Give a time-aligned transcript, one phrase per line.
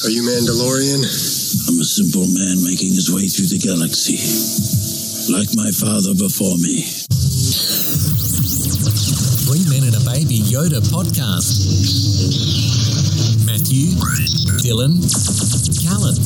[0.00, 1.04] Are you Mandalorian?
[1.68, 4.16] I'm a simple man making his way through the galaxy,
[5.30, 6.80] like my father before me.
[9.44, 11.68] Three Men and a Baby Yoda podcast.
[13.44, 13.92] Matthew,
[14.64, 14.96] Dylan,
[15.84, 16.16] Callan.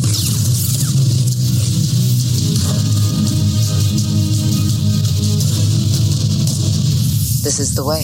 [7.42, 7.98] This is the way.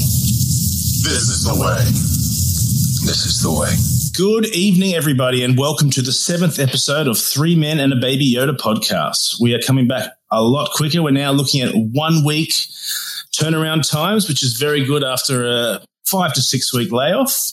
[1.07, 1.85] This is the way.
[3.07, 3.92] This is the way.
[4.15, 8.35] Good evening, everybody, and welcome to the seventh episode of Three Men and a Baby
[8.35, 9.41] Yoda podcast.
[9.41, 11.03] We are coming back a lot quicker.
[11.03, 12.51] We're now looking at one week
[13.35, 17.53] turnaround times, which is very good after a five to six week layoff.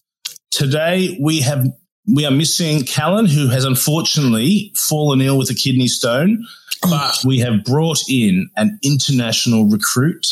[0.51, 1.65] Today we have
[2.13, 6.45] we are missing Callan, who has unfortunately fallen ill with a kidney stone,
[6.83, 6.89] oh.
[6.89, 10.25] but we have brought in an international recruit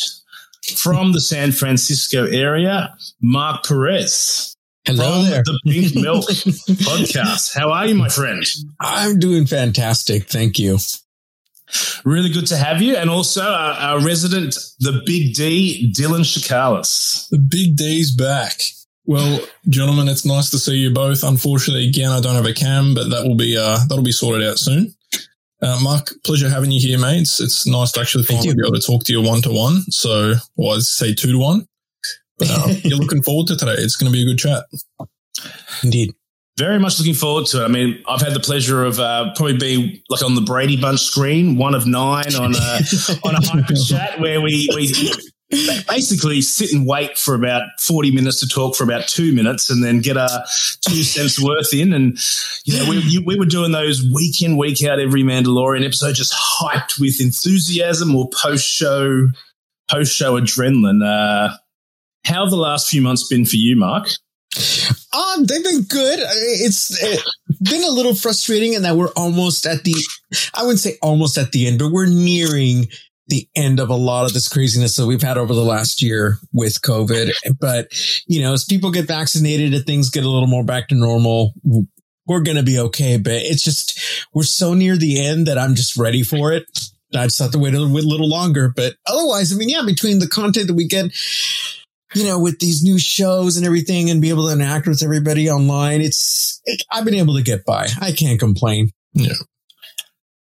[0.75, 4.56] from the San Francisco area, Mark Perez.
[4.87, 5.43] Hello from there.
[5.43, 7.53] the Pink Milk podcast.
[7.53, 8.41] How are you, my friend?
[8.79, 10.29] I'm doing fantastic.
[10.29, 10.77] Thank you.
[12.05, 12.95] Really good to have you.
[12.95, 17.27] And also our, our resident, the Big D, Dylan Shakalis.
[17.29, 18.61] The big D's back.
[19.05, 21.21] Well, gentlemen, it's nice to see you both.
[21.21, 24.47] Unfortunately, again, I don't have a cam, but that will be uh, that'll be sorted
[24.47, 24.93] out soon.
[25.61, 27.23] Uh, Mark, pleasure having you here, mate.
[27.23, 29.81] It's, it's nice to actually finally be able to talk to you one to one.
[29.89, 31.67] So, or I'd say two to one.
[32.37, 33.75] But uh, you're looking forward to today.
[33.77, 34.65] It's going to be a good chat.
[35.83, 36.13] Indeed.
[36.57, 37.65] Very much looking forward to it.
[37.65, 41.01] I mean, I've had the pleasure of uh, probably being like on the Brady Bunch
[41.01, 42.57] screen, one of nine on a
[43.23, 44.91] on a hyper chat where we we
[45.87, 49.83] basically sit and wait for about forty minutes to talk for about two minutes, and
[49.83, 50.45] then get our
[50.81, 51.93] two cents worth in.
[51.93, 52.17] And
[52.65, 56.15] you know, we you, we were doing those week in week out every Mandalorian episode,
[56.15, 59.27] just hyped with enthusiasm or post show
[59.91, 61.05] post show adrenaline.
[61.05, 61.55] Uh,
[62.27, 64.09] how have the last few months been for you, Mark?
[65.13, 66.19] Um, they've been good.
[66.19, 66.99] It's
[67.61, 69.95] been a little frustrating in that we're almost at the,
[70.53, 72.87] I wouldn't say almost at the end, but we're nearing
[73.27, 76.37] the end of a lot of this craziness that we've had over the last year
[76.53, 77.31] with COVID.
[77.59, 77.87] But,
[78.27, 81.53] you know, as people get vaccinated and things get a little more back to normal,
[82.25, 83.17] we're going to be okay.
[83.17, 83.99] But it's just,
[84.33, 86.65] we're so near the end that I'm just ready for it.
[87.13, 88.71] I just have to wait a little longer.
[88.75, 91.11] But otherwise, I mean, yeah, between the content that we get,
[92.17, 95.49] you know, with these new shows and everything and be able to interact with everybody
[95.49, 97.87] online, it's, it, I've been able to get by.
[98.01, 98.91] I can't complain.
[99.13, 99.33] Yeah.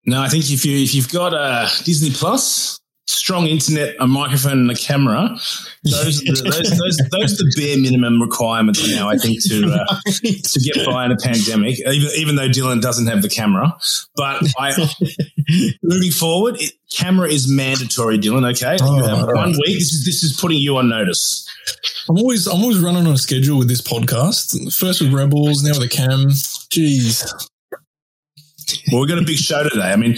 [0.08, 4.52] No, I think if you if you've got a Disney Plus, strong internet, a microphone,
[4.52, 5.36] and a camera,
[5.84, 9.10] those are the, those, those those are the bare minimum requirements now.
[9.10, 11.78] I think to uh, to get by in a pandemic.
[11.80, 13.76] Even even though Dylan doesn't have the camera,
[14.16, 14.72] but I
[15.82, 18.18] moving forward, it, camera is mandatory.
[18.18, 19.58] Dylan, okay, you Oh, have all one right.
[19.66, 19.78] week.
[19.78, 21.48] This is this is putting you on notice.
[22.08, 24.72] I'm always I'm always running on a schedule with this podcast.
[24.74, 26.28] First with Rebels, now with the cam.
[26.70, 27.24] Jeez.
[28.92, 29.90] Well, we've got a big show today.
[29.92, 30.12] I mean,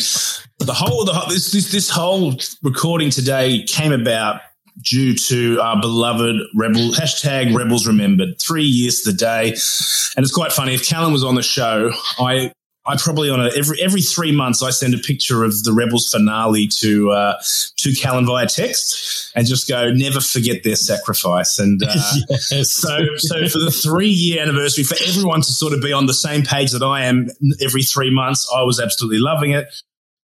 [0.59, 4.41] the whole the this this this whole recording today came about
[4.83, 10.33] due to our beloved rebel hashtag rebels remembered three years to the day and it's
[10.33, 12.51] quite funny if callan was on the show i
[12.87, 16.09] i probably on a every every three months i send a picture of the rebels
[16.09, 17.35] finale to uh
[17.77, 21.87] to callan via text and just go never forget their sacrifice and uh
[22.31, 22.71] yes.
[22.71, 26.15] so, so for the three year anniversary, for everyone to sort of be on the
[26.15, 27.29] same page that I am
[27.63, 29.67] every three months, I was absolutely loving it.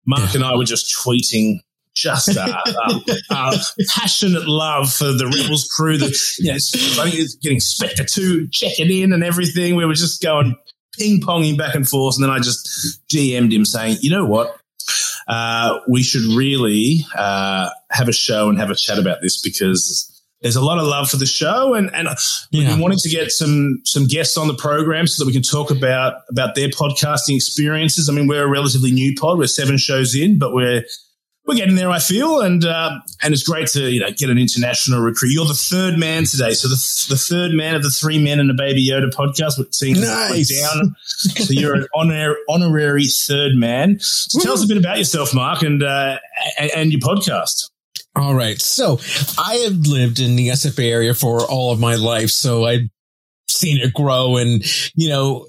[0.06, 1.60] Mark and I were just tweeting
[1.94, 2.98] just uh, uh,
[3.30, 5.96] uh, passionate love for the Rebels crew.
[5.96, 9.76] That you know, I think it's getting Spectre 2 checking in and everything.
[9.76, 10.54] We were just going
[10.98, 12.16] ping ponging back and forth.
[12.16, 14.56] And then I just DM'd him saying, you know what?
[15.26, 20.12] Uh, we should really uh, have a show and have a chat about this because
[20.42, 22.08] there's a lot of love for the show, and and
[22.52, 22.70] we've Yeah.
[22.72, 25.70] been wanting to get some some guests on the program so that we can talk
[25.72, 28.08] about about their podcasting experiences.
[28.08, 30.84] I mean, we're a relatively new pod; we're seven shows in, but we're
[31.46, 34.38] we're getting there, I feel, and uh, and it's great to you know get an
[34.38, 35.30] international recruit.
[35.32, 38.50] You're the third man today, so the the third man of the three men and
[38.50, 39.58] a baby Yoda podcast.
[39.58, 40.60] We're seeing Nice.
[40.60, 43.98] down, so you're an honor, honorary third man.
[44.00, 46.18] So tell us a bit about yourself, Mark, and uh,
[46.58, 47.70] and, and your podcast.
[48.16, 48.60] All right.
[48.60, 48.98] So
[49.38, 52.30] I have lived in the SFA area for all of my life.
[52.30, 52.88] So I've
[53.46, 54.38] seen it grow.
[54.38, 54.64] And,
[54.94, 55.48] you know,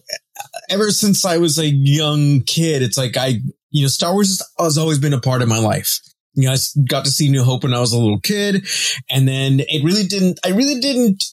[0.69, 4.77] ever since I was a young kid, it's like I, you know, Star Wars has
[4.77, 5.99] always been a part of my life.
[6.33, 8.67] You know, I got to see New Hope when I was a little kid.
[9.09, 11.23] And then it really didn't, I really didn't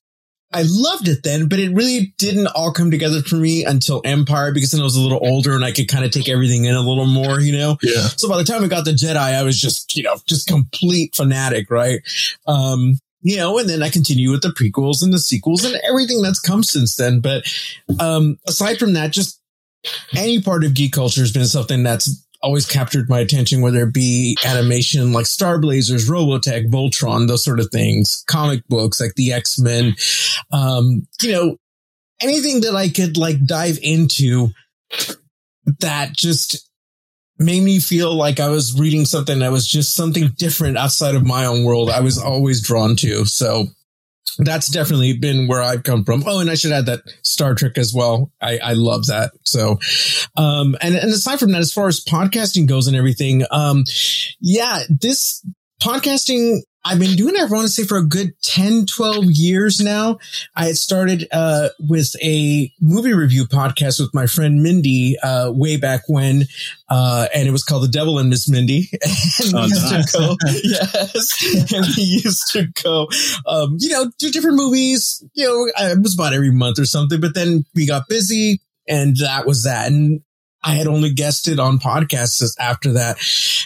[0.55, 4.53] I loved it then, but it really didn't all come together for me until Empire
[4.53, 6.77] because then I was a little older and I could kind of take everything in
[6.77, 7.77] a little more, you know?
[7.83, 8.03] Yeah.
[8.17, 11.17] So by the time I got the Jedi, I was just, you know, just complete
[11.17, 12.01] fanatic, right?
[12.47, 16.23] Um, you know, and then I continue with the prequels and the sequels and everything
[16.23, 17.19] that's come since then.
[17.19, 17.45] But
[17.99, 19.41] um, aside from that, just
[20.15, 23.95] any part of geek culture has been something that's always captured my attention, whether it
[23.95, 29.33] be animation like Star Blazers, Robotech, Voltron, those sort of things, comic books like the
[29.33, 29.95] X Men,
[30.53, 31.57] um, you know,
[32.21, 34.51] anything that I could like dive into
[35.81, 36.69] that just
[37.39, 41.27] made me feel like I was reading something that was just something different outside of
[41.27, 41.91] my own world.
[41.91, 43.25] I was always drawn to.
[43.25, 43.67] So
[44.39, 46.25] that's definitely been where I've come from.
[46.27, 48.33] Oh, and I should add that Star Trek as well.
[48.41, 49.33] I, I love that.
[49.45, 49.79] So,
[50.37, 53.85] um, and, and aside from that, as far as podcasting goes and everything, um,
[54.41, 55.45] yeah, this
[55.83, 59.81] podcasting I've been doing it, I want to say for a good 10, 12 years
[59.81, 60.19] now.
[60.55, 65.77] I had started, uh, with a movie review podcast with my friend Mindy, uh, way
[65.79, 66.45] back when,
[66.91, 68.91] uh, and it was called The Devil and Miss Mindy.
[68.93, 70.13] and Oh, we used nice.
[70.13, 71.73] to go, yes.
[71.73, 73.09] And we used to go,
[73.47, 77.21] um, you know, do different movies, you know, it was about every month or something,
[77.21, 79.87] but then we got busy and that was that.
[79.91, 80.21] And
[80.63, 83.17] I had only guested on podcasts after that.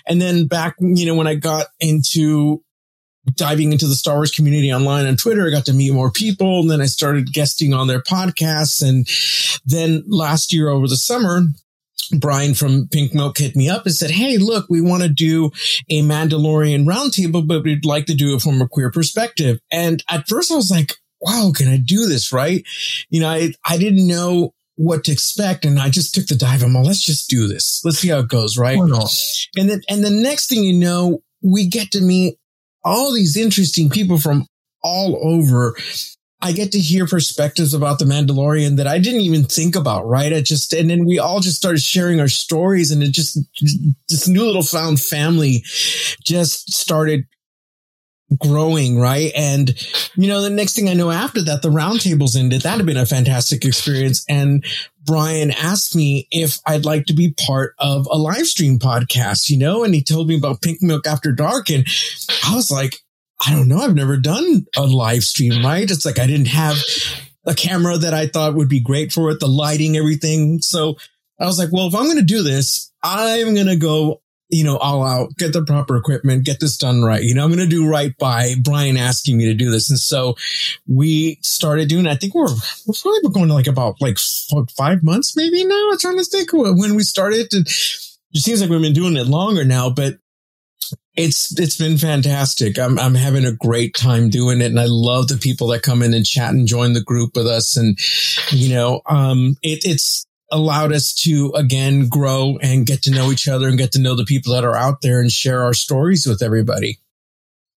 [0.06, 2.62] And then back, you know, when I got into
[3.34, 6.60] diving into the Star Wars community online on Twitter, I got to meet more people.
[6.60, 8.82] And then I started guesting on their podcasts.
[8.86, 9.06] And
[9.64, 11.42] then last year over the summer,
[12.18, 15.50] Brian from Pink Milk hit me up and said, Hey, look, we want to do
[15.90, 19.58] a Mandalorian roundtable, but we'd like to do it from a queer perspective.
[19.70, 22.32] And at first I was like, wow, can I do this?
[22.32, 22.64] Right.
[23.10, 25.64] You know, I, I didn't know what to expect.
[25.64, 26.62] And I just took the dive.
[26.62, 27.82] I'm like, let's just do this.
[27.84, 28.56] Let's see how it goes.
[28.56, 28.78] Right.
[29.56, 32.38] And then, and the next thing you know, we get to meet
[32.84, 34.46] all these interesting people from
[34.82, 35.76] all over.
[36.40, 40.32] I get to hear perspectives about the Mandalorian that I didn't even think about, right?
[40.32, 43.38] I just, and then we all just started sharing our stories and it just,
[44.08, 45.64] this new little found family
[46.24, 47.24] just started
[48.36, 49.32] growing, right?
[49.34, 49.74] And,
[50.14, 52.62] you know, the next thing I know after that, the roundtables ended.
[52.62, 54.24] That had been a fantastic experience.
[54.28, 54.64] And
[55.04, 59.58] Brian asked me if I'd like to be part of a live stream podcast, you
[59.58, 61.70] know, and he told me about Pink Milk After Dark.
[61.70, 61.86] And
[62.46, 62.98] I was like,
[63.44, 63.78] I don't know.
[63.78, 65.90] I've never done a live stream, right?
[65.90, 66.76] It's like I didn't have
[67.46, 70.60] a camera that I thought would be great for it, the lighting, everything.
[70.60, 70.96] So
[71.40, 74.64] I was like, well, if I'm going to do this, I'm going to go, you
[74.64, 77.22] know, all out, get the proper equipment, get this done right.
[77.22, 79.90] You know, I'm going to do right by Brian asking me to do this.
[79.90, 80.36] And so
[80.86, 82.48] we started doing, I think we're,
[82.86, 84.18] we're probably going to like about like
[84.76, 85.88] five months, maybe now.
[85.92, 87.48] I'm trying to think when we started.
[87.52, 90.18] It seems like we've been doing it longer now, but
[91.14, 92.78] it's it's been fantastic.
[92.78, 96.02] I'm I'm having a great time doing it, and I love the people that come
[96.02, 97.76] in and chat and join the group with us.
[97.76, 97.98] And
[98.50, 103.48] you know, um, it, it's allowed us to again grow and get to know each
[103.48, 106.26] other and get to know the people that are out there and share our stories
[106.26, 106.98] with everybody.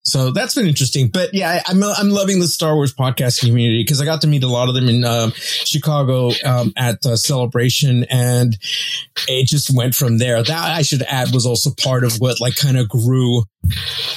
[0.02, 1.08] So that's been interesting.
[1.08, 4.26] But yeah, I, I'm I'm loving the Star Wars podcast community because I got to
[4.26, 8.56] meet a lot of them in um, Chicago um, at uh, Celebration, and
[9.28, 10.42] it just went from there.
[10.42, 13.44] That I should add was also part of what like kind of grew,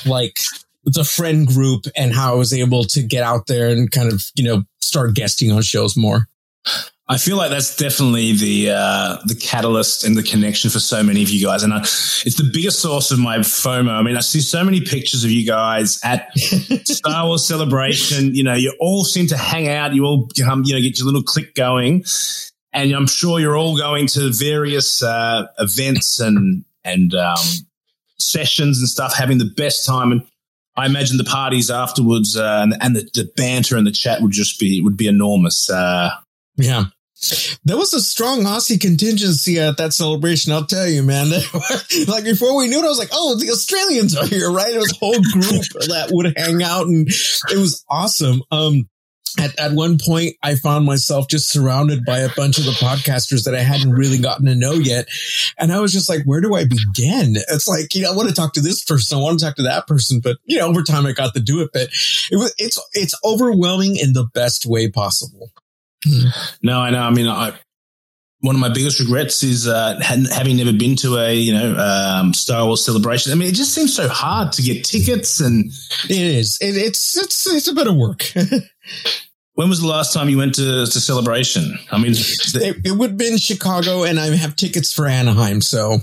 [0.05, 0.39] like
[0.85, 4.23] the friend group and how I was able to get out there and kind of
[4.35, 6.27] you know start guesting on shows more.
[7.09, 11.21] I feel like that's definitely the uh, the catalyst and the connection for so many
[11.21, 13.89] of you guys, and I, it's the biggest source of my FOMO.
[13.89, 18.33] I mean, I see so many pictures of you guys at Star Wars Celebration.
[18.33, 19.93] You know, you all seem to hang out.
[19.93, 22.05] You all um, you know get your little click going,
[22.71, 27.35] and I'm sure you're all going to various uh, events and and um,
[28.17, 30.13] sessions and stuff, having the best time.
[30.13, 30.25] And
[30.77, 34.31] I imagine the parties afterwards uh, and, and the, the banter and the chat would
[34.31, 35.69] just be would be enormous.
[35.69, 36.11] Uh,
[36.55, 36.85] Yeah.
[37.63, 40.51] There was a strong Aussie contingency at that celebration.
[40.51, 41.29] I'll tell you, man.
[42.07, 44.73] like before we knew it, I was like, "Oh, the Australians are here!" Right?
[44.73, 48.41] It was a whole group that would hang out, and it was awesome.
[48.51, 48.89] Um,
[49.39, 53.45] at at one point, I found myself just surrounded by a bunch of the podcasters
[53.45, 55.07] that I hadn't really gotten to know yet,
[55.57, 58.29] and I was just like, "Where do I begin?" It's like, you know, I want
[58.29, 60.67] to talk to this person, I want to talk to that person, but you know,
[60.67, 61.69] over time, I got to do it.
[61.73, 61.89] But
[62.31, 65.51] it was it's it's overwhelming in the best way possible.
[66.61, 67.01] No, I know.
[67.01, 67.53] I mean, I
[68.43, 72.33] one of my biggest regrets is uh, having never been to a you know um,
[72.33, 73.31] Star Wars celebration.
[73.31, 75.39] I mean, it just seems so hard to get tickets.
[75.39, 75.71] And
[76.09, 76.57] It is.
[76.61, 78.25] It, it's it's it's a bit of work.
[79.53, 81.77] when was the last time you went to, to celebration?
[81.89, 85.61] I mean, the, it would have been Chicago, and I have tickets for Anaheim.
[85.61, 85.99] So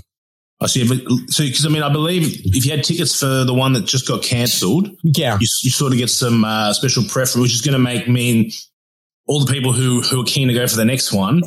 [0.59, 0.87] I see.
[1.27, 4.07] So because I mean, I believe if you had tickets for the one that just
[4.07, 7.73] got cancelled, yeah, you, you sort of get some uh, special preference, which is going
[7.73, 8.51] to make mean
[9.31, 11.41] all the people who who are keen to go for the next one.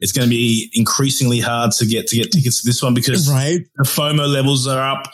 [0.00, 3.28] It's going to be increasingly hard to get to get tickets to this one because
[3.30, 3.60] right.
[3.76, 5.08] the FOMO levels are up.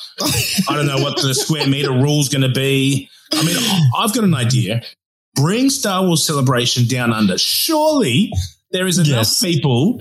[0.69, 3.09] I don't know what the square meter rule is going to be.
[3.33, 3.57] I mean,
[3.97, 4.83] I've got an idea.
[5.35, 7.37] Bring Star Wars Celebration down under.
[7.39, 8.31] Surely
[8.71, 9.41] there is enough Yes.
[9.41, 10.01] people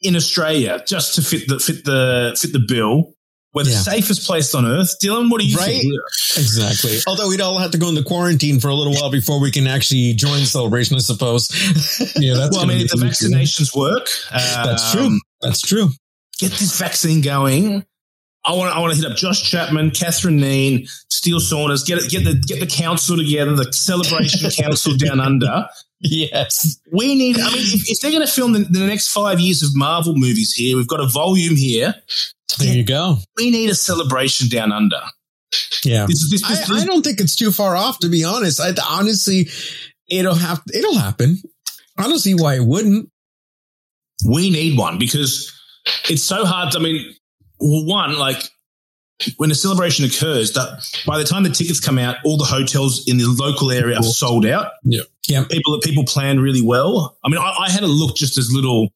[0.00, 3.13] in Australia just to fit the fit the fit the bill.
[3.54, 3.82] We're the Yeah.
[3.82, 4.96] safest place on earth.
[5.02, 5.80] Dylan, what do you Right?
[5.80, 5.92] think?
[6.36, 6.98] Exactly.
[7.06, 9.66] Although we'd all have to go into quarantine for a little while before we can
[9.68, 11.48] actually join the celebration, I suppose.
[12.16, 12.56] Yeah, that's.
[12.56, 15.20] Well, I mean, if the vaccinations work, That's um, true.
[15.40, 15.90] That's true.
[16.40, 17.84] get this vaccine going.
[18.46, 22.10] I want I want to hit up Josh Chapman, Catherine Neen, Steel Saunders, get it,
[22.10, 25.66] get the get the council together, the celebration council down under.
[26.00, 26.78] Yes.
[26.92, 27.38] We need.
[27.38, 30.14] I mean, if, if they're going to film the, the next five years of Marvel
[30.16, 31.94] movies here, we've got a volume here.
[32.58, 33.16] There you go.
[33.36, 35.00] We need a celebration down under.
[35.84, 36.06] Yeah.
[36.06, 38.60] This, this, this, I, I don't think it's too far off, to be honest.
[38.60, 39.48] I honestly,
[40.08, 41.38] it'll have, it'll happen.
[41.98, 43.10] I don't see why it wouldn't.
[44.28, 45.52] we need one because
[46.08, 46.72] it's so hard.
[46.72, 47.14] To, I mean,
[47.60, 48.42] well, one like
[49.36, 53.06] when a celebration occurs, that by the time the tickets come out, all the hotels
[53.06, 54.72] in the local area are sold out.
[54.82, 55.02] Yeah.
[55.28, 55.44] Yeah.
[55.48, 57.16] people people plan really well.
[57.24, 58.88] I mean, I, I had a look just as little.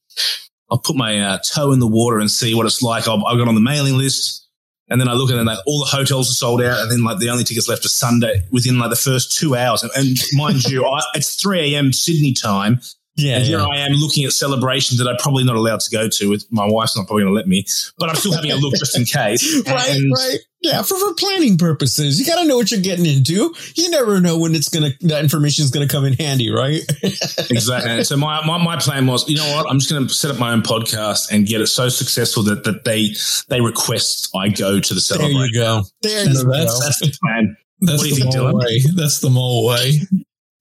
[0.71, 3.09] I'll put my uh, toe in the water and see what it's like.
[3.09, 4.47] I'll, I got on the mailing list,
[4.89, 7.19] and then I look and like all the hotels are sold out, and then like
[7.19, 9.83] the only tickets left are Sunday within like the first two hours.
[9.83, 11.93] And, and mind you, I, it's three a.m.
[11.93, 12.81] Sydney time,
[13.19, 13.37] Yeah.
[13.37, 13.67] and here yeah.
[13.67, 16.31] I am looking at celebrations that I'm probably not allowed to go to.
[16.31, 17.67] With my wife's not probably going to let me,
[17.99, 19.63] but I'm still having a look just in case.
[19.67, 20.39] Right, And- right.
[20.61, 23.55] Yeah, for, for planning purposes, you got to know what you're getting into.
[23.77, 26.83] You never know when it's gonna that information is gonna come in handy, right?
[27.51, 27.91] Exactly.
[27.93, 29.71] And so my, my my plan was, you know what?
[29.71, 32.65] I'm just going to set up my own podcast and get it so successful that
[32.65, 33.11] that they
[33.49, 35.41] they request I go to the there celebration.
[35.43, 35.83] you go.
[36.03, 36.51] There you So go.
[36.53, 37.57] that's- That's the plan.
[37.81, 38.59] That's What do you the think, mole Dylan?
[38.65, 38.81] way.
[38.97, 40.01] That's the mole way.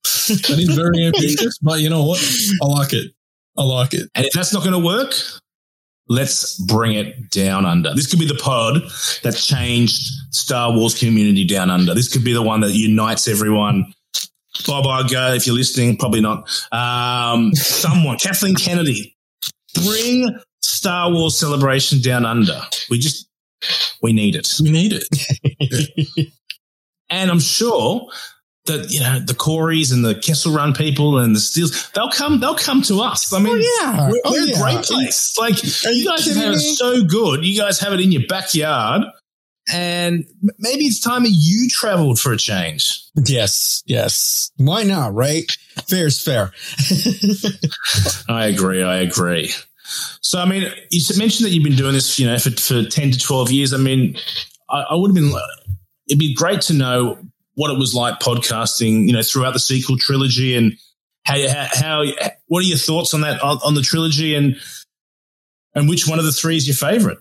[0.04, 2.20] That is very ambitious, but you know what?
[2.62, 3.12] I like it.
[3.56, 4.08] I like it.
[4.14, 5.14] And if that's not going to work,
[6.08, 7.94] let's bring it down under.
[7.94, 8.82] This could be the pod
[9.22, 9.98] that changed
[10.30, 11.94] Star Wars community down under.
[11.94, 13.92] This could be the one that unites everyone.
[14.66, 16.48] Bob Iger, if you're listening, probably not.
[16.72, 19.16] Um, someone, Kathleen Kennedy,
[19.84, 22.60] bring Star Wars celebration down under.
[22.90, 23.28] We just,
[24.02, 24.48] we need it.
[24.60, 26.28] We need it.
[27.10, 28.06] And I'm sure
[28.68, 32.40] that, you know, the Coreys and the Kessel Run people and the Steels, they'll come,
[32.40, 33.32] they'll come to us.
[33.32, 34.10] I mean, Oh yeah.
[34.10, 34.56] we're, oh, we're yeah.
[34.56, 35.36] a great place.
[35.38, 35.54] Like
[35.86, 37.44] Are you you guys have it so good.
[37.44, 39.02] You guys have it in your backyard.
[39.70, 40.24] And
[40.58, 43.02] maybe it's time that you traveled for a change.
[43.26, 44.50] Yes, yes.
[44.56, 45.12] Why not?
[45.12, 45.50] Right?
[45.86, 46.52] Fair's fair.
[48.28, 48.82] I agree.
[48.82, 49.52] I agree.
[50.22, 53.10] So, I mean, you mentioned that you've been doing this, you know, for, for 10
[53.12, 53.74] to 12 years.
[53.74, 54.16] I mean,
[54.70, 55.32] I, I would have been,
[56.08, 57.18] it'd be great to know
[57.58, 60.78] what it was like podcasting, you know, throughout the sequel trilogy and
[61.24, 62.04] how, how, how
[62.46, 64.54] what are your thoughts on that, on, on the trilogy and,
[65.74, 67.18] and which one of the three is your favorite?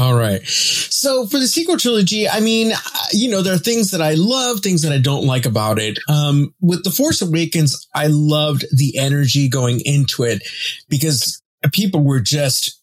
[0.00, 0.40] All right.
[0.46, 2.72] So for the sequel trilogy, I mean,
[3.12, 5.98] you know, there are things that I love, things that I don't like about it.
[6.08, 10.42] Um, with The Force Awakens, I loved the energy going into it
[10.88, 11.42] because
[11.74, 12.80] people were just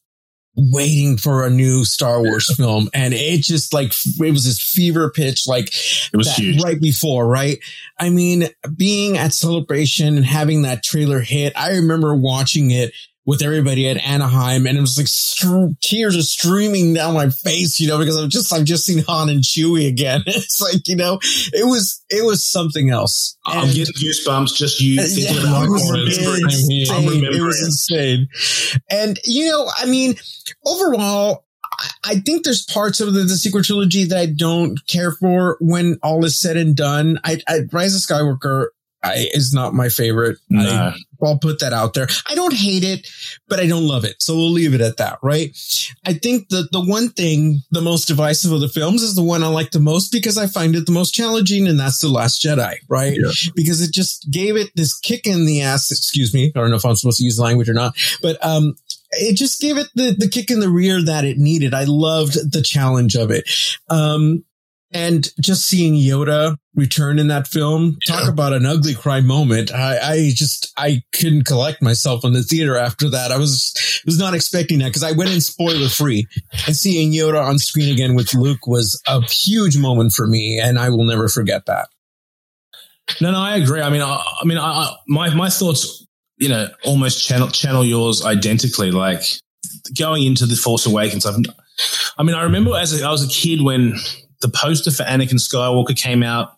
[0.55, 2.89] waiting for a new Star Wars film.
[2.93, 5.69] And it just like, it was this fever pitch, like
[6.13, 6.61] It was huge.
[6.61, 7.59] right before, right?
[7.97, 12.93] I mean, being at Celebration and having that trailer hit, I remember watching it
[13.25, 15.07] with everybody at Anaheim, and it was like
[15.81, 19.29] tears are streaming down my face, you know, because I've just I've just seen Han
[19.29, 20.23] and Chewie again.
[20.27, 21.19] it's like you know,
[21.53, 23.37] it was it was something else.
[23.45, 26.85] I'm And- getting goosebumps just you thinking yeah, about it was insane.
[26.91, 28.27] I'm It was insane.
[28.89, 30.15] And, you know, I mean,
[30.65, 31.45] overall,
[31.79, 35.57] I- I think there's parts of the, the sequel trilogy that I don't care for
[35.59, 37.19] when all is said and done.
[37.23, 38.67] I, I Rise of Skywalker
[39.03, 40.37] I, is not my favorite.
[40.55, 42.07] I, I'll put that out there.
[42.29, 43.07] I don't hate it,
[43.47, 44.21] but I don't love it.
[44.21, 45.55] So we'll leave it at that, right?
[46.05, 49.43] I think the the one thing, the most divisive of the films is the one
[49.43, 52.41] I like the most because I find it the most challenging, and that's The Last
[52.43, 53.17] Jedi, right?
[53.19, 53.31] Yeah.
[53.55, 55.91] Because it just gave it this kick in the ass.
[55.91, 56.51] Excuse me.
[56.55, 58.75] I don't know if I'm supposed to use language or not, but um,
[59.11, 61.73] it just gave it the, the kick in the rear that it needed.
[61.73, 63.49] I loved the challenge of it.
[63.89, 64.43] Um,
[64.93, 69.73] and just seeing Yoda return in that film, talk about an ugly cry moment.
[69.73, 73.31] I, I just, I couldn't collect myself in the theater after that.
[73.31, 73.73] I was,
[74.05, 76.27] was not expecting that because I went in spoiler free
[76.65, 80.59] and seeing Yoda on screen again with Luke was a huge moment for me.
[80.59, 81.87] And I will never forget that.
[83.19, 83.81] No, no, I agree.
[83.81, 86.05] I mean, I, I mean, I, I, my my thoughts,
[86.37, 88.91] you know, almost channel channel yours identically.
[88.91, 89.21] Like
[89.97, 91.35] going into the Force Awakens, I've,
[92.17, 93.95] I mean, I remember as a, I was a kid when
[94.41, 96.57] the poster for Anakin Skywalker came out.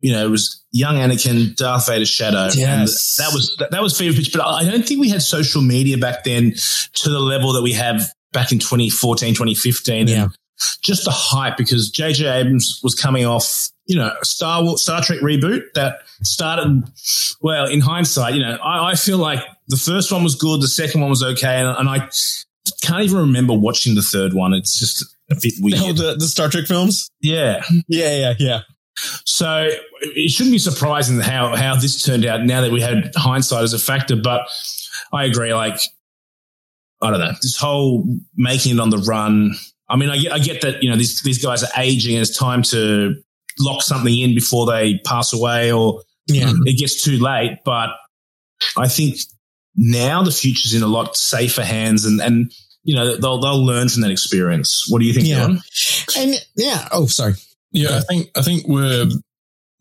[0.00, 2.48] You know, it was young Anakin, Darth Vader's shadow.
[2.54, 3.18] Yes.
[3.18, 4.32] and that was that, that was fever pitch.
[4.32, 6.54] But I don't think we had social media back then
[6.94, 10.08] to the level that we have back in 2014, 2015.
[10.08, 10.24] Yeah.
[10.24, 10.36] And
[10.82, 15.20] just the hype because JJ Abrams was coming off, you know, Star Wars, Star Trek
[15.20, 16.84] reboot that started,
[17.40, 20.60] well, in hindsight, you know, I, I feel like the first one was good.
[20.60, 21.60] The second one was okay.
[21.60, 22.08] And, and I,
[22.82, 24.52] can't even remember watching the third one.
[24.52, 25.15] It's just
[25.60, 25.78] weird.
[25.80, 27.10] Oh, the, the Star Trek films?
[27.20, 27.62] yeah.
[27.88, 28.60] Yeah, yeah, yeah.
[29.26, 29.68] So
[30.00, 33.74] it shouldn't be surprising how how this turned out now that we had hindsight as
[33.74, 34.16] a factor.
[34.16, 34.48] But
[35.12, 35.52] I agree.
[35.52, 35.78] Like
[37.02, 38.04] I don't know this whole
[38.36, 39.52] making it on the run.
[39.88, 42.22] I mean, I get, I get that you know these these guys are aging and
[42.22, 43.14] it's time to
[43.58, 46.52] lock something in before they pass away or Yeah.
[46.64, 47.58] it gets too late.
[47.66, 47.90] But
[48.78, 49.18] I think
[49.74, 52.50] now the future's in a lot safer hands and and
[52.86, 54.86] you know they'll they'll learn from that experience.
[54.88, 55.26] What do you think?
[55.26, 55.48] Yeah.
[55.48, 56.16] Dylan?
[56.18, 56.88] And yeah.
[56.92, 57.34] Oh, sorry.
[57.72, 59.06] Yeah, I think I think we're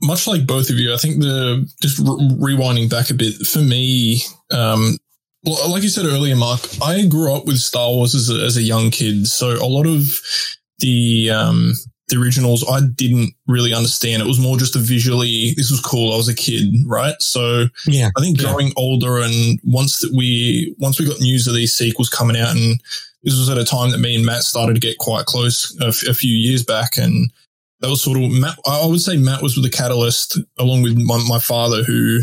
[0.01, 0.93] much like both of you.
[0.93, 4.21] I think the just re- rewinding back a bit for me.
[4.51, 4.97] Um,
[5.43, 8.57] well, like you said earlier, Mark, I grew up with Star Wars as a, as
[8.57, 10.19] a young kid, so a lot of
[10.79, 11.73] the um,
[12.07, 14.21] the originals I didn't really understand.
[14.21, 15.53] It was more just a visually.
[15.57, 16.13] This was cool.
[16.13, 17.15] I was a kid, right?
[17.19, 18.09] So Yeah.
[18.17, 18.49] I think Yeah.
[18.49, 22.55] growing older and once that we once we got news of these sequels coming out,
[22.55, 22.79] and
[23.23, 25.87] this was at a time that me and Matt started to get quite close a,
[25.87, 27.31] f- a few years back, and
[27.81, 28.57] that was sort of Matt.
[28.67, 32.19] I would say Matt was with the catalyst, along with my, my father, who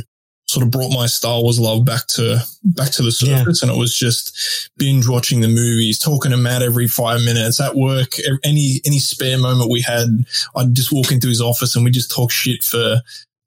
[0.52, 3.38] sort of brought my Star Wars love back to back to the Yeah.
[3.38, 3.62] surface.
[3.62, 4.32] And it was just
[4.76, 8.12] binge watching the movies, talking to Matt every five minutes at work.
[8.44, 10.08] Any any spare moment we had,
[10.54, 13.00] I'd just walk into his office and we just talk shit for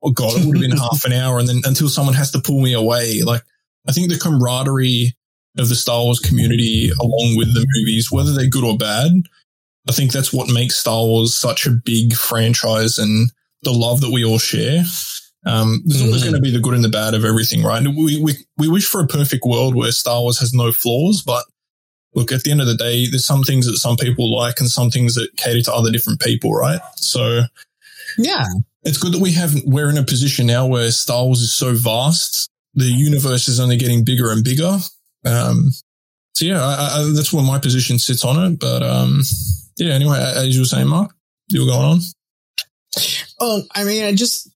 [0.04, 2.40] oh god, it would have been half an hour, and then until someone has to
[2.42, 3.22] pull me away.
[3.22, 3.44] Like
[3.88, 5.16] I think the camaraderie
[5.58, 9.12] of the Star Wars community, along with the movies, whether they're good or bad,
[9.88, 13.32] I think that's what makes Star Wars such a big franchise and
[13.64, 14.84] the love that we all share.
[15.46, 16.26] Um, there's always Mhm.
[16.26, 17.78] going to be the good and the bad of everything, right?
[17.86, 21.22] And we, we, we wish for a perfect world where Star Wars has no flaws,
[21.22, 21.46] but
[22.16, 24.70] look, at the end of the day, there's some things that some people like and
[24.70, 26.80] some things that cater to other different people, right?
[26.96, 27.44] So
[28.18, 28.46] Yeah.
[28.84, 31.74] it's good that we have, we're in a position now where Star Wars is so
[31.76, 32.50] vast.
[32.74, 34.80] The universe is only getting bigger and bigger.
[35.26, 35.72] Um,
[36.34, 38.60] so yeah, I, I, that's where my position sits on it.
[38.60, 39.22] But, um,
[39.78, 41.14] yeah, anyway, as you were saying, Mark,
[41.50, 42.00] you were going on.
[43.40, 44.50] Oh, I mean, I just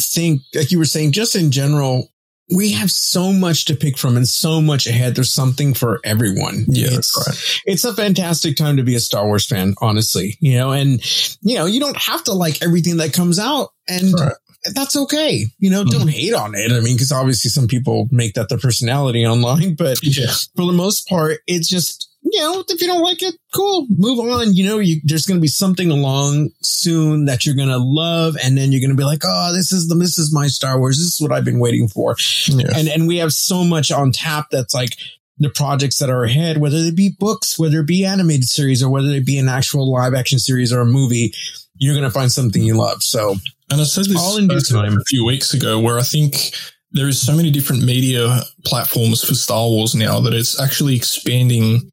[0.00, 2.10] think, like you were saying, just in general,
[2.54, 5.14] we have so much to pick from and so much ahead.
[5.14, 6.66] There's something for everyone.
[6.68, 7.62] Yeah, it's, right.
[7.64, 10.36] it's a fantastic time to be a Star Wars fan, honestly.
[10.40, 11.00] You know, and
[11.40, 14.34] you know, you don't have to like everything that comes out, and Right.
[14.74, 15.46] that's okay.
[15.58, 15.90] You know, Mhm.
[15.90, 16.70] don't hate on it.
[16.70, 20.32] I mean, because obviously some people make that their personality online, but Yeah.
[20.54, 24.18] for the most part, it's just, you know, if you don't like it, cool, move
[24.18, 24.54] on.
[24.54, 28.36] You know, you, there's going to be something along soon that you're going to love.
[28.42, 30.78] And then you're going to be like, oh, this is the, this is my Star
[30.78, 30.96] Wars.
[30.96, 32.16] This is what I've been waiting for.
[32.48, 32.68] Yeah.
[32.74, 34.96] And, and we have so much on tap that's like
[35.38, 38.88] the projects that are ahead, whether they be books, whether it be animated series or
[38.88, 41.32] whether it be an actual live action series or a movie,
[41.76, 43.02] you're going to find something you love.
[43.02, 43.36] So
[43.70, 44.96] And I said this All in due time.
[44.96, 46.52] a few weeks ago, where I think
[46.92, 51.90] there is so many different media platforms for Star Wars now that it's actually expanding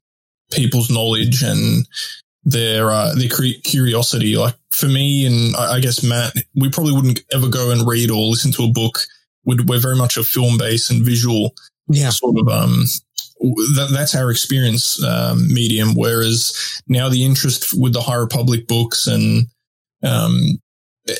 [0.52, 1.86] people's knowledge and
[2.44, 3.28] their uh, their
[3.64, 4.36] curiosity.
[4.36, 8.22] Like for me, and I guess Matt, we probably wouldn't ever go and read or
[8.22, 8.98] listen to a book.
[9.44, 11.54] We're we're very much a film based and visual
[11.88, 12.10] yeah.
[12.10, 12.84] sort of um
[13.40, 19.06] that, that's our experience um, medium whereas now the interest with the high republic books
[19.06, 19.46] and
[20.04, 20.60] um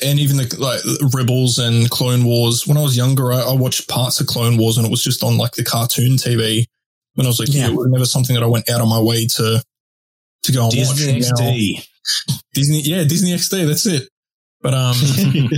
[0.01, 0.79] and even the like
[1.13, 4.77] rebels and clone wars when i was younger I, I watched parts of clone wars
[4.77, 6.65] and it was just on like the cartoon tv
[7.15, 7.61] when i was like yeah.
[7.67, 7.71] Yeah.
[7.71, 9.61] it was never something that i went out of my way to
[10.43, 11.87] to go and Disney watch Now- XD.
[12.53, 14.09] disney yeah disney xd that's it
[14.61, 14.95] but um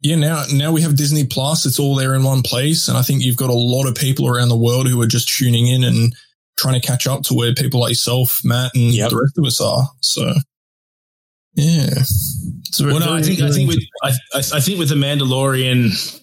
[0.00, 1.64] yeah, now now we have Disney Plus.
[1.64, 4.28] It's all there in one place, and I think you've got a lot of people
[4.28, 6.14] around the world who are just tuning in and
[6.58, 9.08] trying to catch up to where people like yourself, Matt, and Yep.
[9.10, 9.88] the rest of us are.
[10.00, 10.34] So,
[11.54, 11.86] yeah.
[11.96, 16.20] It's Well, no, I think I think with I, I I think with the Mandalorian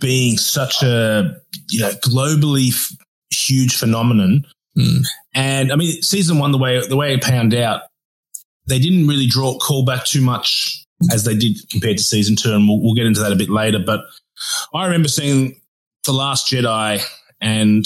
[0.00, 1.34] being such a
[1.70, 2.92] you know globally f-
[3.30, 4.98] huge phenomenon, Hmm.
[5.34, 7.82] and I mean season one the way the way it panned out,
[8.66, 12.52] they didn't really draw call back too much as they did compared to season two,
[12.52, 13.78] and we'll, we'll get into that a bit later.
[13.84, 14.00] But
[14.74, 15.60] I remember seeing
[16.04, 17.02] the Last Jedi,
[17.40, 17.84] and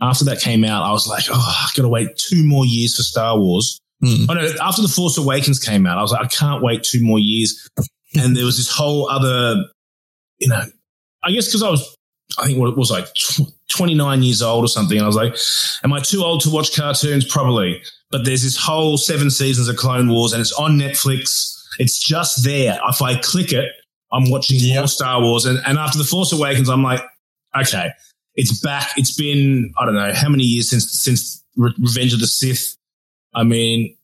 [0.00, 2.96] after that came out, I was like, oh, I've got to wait two more years
[2.96, 3.80] for Star Wars.
[4.04, 4.24] Hmm.
[4.28, 4.52] Oh no!
[4.62, 7.68] After the Force Awakens came out, I was like, I can't wait two more years.
[8.14, 9.64] And there was this whole other,
[10.38, 10.62] you know,
[11.22, 11.96] I guess because I was,
[12.38, 14.96] I think what it was like tw- 29 years old or something.
[14.96, 15.36] And I was like,
[15.84, 17.24] am I too old to watch cartoons?
[17.24, 17.82] Probably.
[18.10, 21.56] But there's this whole seven seasons of Clone Wars and it's on Netflix.
[21.78, 22.78] It's just there.
[22.88, 23.68] If I click it,
[24.12, 25.44] I'm watching more Star Wars.
[25.44, 27.02] And, and after the Force Awakens, I'm like,
[27.56, 27.90] okay,
[28.34, 28.90] it's back.
[28.96, 32.76] It's been, I don't know, how many years since, since Re- Revenge of the Sith.
[33.34, 33.96] I mean,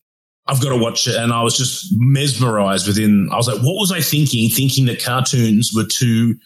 [0.47, 1.17] I've got to watch it.
[1.17, 4.49] And I was just mesmerized within, I was like, what was I thinking?
[4.49, 6.37] Thinking that cartoons were too,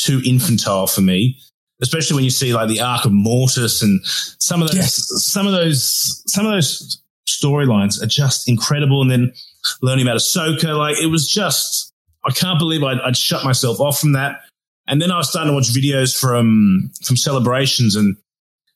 [0.00, 1.38] too infantile for me.
[1.80, 5.06] especially when you see like the arc of Mortis and some of those, Yes.
[5.24, 9.00] some of those, some of those storylines are just incredible.
[9.00, 9.32] And then
[9.80, 11.92] learning about Ahsoka, like it was just,
[12.24, 14.40] I can't believe I'd, I'd shut myself off from that.
[14.88, 18.16] And then I was starting to watch videos from from celebrations, and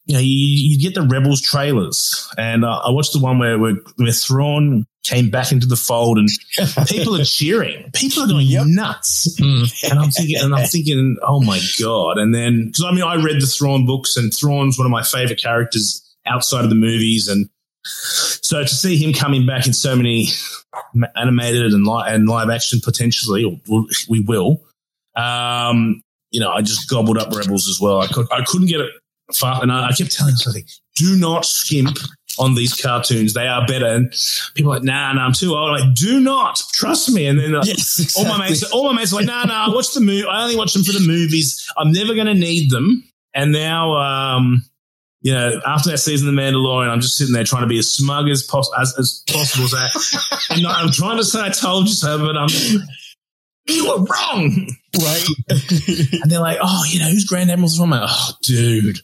[0.05, 0.29] you know, you,
[0.71, 4.85] you get the Rebels trailers, and uh, I watched the one where where, where Thrawn
[5.05, 6.29] came back into the fold, and
[6.88, 8.67] people are cheering, people are going Yep.
[8.69, 9.91] nuts, Mm.
[9.91, 12.19] and I'm thinking, and I'm thinking, oh my god!
[12.19, 15.03] And then because I mean, I read the Thrawn books, and Thrawn's one of my
[15.03, 17.49] favorite characters outside of the movies, and
[17.85, 20.29] so to see him coming back in so many
[21.17, 23.61] animated and live, and live action potentially,
[24.09, 24.62] we will.
[25.17, 28.01] Um, you know, I just gobbled up Rebels as well.
[28.01, 28.91] I could, I couldn't get it
[29.35, 30.57] far, and I, I kept telling myself,
[30.97, 31.99] "Do not skimp
[32.38, 34.12] on these cartoons; they are better." And
[34.55, 37.38] people are like, "Nah, nah, I'm too old." I'm like, "Do not trust me." And
[37.38, 39.95] then uh, Yes, all my mates, all my mates are like, "Nah, nah, I watch
[39.95, 40.25] the movie.
[40.27, 41.66] I only watch them for the movies.
[41.77, 44.64] I'm never going to need them." And now, um,
[45.23, 47.79] you know, after that season of The Mandalorian, I'm just sitting there trying to be
[47.79, 49.68] as smug as, pos- as, as possible.
[49.68, 49.79] So
[50.51, 52.49] I'm, I'm trying to say I told you so, but I'm
[53.66, 54.68] you were wrong.
[54.98, 55.24] Right?
[55.48, 57.92] And they're like, oh, you know, who's Grand Admiral Thrawn?
[57.92, 58.98] I'm like, oh, dude.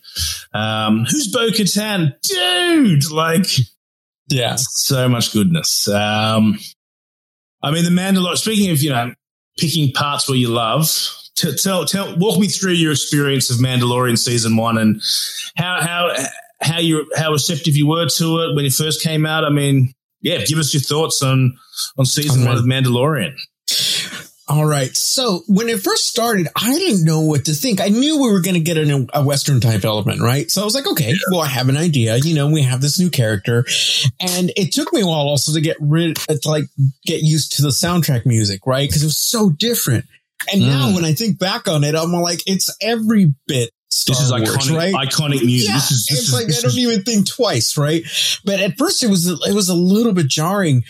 [0.53, 2.12] Um, who's Bo Katan?
[2.22, 3.11] Dude.
[3.11, 3.46] Like,
[4.29, 4.57] yeah.
[4.57, 5.88] so much goodness.
[5.88, 6.59] Um,
[7.62, 9.12] I mean, the Mandalorian, speaking of, you know,
[9.59, 10.88] picking parts where you love,
[11.37, 15.03] t- tell, tell, walk me through your experience of Mandalorian season one and
[15.57, 16.14] how, how,
[16.61, 19.44] how you, how receptive you were to it when it first came out.
[19.44, 21.57] I mean, yeah, give us your thoughts on,
[21.96, 23.35] on season On one of Mandalorian.
[24.49, 24.97] All right.
[24.97, 27.81] So when it first started, I didn't know what to think.
[27.83, 30.51] I knew we were going to get an, a Western type element, right?
[30.51, 32.17] So I was like, okay, well, I have an idea.
[32.17, 33.67] You know, we have this new character
[34.21, 36.65] and it took me a while also to get rid, to like
[37.05, 38.91] get used to the soundtrack music, right?
[38.91, 40.07] Cause it was so different.
[40.51, 40.95] And now Mm.
[40.95, 44.43] when I think back on it, I'm like, it's every bit Star This is Wars,
[44.69, 44.95] iconic, right?
[45.09, 45.69] iconic music.
[45.69, 48.03] Yeah, this is, this it's is, like I don't is- even think twice, right?
[48.45, 50.85] But at first it was it was a little bit jarring.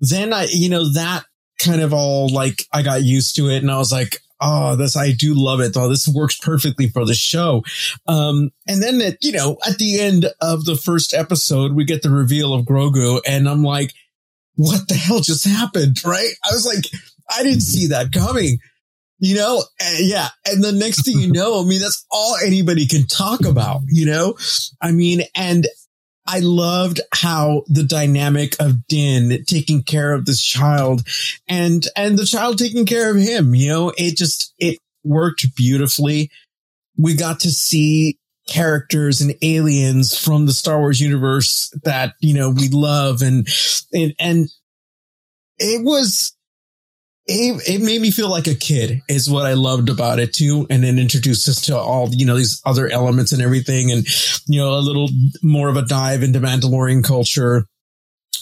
[0.00, 1.24] Then I, you know, that
[1.62, 4.96] kind of all like I got used to it, and I was like, oh, this
[4.96, 5.76] I do love it.
[5.76, 7.62] Oh, this works perfectly for the show.
[8.06, 12.10] Um, and then you know, at the end of the first episode, we get the
[12.10, 13.92] reveal of Grogu, and I'm like,
[14.56, 16.04] what the hell just happened?
[16.04, 16.32] Right?
[16.44, 16.84] I was like,
[17.30, 18.58] I didn't see that coming.
[19.18, 20.28] You know, Uh, yeah.
[20.46, 24.04] And the next thing you know, I mean, that's all anybody can talk about, you
[24.04, 24.36] know?
[24.80, 25.66] I mean, and
[26.26, 31.06] I loved how the dynamic of Din taking care of this child
[31.48, 36.30] and, and the child taking care of him, you know, it just, it worked beautifully.
[36.96, 42.50] We got to see characters and aliens from the Star Wars universe that, you know,
[42.50, 43.48] we love and,
[43.92, 44.48] and, and
[45.58, 46.36] it was,
[47.32, 50.66] it, it made me feel like a kid is what I loved about it too.
[50.70, 53.90] And then introduced us to all, you know, these other elements and everything.
[53.90, 54.06] And,
[54.46, 55.08] you know, a little
[55.42, 57.66] more of a dive into Mandalorian culture.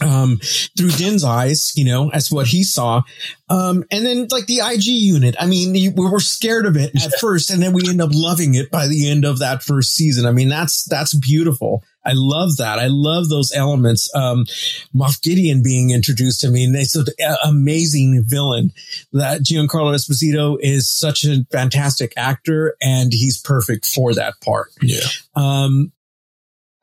[0.03, 0.41] Um,
[0.79, 3.03] through Din's eyes, you know, as what he saw.
[3.51, 5.35] Um, and then like the IG unit.
[5.39, 8.55] I mean, we were scared of it at first and then we end up loving
[8.55, 10.25] it by the end of that first season.
[10.25, 11.83] I mean, that's, that's beautiful.
[12.05, 12.79] I love that.
[12.79, 14.09] I love those elements.
[14.15, 14.47] Um,
[14.95, 17.07] Moff Gideon being introduced to me and it's an
[17.45, 18.73] amazing villain
[19.13, 24.71] that Giancarlo Esposito is such a fantastic actor and he's perfect for that part.
[24.81, 25.01] Yeah.
[25.35, 25.93] Um,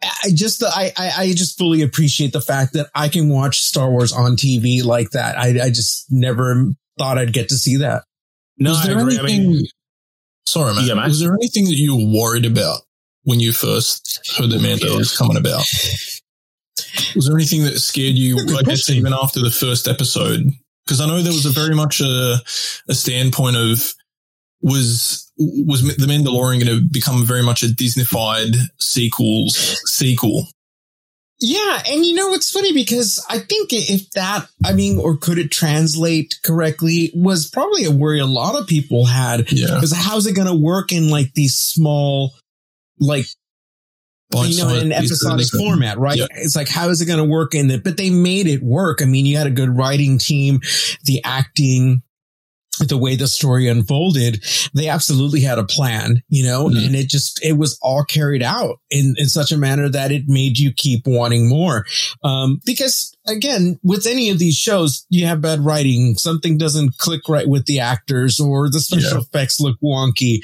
[0.04, 4.14] I just, I, I, just fully appreciate the fact that I can watch Star Wars
[4.14, 5.38] on TV like that.
[5.38, 6.68] I, I just never
[7.00, 8.04] thought I'd get to see that.
[8.60, 9.18] no, was I there agree.
[9.18, 9.52] I anything?
[9.52, 9.66] mean,
[10.46, 10.86] sorry, man.
[10.86, 11.08] Yeah, mate.
[11.08, 12.82] Was there anything that you were worried about
[13.24, 15.66] when you first heard that Mando was coming about?
[17.16, 18.38] Was there anything that scared you?
[18.58, 20.52] I guess even after the first episode,
[20.86, 22.38] because I know there was a very much a,
[22.88, 23.94] a standpoint of
[24.62, 30.48] was was the Mandalorian going to become very much a Disneyfied sequels sequel?
[31.40, 31.84] Yeah.
[31.88, 35.52] And you know, it's funny because I think if that, I mean, or could it
[35.52, 40.36] translate correctly was probably a worry a lot of people had Yeah, because how's it
[40.36, 42.34] going to work in like these small,
[43.00, 43.28] like
[44.36, 46.20] you know, in an episodic format, right?
[46.32, 47.84] It's like, how is it going to work in it?
[47.84, 49.02] But they made it work.
[49.02, 50.60] I mean, you had a good writing team,
[51.06, 52.02] the acting,
[52.86, 56.86] the way the story unfolded, they absolutely had a plan, you know, Mhm.
[56.86, 60.28] and it just, it was all carried out in, in such a manner that it
[60.28, 61.86] made you keep wanting more.
[62.24, 66.16] Um, because again, with any of these shows, you have bad writing.
[66.16, 69.24] Something doesn't click right with the actors or the special Yeah.
[69.24, 70.40] effects look wonky.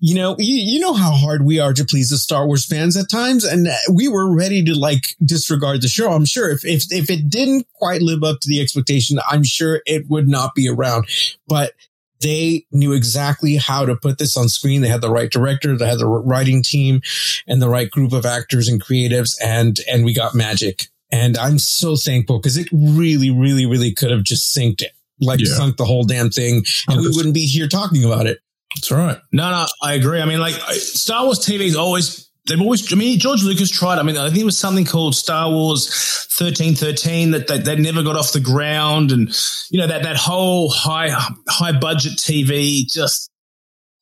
[0.00, 2.96] You know, you, you know how hard we are to please the Star Wars fans
[2.96, 3.44] at times.
[3.44, 6.12] And uh, we were ready to like disregard the show.
[6.12, 9.80] I'm sure if, if, if it didn't quite live up to the expectation, I'm sure
[9.86, 11.06] it would not be around.
[11.46, 11.72] But
[12.20, 14.80] they knew exactly how to put this on screen.
[14.80, 17.02] They had the right director, they had the writing team
[17.46, 20.86] and the right group of actors and creatives and, and we got magic.
[21.14, 25.40] And I'm so thankful because it really, really, really could have just synced it, like
[25.40, 25.54] Yeah.
[25.54, 28.38] sunk the whole damn thing and we wouldn't be here talking about it.
[28.74, 29.18] That's right.
[29.32, 30.20] No, no, I agree.
[30.20, 32.92] I mean, like Star Wars TV is always they've always.
[32.92, 33.98] I mean, George Lucas tried.
[33.98, 35.88] I mean, I think it was something called Star Wars
[36.32, 39.28] thirteen thirteen that that, that never got off the ground, and
[39.70, 41.10] you know that that whole high
[41.48, 43.30] high budget TV just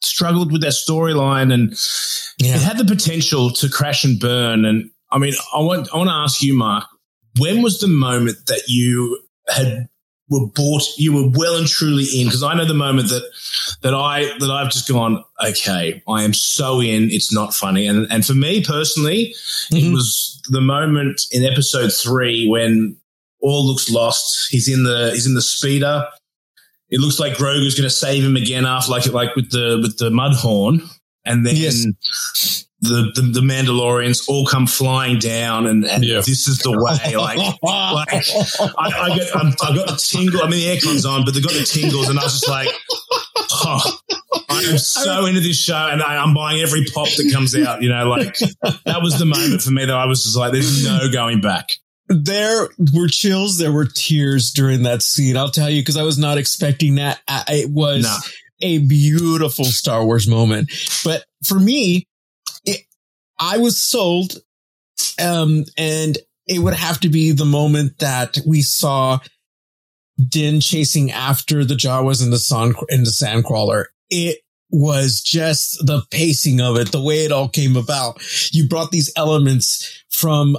[0.03, 1.71] struggled with their storyline, and
[2.39, 2.57] Yeah.
[2.57, 4.65] it had the potential to crash and burn.
[4.65, 6.85] And I mean, I want I want to ask you, Mark,
[7.39, 9.19] when was the moment that you
[9.49, 9.89] had
[10.29, 13.23] were bought you were well and truly in because I know the moment that
[13.83, 18.07] that I that I've just gone okay I am so in it's not funny and
[18.11, 19.35] and for me personally
[19.71, 19.93] it Mhm.
[19.93, 22.97] was the moment in episode 3 when
[23.41, 26.07] all looks lost he's in the he's in the speeder
[26.89, 29.99] it looks like Grogu's going to save him again after like like with the with
[29.99, 30.81] the mud horn
[31.27, 32.65] and then Yes.
[32.83, 36.17] The, the the Mandalorians all come flying down and, and Yeah.
[36.17, 38.25] this is the way like like
[38.79, 40.43] I, I get, I'm, I got the tingle.
[40.43, 42.69] I mean, the aircon's on, but they got the tingles, and I was just like,
[43.53, 43.99] oh,
[44.49, 47.83] I am so into this show, and I, I'm buying every pop that comes out.
[47.83, 48.37] You know, like
[48.85, 51.71] that was the moment for me that I was just like, there's no going back.
[52.09, 55.37] there were chills, there were tears during that scene.
[55.37, 57.21] I'll tell you because I was not expecting that.
[57.29, 58.17] I, it was No.
[58.61, 60.71] a beautiful Star Wars moment,
[61.05, 62.05] but for me, it,
[63.43, 64.37] I was sold,
[65.21, 69.19] um, and it would have to be the moment that we saw
[70.29, 73.87] Din chasing after the Jawas in the sun in the Sandcrawler.
[74.11, 74.39] It
[74.71, 78.23] was just the pacing of it, the way it all came about.
[78.53, 80.57] You brought these elements from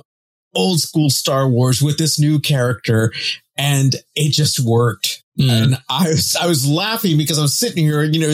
[0.54, 3.13] old school Star Wars with this new character
[3.58, 5.24] and it just worked.
[5.39, 5.50] Mm.
[5.50, 8.34] And I was, I was laughing because I was sitting here, you know,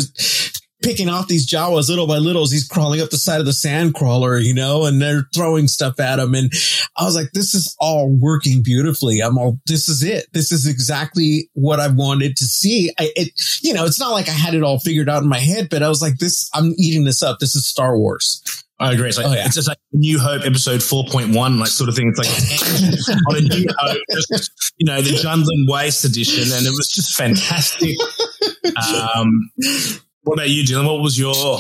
[0.82, 3.54] picking off these Jawas little by little as he's crawling up the side of the
[3.54, 6.34] sand crawler, you know, and they're throwing stuff at him.
[6.34, 6.52] And
[6.98, 9.20] I was like, this is all working beautifully.
[9.20, 10.28] I'm all, this is it.
[10.34, 12.92] This is exactly what I wanted to see.
[13.00, 13.30] I, it,
[13.62, 15.84] you know, it's not like I had it all figured out in my head, but
[15.84, 17.40] I was like, this, I'm eating this up.
[17.40, 18.42] This is Star Wars.
[18.82, 19.10] I agree.
[19.10, 19.46] It's like Oh, yeah.
[19.46, 22.14] it's just like New Hope episode four point one, like sort of thing.
[22.16, 26.70] It's like on a New Hope, just you know, the Jundland Waste edition, and it
[26.70, 27.98] was just fantastic.
[29.16, 29.52] Um,
[30.24, 30.86] what about you, Dylan?
[30.86, 31.60] What was your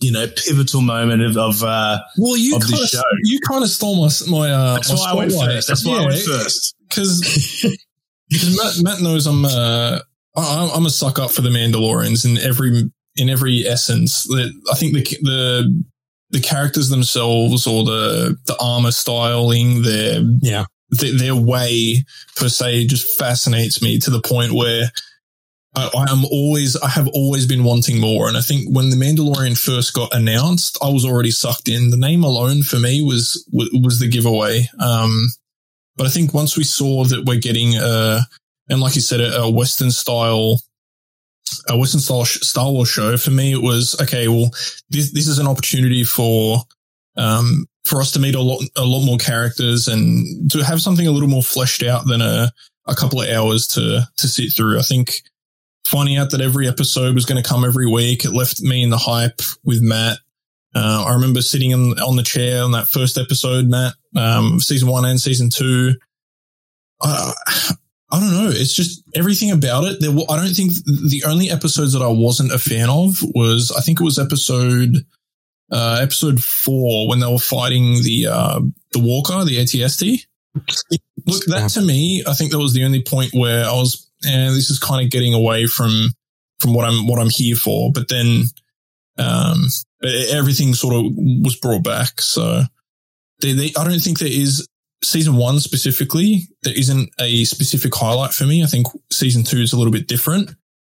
[0.00, 3.00] you know pivotal moment of, of uh, Well, you kind of show.
[3.24, 5.68] you kind of stole my my uh, that's my why I went first.
[5.68, 6.74] That's why I went first.
[6.88, 7.76] because
[8.28, 9.98] because Matt, Matt knows I'm uh
[10.36, 14.24] I- I'm a suck up for the Mandalorians in every in every essence.
[14.24, 15.84] That I think the the
[16.30, 20.64] the characters themselves or the the armor styling, their Yeah.
[20.90, 22.04] their, their way
[22.36, 24.90] per se just fascinates me to the point where
[25.76, 28.28] I, I am always I have always been wanting more.
[28.28, 31.90] And I think when the Mandalorian first got announced, I was already sucked in.
[31.90, 34.68] The name alone for me was was, the giveaway.
[34.78, 35.28] Um,
[35.96, 38.20] but I think once we saw that we're getting a
[38.68, 40.60] and like you said, a, a Western style.
[41.68, 44.28] A Western style Star Wars show for me, it was okay.
[44.28, 44.50] Well,
[44.88, 46.58] this this is an opportunity for
[47.16, 51.06] um, for us to meet a lot, a lot more characters and to have something
[51.06, 52.50] a little more fleshed out than a,
[52.86, 54.78] a couple of hours to, to sit through.
[54.78, 55.22] I think
[55.84, 58.90] finding out that every episode was going to come every week, it left me in
[58.90, 60.18] the hype with Matt.
[60.74, 64.88] Uh, I remember sitting on, on the chair on that first episode, Matt, um, season
[64.88, 65.94] one and season two.
[67.00, 67.32] I,
[68.10, 68.50] I don't know.
[68.50, 70.00] It's just everything about it.
[70.00, 73.80] There, I don't think the only episodes that I wasn't a fan of was, I
[73.80, 75.04] think it was episode,
[75.70, 78.60] uh, episode four when they were fighting the uh,
[78.92, 80.26] the Walker, the ATST.
[81.26, 84.50] Look, that to me, I think that was the only point where I was, eh,
[84.50, 86.10] this is kind of getting away from
[86.60, 87.92] from what I'm what I'm here for.
[87.92, 88.44] But then,
[89.18, 89.66] um,
[90.30, 92.20] everything sort of was brought back.
[92.20, 92.62] So,
[93.40, 94.66] they, they, I don't think there is
[95.02, 96.42] season one specifically.
[96.62, 98.62] There isn't a specific highlight for me.
[98.62, 100.50] I think season two is a little bit different,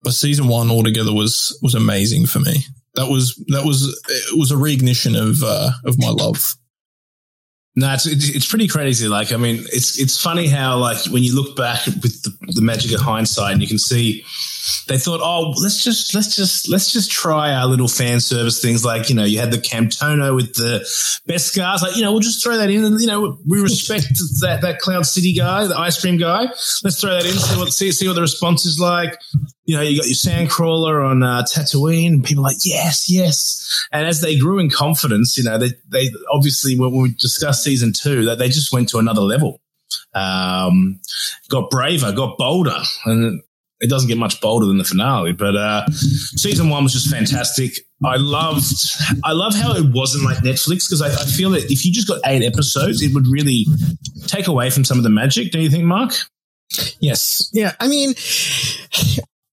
[0.03, 2.65] but season one altogether was was amazing for me
[2.97, 6.57] that was that was it was a reignition of uh, of my love.
[7.79, 9.07] No, it's it's pretty crazy.
[9.07, 12.63] Like, I mean, it's it's funny how like when you look back with the, the
[12.63, 14.25] magic of hindsight, and you can see
[14.89, 18.85] they thought, oh, let's just let's just let's just try our little fan service things.
[18.85, 20.81] Like, you know, you had the Camtono with the
[21.29, 21.81] beskar.
[21.83, 24.07] Like, you know, we'll just throw that in, and you know, we respect
[24.41, 26.45] that that Cloud City guy, the ice cream guy.
[26.85, 29.19] Let's throw that in, see what see see what the response is like.
[29.65, 33.89] You know, you got your Sandcrawler on uh, Tatooine, people like, yes, yes.
[33.91, 37.93] And as they grew in confidence, you know, they they obviously when we discussed season
[37.93, 39.61] two, that they just went to another level.
[40.15, 41.01] Um,
[41.49, 43.43] got braver, got bolder, and
[43.81, 45.33] it doesn't get much bolder than the finale.
[45.33, 47.73] But uh, season one was just fantastic.
[48.05, 48.75] I loved,
[49.25, 52.09] I love how it wasn't like Netflix because I, I feel that if you just
[52.09, 53.67] got eight episodes, it would really
[54.27, 55.51] take away from some of the magic.
[55.51, 56.13] Do you think, Mark?
[57.01, 57.51] Yes.
[57.53, 57.73] Yeah.
[57.81, 58.15] I mean,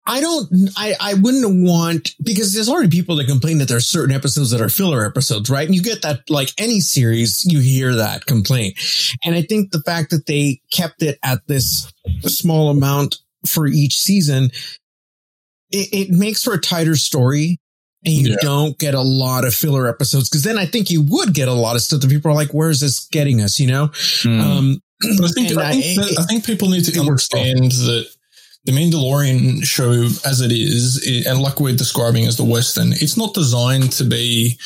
[0.06, 4.14] I don't, I, I wouldn't want, because there's already people that complain that there's certain
[4.14, 5.66] episodes that are filler episodes, right?
[5.66, 8.78] And you get that, like any series, you hear that complaint.
[9.24, 11.90] And I think the fact that they kept it at this
[12.24, 14.52] small amount for each season,
[15.72, 17.58] it, it makes for a tighter story.
[18.06, 18.36] And you Yeah.
[18.42, 21.54] don't get a lot of filler episodes because then I think you would get a
[21.54, 23.60] lot of stuff that people are like, where's this getting us?
[23.62, 23.92] You know?
[24.26, 24.82] Um,
[25.18, 27.72] But I think And I think, I- that, I think people need to it understand
[27.72, 28.08] that
[28.66, 29.92] the Mandalorian show,
[30.26, 34.04] as it is, i- and like we're describing as the Western, it's not designed to
[34.04, 34.58] be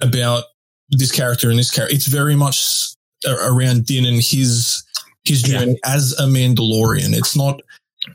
[0.00, 0.44] about
[0.90, 1.94] this character and this character.
[1.94, 2.62] It's very much
[3.26, 4.82] around Din and his
[5.24, 5.58] his Yeah.
[5.60, 7.14] journey as a Mandalorian.
[7.14, 7.60] It's not.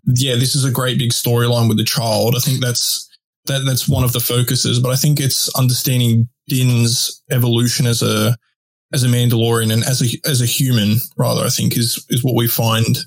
[0.06, 2.36] Yeah, this is a great big storyline with the child.
[2.36, 3.10] I think that's
[3.46, 4.80] that that's one of the focuses.
[4.80, 8.38] But I think it's understanding Din's evolution as a
[8.94, 12.36] as a Mandalorian and as a as a human, rather, I think is is what
[12.36, 12.98] we find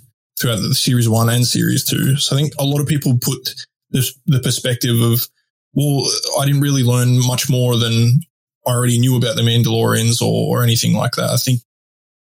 [0.41, 2.17] throughout the series one and series two.
[2.17, 3.55] So I think a lot of people put
[3.91, 5.27] this the perspective of,
[5.73, 6.05] well,
[6.39, 8.21] I didn't really learn much more than
[8.67, 11.31] I already knew about the Mandalorians or, or anything like that.
[11.31, 11.61] I think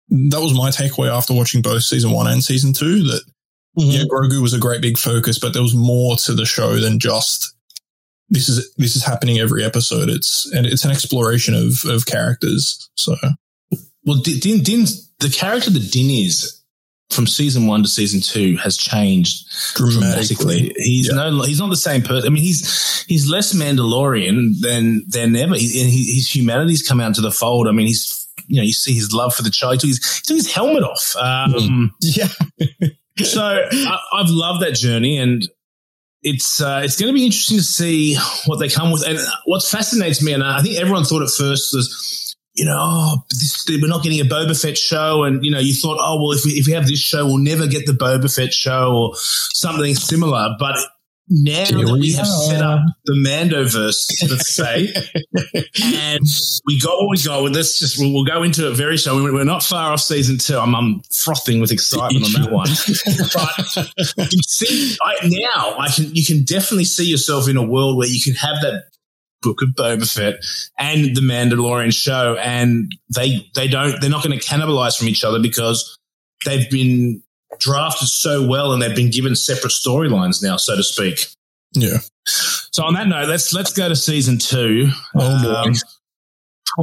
[0.10, 3.04] that was my takeaway after watching both season one and season two.
[3.04, 3.24] That
[3.78, 7.00] yeah, Grogu was a great big focus, but there was more to the show than
[7.00, 7.54] just
[8.30, 10.10] this is this is happening every episode.
[10.10, 12.90] It's and it's an exploration of of characters.
[12.96, 13.16] So
[14.04, 14.86] Well, Din, Din,
[15.20, 16.62] the character that Din is
[17.10, 20.74] from season one to season two has changed dramatically.
[20.78, 21.30] He's Yeah.
[21.30, 22.28] no, he's not the same person.
[22.28, 25.56] I mean, he's he's less Mandalorian than than ever.
[25.56, 27.68] He, and he, his humanity's come out to the fold.
[27.68, 29.76] I mean, he's you know you see his love for the child.
[29.76, 31.16] He took his, he took his helmet off.
[31.16, 32.28] Um, yeah.
[33.24, 35.48] So I, I've loved that journey, and
[36.22, 39.08] it's uh, it's going to be interesting to see what they come with.
[39.08, 43.24] And what fascinates me, and I think everyone thought at first was, you know, oh,
[43.30, 46.32] this, we're not getting a Boba Fett show, and you know, you thought, oh, well,
[46.32, 49.12] if we, if we have this show, we'll never get the Boba Fett show or
[49.16, 50.56] something similar.
[50.60, 50.78] But
[51.30, 52.44] now Here that we we have are.
[52.50, 54.94] set up the Mandoverse, let's say,
[55.84, 56.24] and
[56.66, 57.44] we got what we got.
[57.44, 59.24] Well, let's just we'll, we'll go into it very soon.
[59.34, 60.58] We're not far off season two.
[60.58, 62.68] I'm, I'm frothing with excitement on that one.
[64.16, 67.98] But you see, I, now I can you can definitely see yourself in a world
[67.98, 68.86] where you can have that
[69.42, 70.44] book of Boba Fett
[70.78, 75.24] and the Mandalorian show, and they they don't they're not going to cannibalize from each
[75.24, 75.98] other because
[76.46, 77.22] they've been
[77.60, 81.26] drafted so well and they've been given separate storylines now, so to speak.
[81.74, 84.90] yeah, So on that note, let's let's go to season two.
[85.16, 85.70] Oh, boy.
[85.70, 85.74] Um,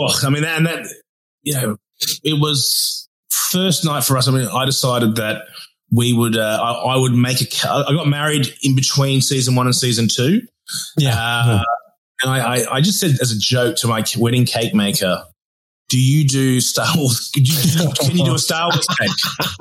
[0.00, 0.87] oh, I mean, that, and that
[1.42, 1.77] you know,
[2.22, 4.29] it was first night for us.
[4.29, 5.42] I mean, I decided that
[5.92, 7.68] we would, uh, I, I would make a.
[7.68, 10.40] I got married in between season one and season two.
[10.96, 11.16] Yeah.
[11.16, 11.62] Uh,
[12.22, 15.24] and I, I, I just said as a joke to my wedding cake maker,
[15.88, 17.31] "Do you do Star Wars?
[17.35, 19.11] Could you, can you do a Star Wars cake?"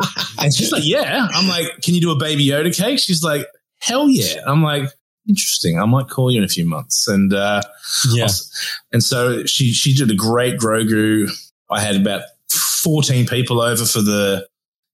[0.40, 3.46] And she's like, "Yeah." I'm like, "Can you do a Baby Yoda cake?" She's like,
[3.80, 4.90] "Hell yeah!" I'm like,
[5.28, 5.80] "Interesting.
[5.80, 7.62] I might call you in a few months." And uh,
[8.12, 8.28] Yeah.
[8.92, 11.30] and so she she did a great Grogu.
[11.70, 14.48] I had about 14 people over for the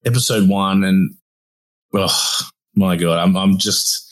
[0.06, 1.16] episode one, and
[1.94, 2.40] oh
[2.76, 4.09] my god, I'm I'm just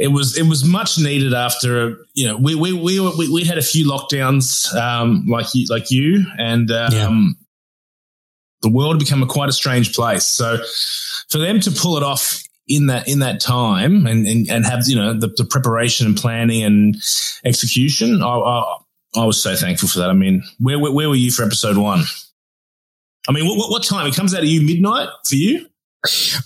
[0.00, 3.58] it was it was much needed after you know we we we we we had
[3.58, 7.08] a few lockdowns um like you like you and um Yeah.
[8.62, 10.26] the world had become a quite a strange place.
[10.26, 10.58] So
[11.28, 14.82] for them to pull it off in that in that time and and, and have
[14.86, 16.96] you know the, the preparation and planning and
[17.44, 18.76] execution, I, I
[19.16, 20.10] I was so thankful for that.
[20.10, 22.04] I mean, where where, where were you for episode one?
[23.28, 24.06] I mean, what, what what time?
[24.06, 25.66] It comes out of you midnight for you?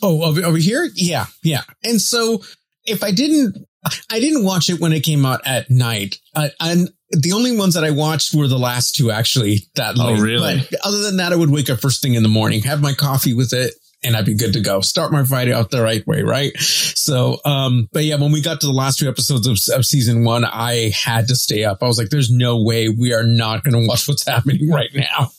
[0.02, 0.88] Oh, over, over here?
[0.96, 1.62] Yeah, yeah.
[1.84, 2.42] And so
[2.86, 3.56] if I didn't,
[4.10, 6.18] I didn't watch it when it came out at night.
[6.34, 10.18] Uh, and the only ones that I watched were the last two actually that Oh,
[10.20, 10.66] really?
[10.70, 12.92] But other than that, I would wake up first thing in the morning, have my
[12.94, 14.80] coffee with it, and I'd be good to go.
[14.80, 16.52] Start my Friday out the right way, right?
[16.58, 20.24] So, um, but yeah, when we got to the last two episodes of, of season
[20.24, 21.78] one, I had to stay up.
[21.82, 24.90] I was like, there's no way we are not going to watch what's happening right
[24.94, 25.30] now.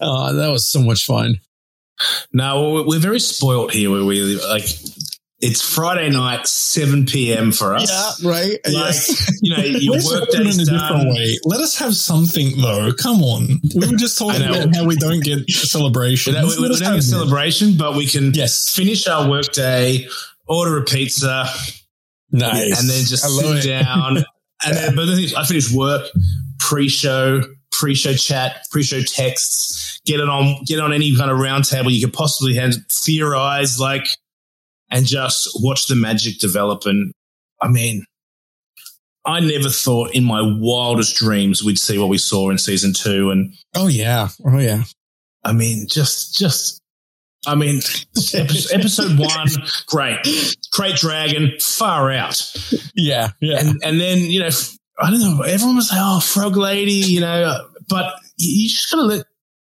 [0.00, 1.40] Uh, that was so much fun.
[2.32, 3.90] Now we're- very spoilt here.
[3.90, 4.66] Where we like,
[5.40, 7.52] it's Friday night, seven p.m.
[7.52, 7.90] for us.
[8.22, 8.58] Yeah, right.
[8.72, 8.94] Like,
[9.42, 10.64] you know, your work in a done.
[10.64, 11.38] different way.
[11.44, 12.92] Let us have something though.
[12.92, 16.36] Come on, we were just talking about how we don't get We celebrations.
[16.36, 18.70] don't, we, we Let don't get have a celebration, but we can Yes.
[18.74, 20.08] finish our work day,
[20.48, 21.46] order a pizza,
[22.32, 22.80] Nice.
[22.80, 23.68] and then just sit it.
[23.82, 24.24] down.
[24.64, 26.06] And then, but the thing is, I finish work,
[26.58, 31.90] pre-show, pre-show chat, pre-show texts, get it on, get on any kind of round table
[31.90, 33.78] you could possibly have, theorize.
[33.78, 34.06] Like
[34.90, 36.86] and just watch the magic develop.
[36.86, 37.12] And
[37.60, 38.04] I mean,
[39.24, 43.30] I never thought in my wildest dreams we'd see what we saw in season two.
[43.30, 44.28] And Oh yeah.
[44.44, 44.84] Oh yeah.
[45.44, 46.80] I mean, just, just,
[47.46, 47.76] I mean,
[48.34, 49.48] episode, one,
[49.86, 50.18] great.
[50.74, 52.52] Krayt Dragon, far out.
[52.94, 53.30] Yeah.
[53.40, 53.60] Yeah.
[53.60, 54.48] And, and then, you know,
[54.98, 58.90] I don't know, everyone was like, oh, Frog Lady, you know, but you you just
[58.90, 59.26] gotta let,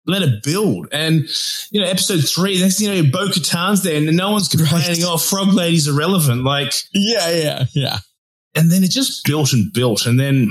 [0.08, 0.88] let it build.
[0.90, 1.28] And,
[1.70, 5.04] you know, episode three, that's you know, Bo Katan's there and no one's complaining, Right.
[5.04, 6.42] oh, Frog Lady's irrelevant.
[6.44, 7.30] Like, yeah.
[7.30, 7.64] Yeah.
[7.74, 7.98] Yeah.
[8.56, 10.06] and then it just built and built.
[10.06, 10.50] And then,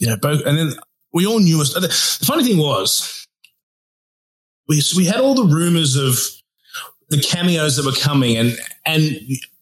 [0.00, 0.72] you know, both, and then
[1.12, 1.58] we all knew.
[1.58, 1.88] The
[2.24, 3.26] funny thing was,
[4.68, 6.18] we, we had all the rumors of
[7.10, 9.18] the cameos that were coming, and, and,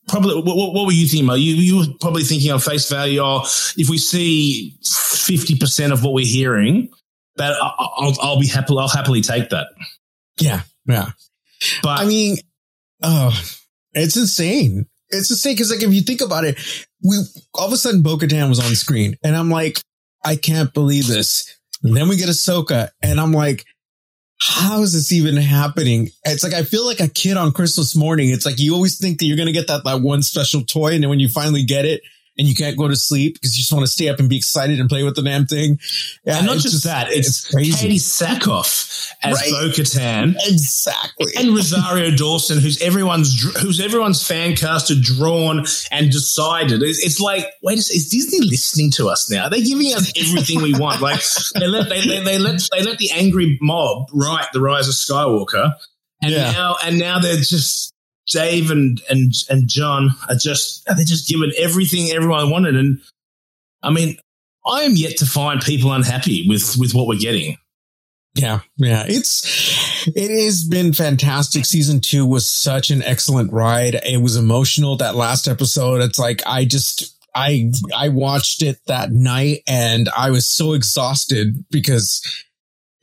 [0.07, 1.24] Probably, what, what were you thinking?
[1.26, 1.41] About?
[1.41, 3.41] You you were probably thinking on face value, oh,
[3.78, 6.91] if we see fifty percent of what we're hearing,
[7.37, 8.74] that I'll, I'll be happy.
[8.78, 9.68] I'll happily take that.
[10.41, 10.62] Yeah.
[10.87, 11.11] Yeah.
[11.82, 12.37] But I mean,
[13.03, 13.39] oh,
[13.93, 14.87] it's insane.
[15.11, 16.59] It's insane because, like, if you think about it,
[17.03, 17.18] we
[17.55, 19.80] all of a sudden Bo Katan was on screen, and I'm like,
[20.24, 21.59] I can't believe this.
[21.82, 23.64] And then we get Ahsoka, and I'm like,
[24.41, 26.09] how is this even happening?
[26.24, 28.30] It's like I feel like a kid on Christmas morning.
[28.30, 31.03] It's like you always think that you're gonna get that that one special toy, and
[31.03, 32.03] then when you finally get it,
[32.37, 34.37] and you can't go to sleep because you just want to stay up and be
[34.37, 35.78] excited and play with the damn thing.
[36.24, 39.51] Yeah, and not it's just, that, it's, Katee Sackhoff as Right.
[39.51, 40.35] Bo Katan.
[40.47, 41.32] exactly.
[41.39, 46.82] and Rosario Dawson, who's everyone's who's everyone's fan casted, drawn and decided.
[46.82, 49.45] It's, it's like, wait a second, is Disney listening to us now?
[49.45, 51.01] Are they giving us everything we want?
[51.01, 51.20] Like
[51.55, 54.95] they let they, they, they let they let the angry mob write the Rise of
[54.95, 55.74] Skywalker,
[56.22, 56.51] and Yeah.
[56.53, 57.93] now and now they're just.
[58.31, 63.01] Dave and, and and John are just they're just given everything everyone wanted, and
[63.83, 64.18] I mean,
[64.66, 67.57] I am yet to find people unhappy with with what we're getting.
[68.35, 69.05] Yeah, yeah.
[69.07, 71.64] It's it has been fantastic.
[71.64, 73.95] Season two was such an excellent ride.
[73.95, 74.97] It was emotional.
[74.97, 80.31] That last episode, it's like I just I I watched it that night and I
[80.31, 82.22] was so exhausted because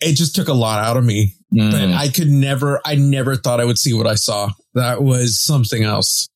[0.01, 1.35] it just took a lot out of me.
[1.53, 1.71] Mm.
[1.71, 4.49] But I could never, I never thought I would see what I saw.
[4.73, 6.27] That was something else.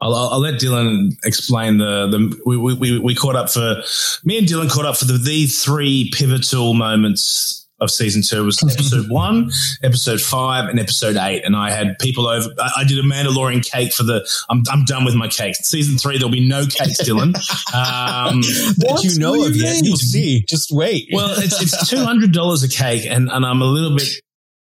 [0.00, 3.82] I'll, I'll I'll let Dylan explain the the we, we- we we caught up for
[4.24, 8.62] me and Dylan caught up for the the three pivotal moments of season two was
[8.62, 9.50] episode one,
[9.82, 11.42] episode five, and episode eight.
[11.44, 12.48] And I had people over.
[12.60, 14.26] I, I did a Mandalorian cake for the.
[14.50, 15.56] I'm I'm done with my cake.
[15.56, 17.34] Season three, there'll be no cakes, Dylan.
[17.74, 19.84] Um, That you know What of do you yet.
[19.84, 20.44] You'll see.
[20.48, 21.08] Just wait.
[21.12, 24.08] well, it's it's two hundred dollars a cake, and and I'm a little bit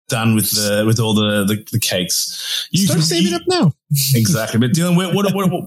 [0.09, 2.67] done with the with all the the, the cakes.
[2.71, 3.73] You start saving up now.
[4.15, 4.59] exactly.
[4.59, 5.63] But Dylan, what, what, what, what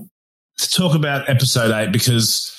[0.59, 2.53] to talk about episode eight because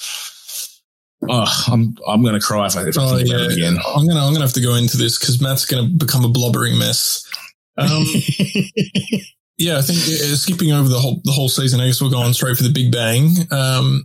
[1.29, 3.77] oh, I'm I'm going to cry if I, if I Oh think about it again.
[3.95, 6.77] I'm gonna I'm gonna have to go into this because Matt's gonna become a blubbering
[6.77, 7.23] mess.
[7.77, 8.03] Um,
[9.57, 12.34] yeah, I think uh, skipping over the whole the whole season, I guess we're going
[12.34, 13.29] straight for the Big Bang.
[13.51, 14.03] Um,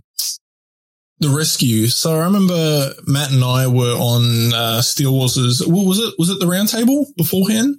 [1.19, 1.87] the rescue.
[1.87, 5.61] So I remember Matt and I were on uh, Steele Wars'.
[5.65, 6.13] What was it?
[6.17, 7.75] Was it the roundtable beforehand?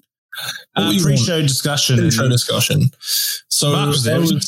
[0.77, 1.05] Uh, were you on?
[1.05, 1.99] pre-show discussion.
[1.99, 2.91] Pre-show discussion.
[3.49, 4.45] So was there, wasn't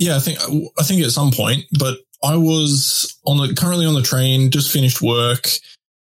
[0.00, 0.38] yeah, I think
[0.78, 4.72] I think at some point, but I was on the currently on the train, just
[4.72, 5.46] finished work.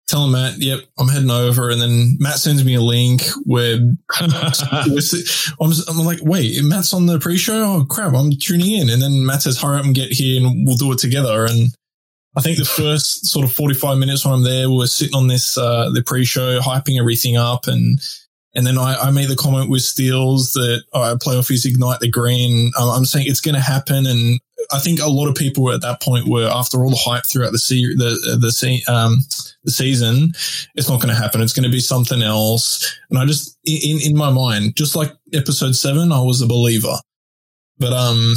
[0.08, 3.76] Telling Matt, yep, I'm heading over, and then Matt sends me a link where
[4.12, 4.32] I'm,
[5.62, 7.64] I'm like, wait, Matt's on the pre-show.
[7.64, 10.68] Oh crap, I'm tuning in, and then Matt says, hurry up and get here, and
[10.68, 11.46] we'll do it together.
[11.46, 11.70] And
[12.36, 15.58] I think the first sort of 45 minutes when I'm there, we're sitting on this
[15.58, 18.00] uh, the pre-show, hyping everything up, and
[18.56, 22.10] and then I, I made the comment with Steels that I playoff is ignite the
[22.10, 22.72] green.
[22.80, 24.40] Um, I'm saying it's going to happen, and
[24.72, 27.52] I think a lot of people at that point were after all the hype throughout
[27.52, 29.18] the se- the the se- um,
[29.64, 30.34] the season,
[30.76, 31.42] it's not going to happen.
[31.42, 32.96] It's going to be something else.
[33.10, 36.96] And I just in in my mind, just like episode seven, I was a believer.
[37.78, 38.36] But um,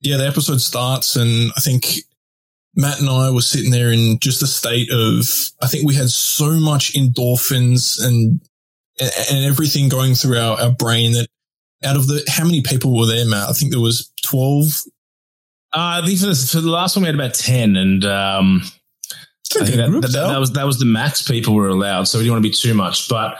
[0.00, 1.84] yeah, the episode starts, and I think
[2.74, 5.26] Matt and I were sitting there in just a state of
[5.62, 8.40] I think we had so much endorphins and
[9.00, 11.28] and everything going through our, our brain that
[11.84, 13.48] out of the how many people were there, Matt?
[13.48, 14.66] I think there was twelve.
[15.72, 18.62] Uh, I think for the, for the last one we had about ten, and um,
[19.60, 22.04] I think that, that, that was that was the max people were allowed.
[22.04, 23.08] So we didn't want to be too much.
[23.08, 23.38] But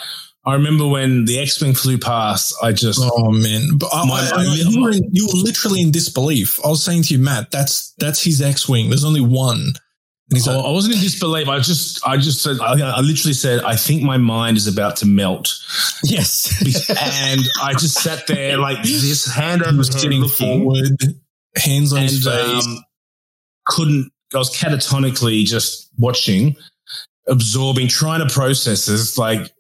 [0.49, 3.77] I remember when the X Wing flew past, I just Oh man!
[3.77, 6.59] But I, My- I- I- you, were in, you were literally in disbelief.
[6.65, 8.89] I was saying to you, Matt, that's that's his X-wing.
[8.89, 9.61] There's only one.
[10.31, 11.49] And he's I like, I wasn't in disbelief.
[11.49, 14.97] I just, I just said, I, I literally said, I think my mind is about
[14.97, 15.55] to melt,
[16.05, 16.55] yes.
[16.91, 20.99] and I just sat there like this, hand over was sitting forward,
[21.57, 22.67] hands on his face.
[22.67, 22.85] um,
[23.67, 24.13] couldn't.
[24.35, 26.57] I was catatonically just watching,
[27.27, 29.17] absorbing, trying to process this.
[29.17, 29.51] Like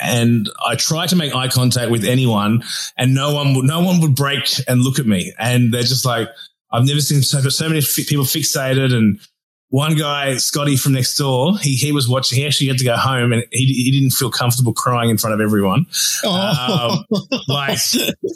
[0.00, 2.62] and I tried to make eye contact with anyone,
[2.96, 6.04] and no one would, no one would break and look at me, and they're just
[6.04, 6.28] like,
[6.70, 9.20] I've never seen so, so many fi- people fixated and.
[9.74, 12.36] One guy, Scotty from next door, he, he was watching.
[12.36, 15.32] He actually had to go home, and he, he didn't feel comfortable crying in front
[15.32, 15.86] of everyone.
[16.26, 17.06] Um,
[17.48, 17.78] like,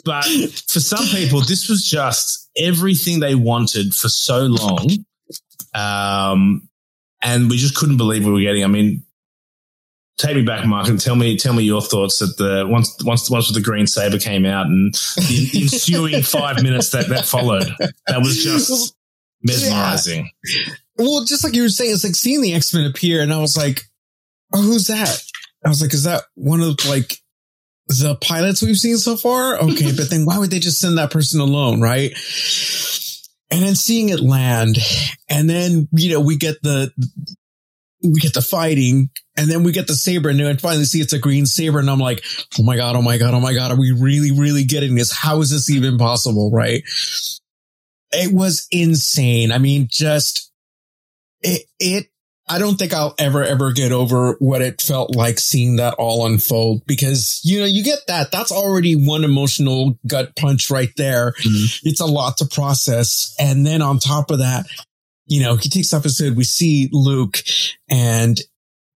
[0.03, 0.25] but
[0.67, 4.89] for some people, this was just everything they wanted for so long.
[5.75, 6.67] Um,
[7.21, 8.63] and we just couldn't believe we were getting.
[8.63, 9.03] I mean,
[10.17, 13.29] take me back, Mark, and tell me tell me your thoughts at the once once
[13.29, 17.67] once with the green saber came out and the ensuing five minutes that that followed.
[18.07, 18.95] That was just
[19.43, 20.29] mesmerizing.
[20.97, 23.39] well, just like you were saying, it's like seeing the X Men appear, and I
[23.39, 23.83] was like,
[24.53, 25.21] "Oh, who's that?"
[25.63, 27.17] I was like, "Is that one of like
[27.87, 31.11] the pilots we've seen so far?" Okay, but then why would they just send that
[31.11, 32.11] person alone, right?
[33.49, 34.77] And then seeing it land,
[35.29, 36.91] and then you know we get the
[38.03, 41.13] we get the fighting, and then we get the saber, and then finally see it's
[41.13, 42.23] a green saber, and I'm like,
[42.59, 42.95] "Oh my god!
[42.95, 43.33] Oh my god!
[43.33, 43.71] Oh my god!
[43.71, 45.11] Are we really, really getting this?
[45.11, 46.83] How is this even possible?" Right?
[48.11, 49.51] It was insane.
[49.51, 50.47] I mean, just
[51.41, 52.07] it, it,
[52.49, 56.25] I don't think I'll ever, ever get over what it felt like seeing that all
[56.25, 58.31] unfold because, you know, you get that.
[58.31, 61.33] That's already one emotional gut punch right there.
[61.33, 61.89] Mm-hmm.
[61.89, 63.35] It's a lot to process.
[63.37, 64.65] And then on top of that,
[65.27, 66.37] you know, he takes off his hood.
[66.37, 67.37] We see Luke
[67.89, 68.39] and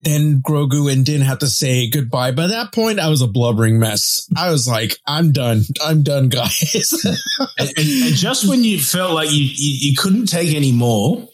[0.03, 2.31] then Grogu and Din have to say goodbye.
[2.31, 4.27] By that point, I was a blubbering mess.
[4.35, 5.63] I was like, I'm done.
[5.83, 6.91] I'm done, guys.
[7.59, 11.27] and, and, and just when you felt like you, you, you couldn't take any more,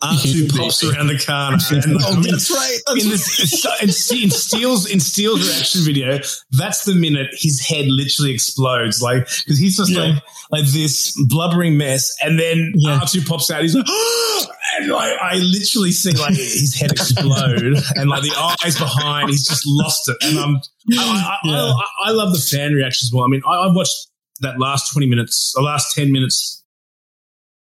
[0.00, 1.58] Ah, R2 pops around the corner.
[1.84, 2.78] And, oh, that's right.
[2.86, 6.20] That's in, this, in, Steele's in Steele's reaction video,
[6.52, 9.02] that's the minute his head literally explodes.
[9.02, 10.02] Like because he's just Yeah.
[10.02, 13.00] like like this blubbering mess, and then Yeah.
[13.00, 13.62] R2 pops out.
[13.62, 13.86] He's like,
[14.78, 17.62] and like I literally see like his head explode,
[17.96, 20.16] and like the eyes behind, he's just lost it.
[20.22, 20.56] And I'm
[20.96, 21.72] I, I, Yeah.
[21.72, 23.24] I, I love the fan reactions well.
[23.24, 23.96] I mean, I, I watched
[24.42, 26.57] that last twenty minutes, the last ten minutes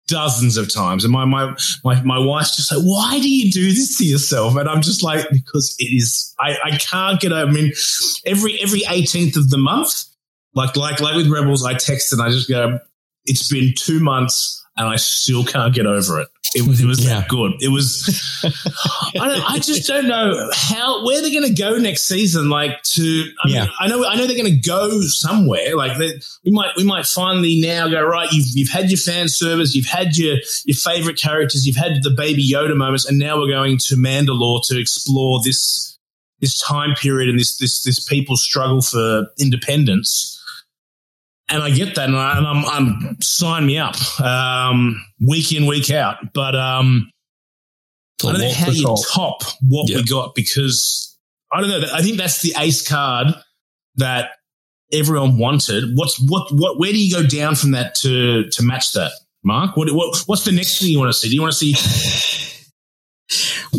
[0.07, 1.03] dozens of times.
[1.03, 4.55] And my my my my wife's just like, why do you do this to yourself?
[4.55, 7.71] And I'm just like, because it is I, I can't get over I mean,
[8.25, 10.03] every every 18th of the month,
[10.53, 12.79] like like like with Rebels, I text and I just go,
[13.25, 16.27] it's been two months and I still can't get over it.
[16.55, 17.19] It was it was Yeah.
[17.21, 17.53] that good.
[17.61, 22.49] It was I don't I just don't know how where they're gonna go next season.
[22.49, 23.67] Like to I mean, Yeah.
[23.79, 25.75] I know I know they're gonna go somewhere.
[25.75, 26.13] Like they,
[26.45, 28.31] we might we might finally now go right.
[28.31, 32.11] You've you've had your fan service, you've had your your favorite characters, you've had the
[32.11, 35.97] baby Yoda moments, and now we're going to Mandalore to explore this
[36.41, 40.32] this time period and this this this people's struggle for independence.
[41.49, 45.65] And I get that, and, I, and I'm, I'm sign me up um, week in
[45.65, 46.33] week out.
[46.33, 47.11] But um,
[48.23, 48.99] I don't know how you top.
[49.11, 51.17] top what we got because
[51.51, 51.87] I don't know.
[51.93, 53.27] I think that's the ace card
[53.95, 54.31] that
[54.91, 55.95] everyone wanted.
[55.95, 56.79] What's what what?
[56.79, 59.11] Where do you go down from that to to match that,
[59.43, 59.75] Mark?
[59.75, 61.27] What what what's the next thing you want to see?
[61.27, 62.39] Do you want to see?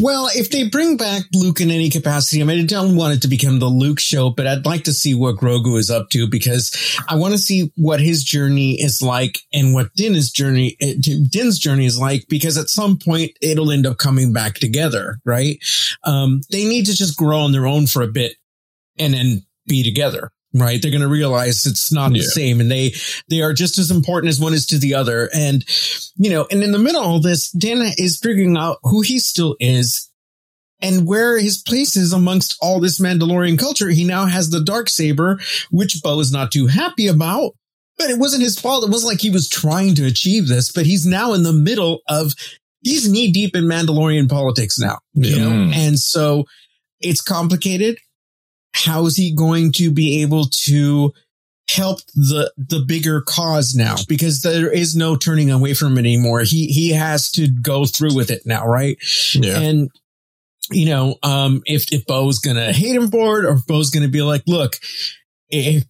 [0.01, 3.23] Well, if they bring back Luke in any capacity, I mean, I don't want it
[3.23, 6.29] to become the Luke show, but I'd like to see what Grogu is up to
[6.29, 10.95] because I want to see what his journey is like and what Din's journey, eh,
[11.01, 15.59] Din's journey is like, because at some point it'll end up coming back together, right?
[16.03, 18.37] Um, they need to just grow on their own for a bit
[18.99, 20.33] and then be together.
[20.55, 20.81] Right.
[20.81, 22.95] They're going to realize it's not the same and they,
[23.29, 25.29] they are just as important as one is to the other.
[25.35, 25.65] And,
[26.17, 29.19] you know, and in the middle of all this, Dana is figuring out who he
[29.19, 30.11] still is
[30.81, 33.89] and where his place is amongst all this Mandalorian culture.
[33.89, 35.41] He now has the dark saber,
[35.73, 37.53] which Bo is not too happy about.
[37.97, 38.85] But it wasn't his fault.
[38.85, 42.01] It wasn't like he was trying to achieve this, but he's now in the middle
[42.09, 42.33] of,
[42.83, 45.39] he's knee deep in Mandalorian politics now, you Yeah.
[45.45, 45.51] know?
[45.51, 45.75] Mm.
[45.75, 46.45] And so
[47.01, 47.99] it's complicated.
[48.75, 51.13] How is he going to be able to
[51.71, 53.97] help the, the bigger cause now?
[54.09, 56.41] Because there is no turning away from it anymore.
[56.41, 58.99] He, he has to go through with it now, right?
[59.35, 59.61] Yeah.
[59.61, 59.91] And
[60.71, 64.09] you know, um, if if Bo's gonna hate him for it, or if Bo's gonna
[64.09, 64.77] be like, look,
[65.49, 65.85] if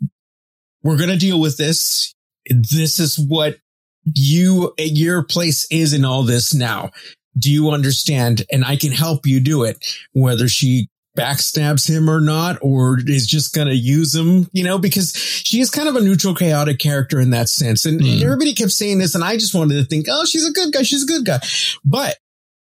[0.82, 2.14] we're gonna deal with this,
[2.48, 3.58] this is what
[4.04, 6.90] you your place is in all this now.
[7.36, 8.42] Do you understand?
[8.50, 13.26] And I can help you do it, whether she backstabs him or not, or is
[13.26, 16.78] just going to use him, you know, because she is kind of a neutral, chaotic
[16.78, 17.84] character in that sense.
[17.86, 18.22] And, and Mm.
[18.22, 20.82] everybody kept saying this, and I just wanted to think, oh, she's a good guy.
[20.82, 21.38] She's a good guy.
[21.84, 22.16] But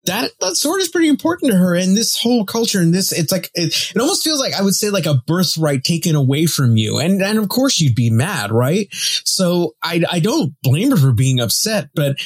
[0.04, 3.30] that that sword is pretty important to her and this whole culture and this it's
[3.30, 6.76] like it, it almost feels like i would say like a birthright taken away from
[6.76, 10.96] you and and of course you'd be mad right so i i don't blame her
[10.96, 12.16] for being upset but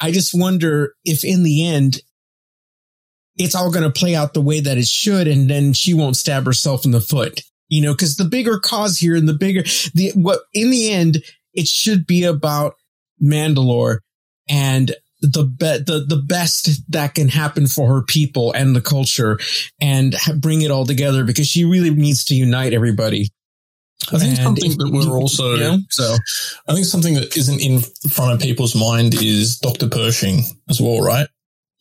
[0.00, 2.02] i just wonder if in the end
[3.36, 5.26] it's all going to play out the way that it should.
[5.26, 8.98] And then she won't stab herself in the foot, you know, cause the bigger cause
[8.98, 9.62] here and the bigger,
[9.94, 11.22] the, what in the end,
[11.52, 12.74] it should be about
[13.22, 13.98] Mandalore
[14.48, 19.38] and the be- the the best that can happen for her people and the culture
[19.80, 23.30] and ha- bring it all together because she really needs to unite everybody.
[24.12, 26.14] I think And something if- that we're also know, so
[26.68, 27.80] I think something that isn't in
[28.10, 29.88] front of people's mind is Dr.
[29.88, 31.28] Pershing as well, right?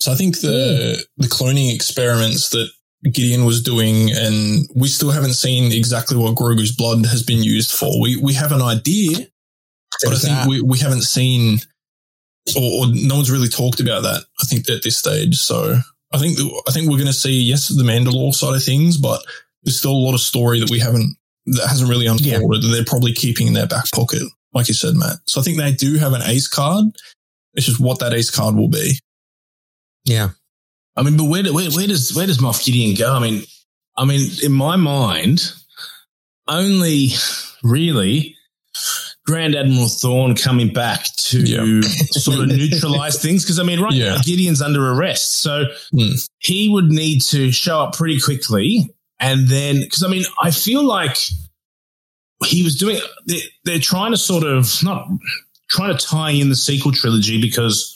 [0.04, 1.22] So I think the hmm.
[1.22, 2.70] the cloning experiments that
[3.06, 7.72] Gideon was doing, and we still haven't seen exactly what Grogu's blood has been used
[7.72, 8.02] for.
[8.02, 9.20] We we have an idea,
[10.04, 10.48] but I think that.
[10.50, 11.60] we, we haven't seen,
[12.58, 14.26] or, or no one's really talked about that.
[14.42, 15.80] I think at this stage, so
[16.12, 16.38] I think
[16.68, 19.22] I think we're going to see yes the Mandalore side of things, but
[19.64, 22.62] there's still a lot of story that we haven't that hasn't really unfolded.
[22.62, 25.20] That they're probably keeping in their back pocket, like you said, Matt.
[25.28, 26.88] So I think they do have an ace card.
[27.54, 29.00] It's just what that ace card will be.
[30.06, 30.30] Yeah,
[30.96, 33.14] I mean, but where, where, where does where does Moff Gideon go?
[33.14, 33.44] I mean,
[33.98, 35.52] I mean, in my mind,
[36.48, 37.10] only
[37.64, 38.36] really
[39.26, 43.44] Grand Admiral Thrawn coming back to sort of neutralize things.
[43.44, 44.16] Because I mean, right Yeah.
[44.16, 46.14] now Gideon's under arrest, so Hmm.
[46.40, 48.90] he would need to show up pretty quickly,
[49.20, 51.18] and then because I mean, I feel like
[52.46, 53.00] he was doing.
[53.26, 55.08] They're, they're trying to sort of not
[55.70, 57.93] trying to tie in the sequel trilogy because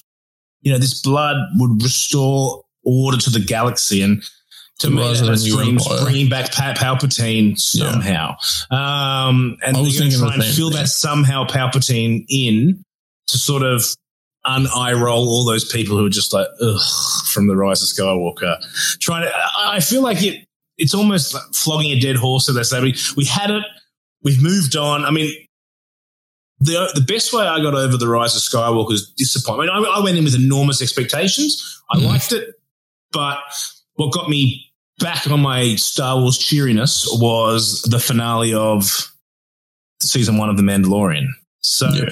[0.62, 4.24] you know this blood would restore order to the galaxy and
[4.80, 6.03] to me that the new screams empire.
[6.05, 7.91] bringing back pa- Palpatine Yeah.
[7.91, 8.36] somehow.
[8.70, 10.80] Um, and I was thinking try and same fill thing.
[10.82, 12.84] that somehow Palpatine in
[13.28, 13.84] to sort of
[14.45, 16.80] un-eye roll all those people who are just like, ugh,
[17.34, 18.55] from the Rise of Skywalker.
[18.99, 20.45] Trying to, I feel like it,
[20.78, 22.47] it's almost like flogging a dead horse.
[22.47, 23.64] As they say, we, we had it,
[24.24, 25.03] we've moved on.
[25.05, 25.34] I mean,
[26.60, 29.70] the the best way I got over the Rise of Skywalker is disappointment.
[29.72, 31.82] I, I went in with enormous expectations.
[31.91, 32.05] I Mhm.
[32.05, 32.55] liked it,
[33.12, 33.38] but
[33.95, 39.12] what got me back on my Star Wars cheeriness was the finale of
[40.01, 41.28] season one of The Mandalorian.
[41.62, 42.10] So Yeah.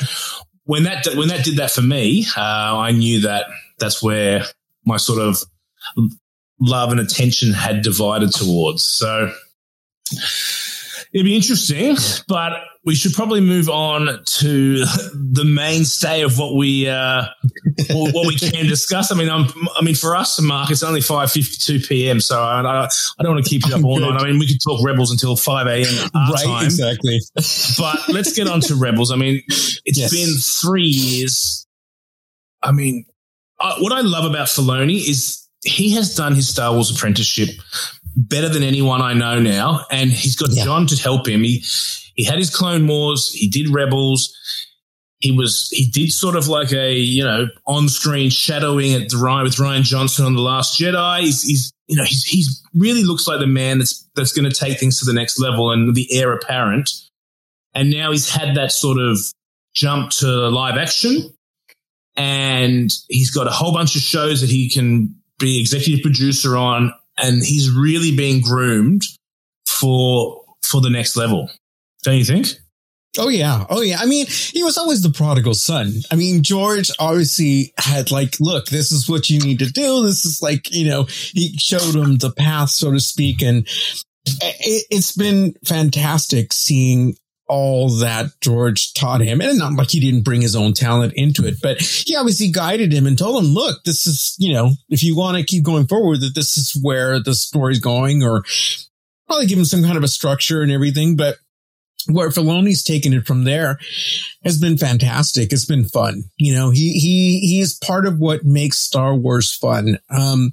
[0.63, 2.41] when that when that did that for me, uh,
[2.77, 3.47] I knew that
[3.79, 4.45] that's where
[4.85, 5.43] my sort of
[6.59, 8.85] love and attention had divided towards.
[8.85, 9.31] So
[11.15, 11.95] it'd be interesting,
[12.27, 12.51] but
[12.83, 14.75] we should probably move on to
[15.13, 17.23] the mainstay of what we uh,
[17.89, 19.11] what we can discuss.
[19.11, 19.47] I mean, I'm,
[19.77, 22.19] I mean, for us, Mark, it's only five fifty two p.m.
[22.19, 22.83] So I, I,
[23.17, 24.09] I don't want to keep you up all Good.
[24.13, 24.21] night.
[24.21, 26.09] I mean, we could talk Rebels until five a.m.
[26.13, 27.19] right, time, exactly.
[27.33, 29.11] but let's get on to Rebels.
[29.11, 30.11] I mean, it's Yes.
[30.11, 30.35] been
[30.69, 31.65] three years.
[32.61, 33.05] I mean,
[33.59, 37.49] uh, what I love about Filoni is he has done his Star Wars apprenticeship
[38.15, 40.63] better than anyone I know now, and he's got Yeah.
[40.63, 41.43] John to help him.
[41.43, 41.63] He
[42.15, 44.33] he had his Clone Wars, he did Rebels.
[45.19, 49.17] He was he did sort of like a you know on screen shadowing at the
[49.17, 51.21] Ryan with Rian Johnson on the Last Jedi.
[51.21, 54.55] He's, he's you know he's he's really looks like the man that's that's going to
[54.55, 56.89] take things to the next level and the heir apparent.
[57.73, 59.17] And now he's had that sort of
[59.73, 61.33] jump to live action,
[62.15, 66.93] and he's got a whole bunch of shows that he can be executive producer on,
[67.17, 69.01] and he's really being groomed
[69.67, 71.49] for for the next level.
[72.03, 72.47] Don't you think?
[73.17, 73.65] Oh yeah.
[73.69, 73.97] Oh yeah.
[73.99, 75.93] I mean, he was always the prodigal son.
[76.11, 80.03] I mean, George obviously had like, look, this is what you need to do.
[80.03, 83.41] This is like, you know, he showed him the path, so to speak.
[83.41, 83.67] And
[84.25, 87.15] it, it's been fantastic seeing
[87.47, 89.41] all that George taught him.
[89.41, 92.91] And not like he didn't bring his own talent into it, but he obviously guided
[92.91, 95.87] him and told him, look, this is, you know, if you want to keep going
[95.87, 98.43] forward, that this is where the story's going or
[99.27, 101.15] probably give him some kind of a structure and everything.
[101.15, 101.37] But
[102.07, 103.79] where Filoni's taken it from there
[104.43, 105.51] has been fantastic.
[105.51, 106.23] It's been fun.
[106.37, 109.97] You know, he, he, he is part of what makes Star Wars fun.
[110.09, 110.51] Um,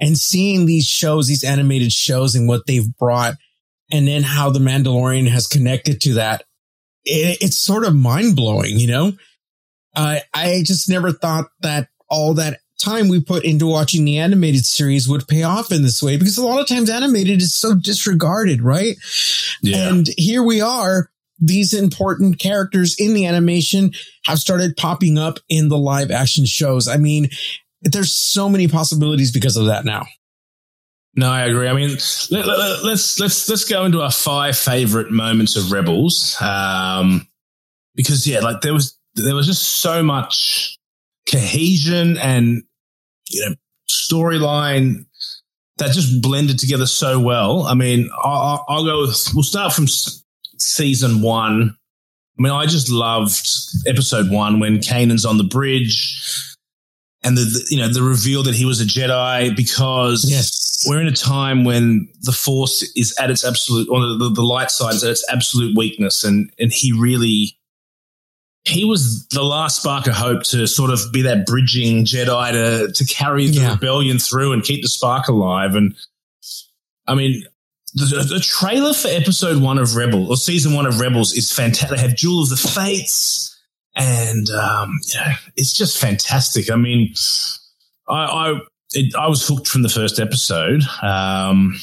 [0.00, 3.34] and seeing these shows, these animated shows and what they've brought
[3.90, 6.44] and then how the Mandalorian has connected to that.
[7.04, 9.12] It, it's sort of mind blowing, you know?
[9.94, 14.64] I, I just never thought that all that time we put into watching the animated
[14.64, 17.74] series would pay off in this way because a lot of times animated is so
[17.74, 18.96] disregarded, right?
[19.62, 19.88] Yeah.
[19.88, 21.10] And here we are.
[21.40, 23.92] These important characters in the animation
[24.24, 26.88] have started popping up in the live action shows.
[26.88, 27.28] I mean,
[27.82, 30.06] there's so many possibilities because of that now.
[31.18, 31.66] No, I agree.
[31.66, 31.88] I mean,
[32.30, 37.26] let, us let's let's let's go into our five favorite moments of Rebels, um,
[37.96, 40.78] because yeah, like there was there was just so much
[41.28, 42.62] cohesion and
[43.28, 43.56] you know
[43.90, 45.06] storyline
[45.78, 47.62] that just blended together so well.
[47.62, 49.00] I mean, I'll, I'll go.
[49.00, 51.76] With, we'll start from season one.
[52.38, 53.44] I mean, I just loved
[53.88, 56.54] episode one when Kanan's on the bridge.
[57.24, 60.67] and the, the you know the reveal that he was a Jedi because Yes.
[60.86, 64.70] We're in a time when the Force is at its absolute or the, the light
[64.70, 67.58] side is at its absolute weakness, and and he really
[68.64, 72.92] he was the last spark of hope to sort of be that bridging Jedi to
[72.92, 73.72] to carry the Yeah.
[73.72, 75.74] rebellion through and keep the spark alive.
[75.74, 75.94] And
[77.06, 77.44] I mean,
[77.94, 81.96] the, the trailer for episode one of Rebel or season one of Rebels is fantastic.
[81.96, 83.58] They have Duel of the Fates,
[83.96, 86.70] and um, you know, it's just fantastic.
[86.70, 87.14] I mean,
[88.08, 88.60] I I,
[88.92, 90.82] it, I was hooked from the first episode.
[91.02, 91.78] Um,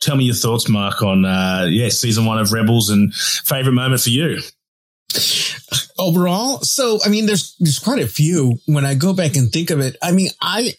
[0.00, 4.00] tell me your thoughts, Mark, on uh, yeah, season one of Rebels and favorite moment
[4.02, 4.40] for you.
[5.98, 9.70] overall so i mean there's there's quite a few when i go back and think
[9.70, 10.72] of it i mean i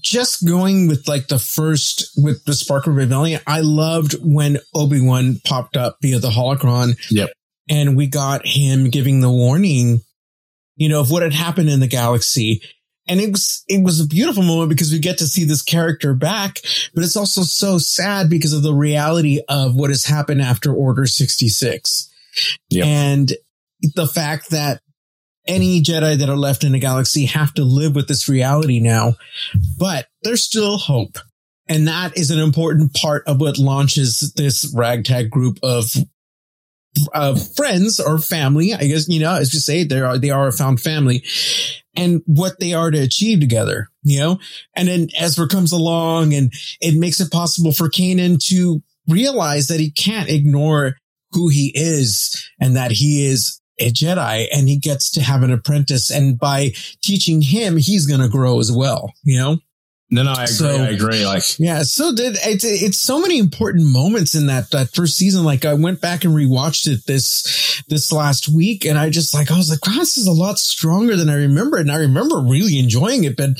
[0.00, 5.36] just going with like the first with the spark of rebellion i loved when obi-wan
[5.44, 7.30] popped up via the holocron Yep.
[7.70, 10.00] and we got him giving the warning
[10.76, 12.60] you know of what had happened in the galaxy
[13.08, 16.14] and it was it was a beautiful moment because we get to see this character
[16.14, 16.60] back
[16.94, 21.06] but it's also so sad because of the reality of what has happened after order
[21.06, 22.10] 66
[22.70, 22.86] Yep.
[22.86, 23.32] and
[23.94, 24.80] the fact that
[25.46, 29.14] any Jedi that are left in the galaxy have to live with this reality now,
[29.78, 31.18] but there's still hope.
[31.68, 35.84] And that is an important part of what launches this ragtag group of
[37.12, 38.72] of friends or family.
[38.72, 41.24] I guess, you know, as you say, they are, they are a found family
[41.96, 44.38] and what they are to achieve together, you know?
[44.74, 49.80] And then Ezra comes along and it makes it possible for Kanan to realize that
[49.80, 50.96] he can't ignore
[51.32, 55.52] who he is and that he is a Jedi and he gets to have an
[55.52, 56.10] apprentice.
[56.10, 56.72] And by
[57.02, 59.58] teaching him, he's going to grow as well, you know?
[60.14, 60.54] No, no, I agree.
[60.54, 61.26] So- I agree.
[61.26, 61.82] Like, Yeah.
[61.82, 65.42] So did it's, it's so many important moments in that, that first season.
[65.44, 69.50] Like I went back and rewatched it this, this last week and I just like,
[69.50, 71.78] I was like, wow, this is a lot stronger than I remember.
[71.78, 73.50] And I remember really enjoying it, but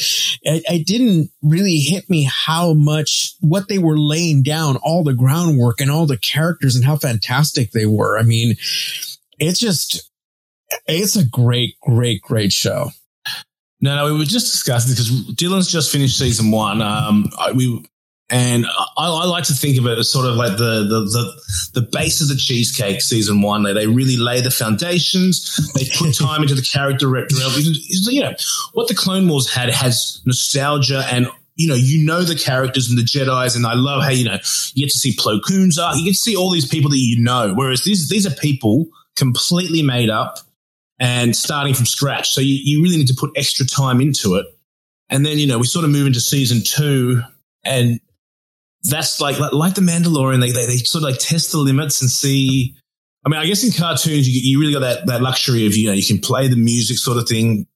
[0.43, 5.13] it, it didn't really hit me how much what they were laying down, all the
[5.15, 8.17] groundwork and all the characters and how fantastic they were.
[8.17, 8.55] I mean,
[9.39, 10.09] it's just,
[10.87, 12.91] it's a great, great, great show.
[13.81, 16.81] No, no, we were just discussing because Dylan's just finished season one.
[16.81, 17.85] Um, I, we
[18.31, 21.81] and I, I like to think of it as sort of like the the the,
[21.81, 23.03] the base of the cheesecake.
[23.03, 25.73] Season one, they they really lay the foundations.
[25.75, 27.27] They put time into the character rep.
[27.31, 27.39] You
[28.21, 28.35] know
[28.73, 31.29] what the Clone Wars had has nostalgia and.
[31.57, 34.39] You know, you know the characters and the Jedi's, and I love how you know
[34.75, 35.97] you get to see Plo Koon's art.
[35.97, 37.55] You get to see all these people that you know.
[37.55, 40.41] Whereas these these are people completely made up
[40.99, 42.33] and starting from scratch.
[42.33, 44.47] So you, you really need to put extra time into it.
[45.11, 47.21] And then, you know, we sort of move into season two
[47.65, 48.01] and
[48.83, 52.01] that's like, like, like the Mandalorian, they, they, they sort of like test the limits
[52.01, 52.77] and see.
[53.25, 55.87] I mean, I guess in cartoons, you, you really got that, that luxury of, you
[55.87, 57.67] know, you can play the music sort of thing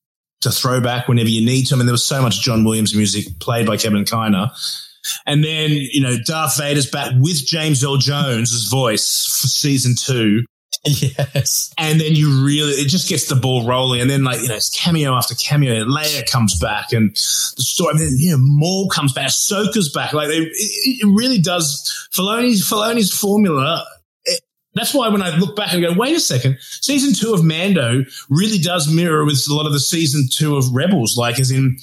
[0.42, 1.74] to throw back whenever you need to.
[1.74, 4.50] I mean, there was so much John Williams music played by Kevin Kiner.
[5.26, 10.44] And then, you know, Darth Vader's back with James Earl Jones' voice for season two
[10.84, 11.74] Yes.
[11.76, 14.00] and then you really it just gets the ball rolling.
[14.00, 15.84] And then like you know it's cameo after cameo.
[15.84, 19.28] Leia comes back and the story I mean, you know Maul comes back.
[19.28, 20.12] Ahsoka's back.
[20.12, 23.84] Like they, it, it really does Filoni's Filoni's formula
[24.78, 28.04] that's why when I look back and go wait a second season two of Mando
[28.28, 31.16] really does mirror with a lot of the season two of Rebels.
[31.16, 31.76] Like as in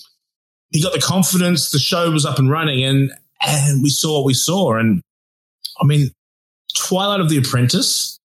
[0.69, 4.25] he got the confidence the show was up and running and and we saw what
[4.25, 4.77] we saw.
[4.77, 5.01] And
[5.81, 6.09] I mean
[6.75, 8.19] Twilight of the Apprentice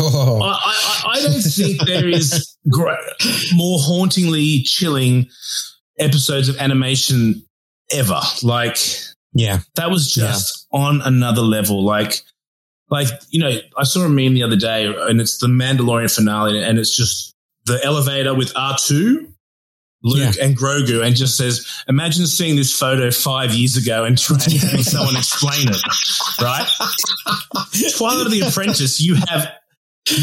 [0.00, 0.40] Oh.
[0.42, 2.56] I, I, I don't think there is
[3.54, 5.28] more hauntingly chilling
[5.98, 7.42] episodes of animation
[7.90, 8.20] ever.
[8.42, 8.76] Like
[9.34, 9.60] Yeah.
[9.76, 11.84] that was just on another level.
[11.84, 12.20] Like,
[12.90, 16.62] like you know, I saw a meme the other day, and it's the Mandalorian finale,
[16.62, 17.34] and it's just
[17.64, 19.32] the elevator with R two.
[20.04, 24.38] Luke and Grogu, and just says, "Imagine seeing this photo five years ago and trying
[24.38, 25.82] to having someone explain it."
[26.40, 26.64] Right?
[27.96, 29.48] Twilight of the Apprentice, you have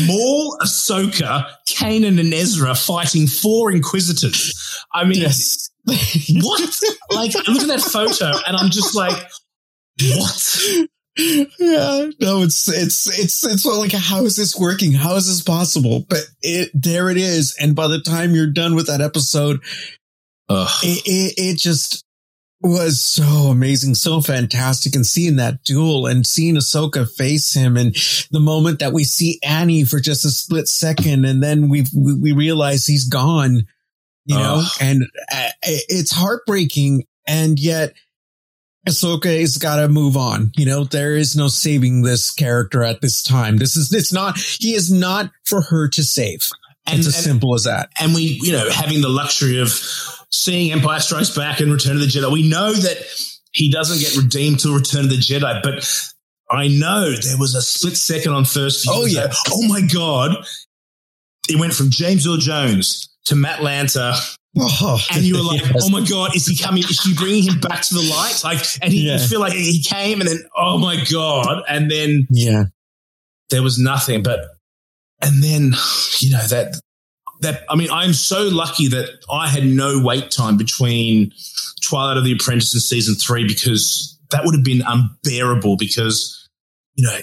[0.07, 4.83] Maul, Ahsoka, Kanan, and Ezra fighting four Inquisitors.
[4.93, 5.69] I mean, Yes.
[5.86, 6.79] what?
[7.11, 9.15] Like, I look at that photo and I'm just like,
[10.01, 10.88] what?
[11.17, 12.09] yeah.
[12.19, 14.93] No, it's it's it's it's like how is this working?
[14.93, 16.05] How is this possible?
[16.09, 17.55] But it there it is.
[17.59, 19.61] And by the time you're done with that episode,
[20.49, 22.05] it, it, it just
[22.62, 24.95] was so amazing, so fantastic.
[24.95, 27.95] And seeing that duel and seeing Ahsoka face him and
[28.32, 32.14] the moment that we see Annie for just a split second and then we we,
[32.16, 33.68] we realize he's gone,
[34.26, 37.03] you know, and uh, it's heartbreaking.
[37.28, 37.93] And yet
[38.88, 40.51] Ahsoka has got to move on.
[40.56, 43.58] You know, there is no saving this character at this time.
[43.58, 46.47] This is, it's not, he is not for her to save.
[46.88, 47.89] And, it's as and- simple as that.
[47.99, 49.70] and we, you know, having the luxury of
[50.36, 52.97] seeing Empire Strikes Back and Return of the Jedi, we know that
[53.53, 56.13] he doesn't get redeemed till Return of the Jedi, but
[56.49, 58.93] I know there was a split second on first view.
[58.93, 59.27] Oh, yeah.
[59.27, 60.45] that, oh my God.
[61.49, 64.13] It went from James Earl Jones to Matt Lanter,
[64.57, 65.83] Oh, and you were like, yes.
[65.83, 66.81] "Oh my god, is he coming?
[66.83, 69.19] Is she bringing him back to the light?" Like, and he Yeah.
[69.19, 72.63] you feel like he came, and then, "Oh my god!" And then yeah,
[73.49, 74.39] there was nothing but
[75.21, 75.73] and then
[76.19, 76.79] you know that
[77.45, 81.31] that i mean i'm so lucky that i had no wait time between
[81.87, 86.49] twilight of the apprentice and season three because that would have been unbearable because
[86.95, 87.17] you know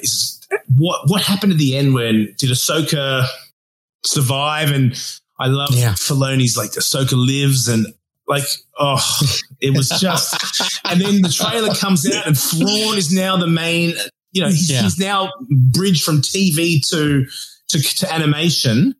[0.79, 3.25] what what happened at the end when did ahsoka
[4.05, 4.95] survive and
[5.39, 5.93] i love Yeah.
[5.93, 7.87] Filoni's like ahsoka lives and
[8.29, 8.45] like
[8.79, 9.01] oh
[9.61, 10.35] it was just
[10.85, 13.95] and then the trailer comes out and Thrawn is now the main
[14.33, 14.83] you know he's, Yeah.
[14.83, 15.31] he's now
[15.73, 17.27] bridged from tv to
[17.69, 18.95] to, to animation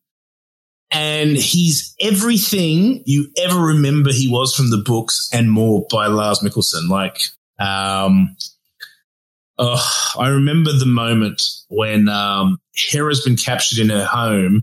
[0.93, 6.41] and he's everything you ever remember he was from the books and more by lars
[6.41, 7.19] mikkelsen like
[7.59, 8.37] um
[9.59, 12.59] oh, i remember the moment when um
[12.91, 14.63] hera's been captured in her home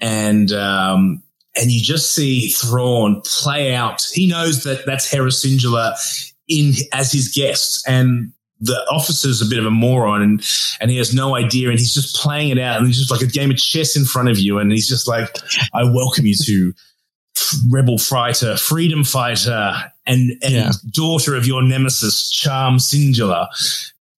[0.00, 1.22] and um
[1.58, 4.06] and you just see Thrawn play out.
[4.12, 5.94] He knows that that's Hera Syndulla
[6.46, 10.44] in as his guest, and the officer's a bit of a moron, and
[10.80, 13.20] and he has no idea, and he's just playing it out, and he's just like
[13.20, 15.28] a game of chess in front of you, and he's just like,
[15.74, 16.72] "I welcome you to
[17.70, 19.72] rebel fighter, freedom fighter,
[20.06, 20.72] and and Yeah.
[20.90, 23.46] daughter of your nemesis, Cham Syndulla."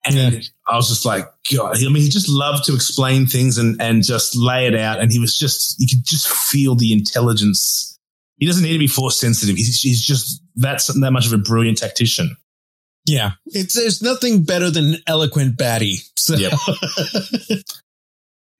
[0.05, 0.41] And Yeah.
[0.67, 4.03] I was just like, God, I mean, he just loved to explain things and, and
[4.03, 4.99] just lay it out.
[4.99, 7.99] And he was just, you could just feel the intelligence.
[8.39, 9.57] He doesn't need to be force sensitive.
[9.57, 12.35] He's, he's just that's that much of a brilliant tactician.
[13.07, 13.33] Yeah.
[13.47, 15.97] It's there's nothing better than eloquent baddie.
[16.17, 16.53] So, Yep.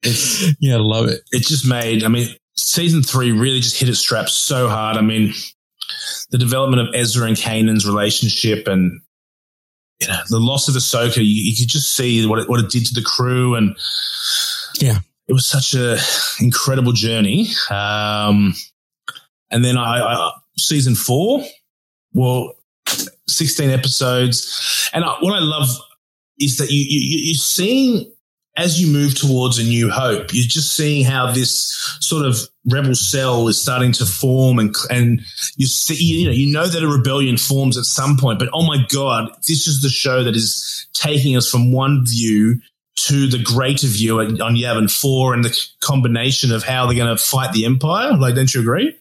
[0.03, 1.21] It's, yeah, love it.
[1.31, 2.27] it just made, I mean,
[2.57, 4.97] season three really just hit its straps so hard.
[4.97, 5.33] I mean,
[6.31, 8.99] the development of Ezra and Kanan's relationship and,
[9.99, 12.71] you know, the loss of Ahsoka, you, you could just see what it, what it
[12.71, 13.53] did to the crew.
[13.53, 13.75] And
[14.79, 14.99] Yeah.
[15.27, 15.97] it was such a
[16.43, 17.49] incredible journey.
[17.69, 18.55] Um,
[19.51, 21.43] and then I, I season four,
[22.13, 22.53] well,
[23.27, 24.89] 16 episodes.
[24.93, 25.69] And I, what I love
[26.39, 28.11] is that you, you, you're seeing
[28.57, 32.95] as you move towards a new hope, you're just seeing how this sort of rebel
[32.95, 35.21] cell is starting to form and, and
[35.55, 38.65] you see, you know, you know that a rebellion forms at some point, but oh
[38.65, 42.59] my God, this is the show that is taking us from one view
[42.97, 47.21] to the greater view on Yavin 4 and the combination of how they're going to
[47.21, 48.15] fight the Empire.
[48.17, 48.95] Like, don't you agree?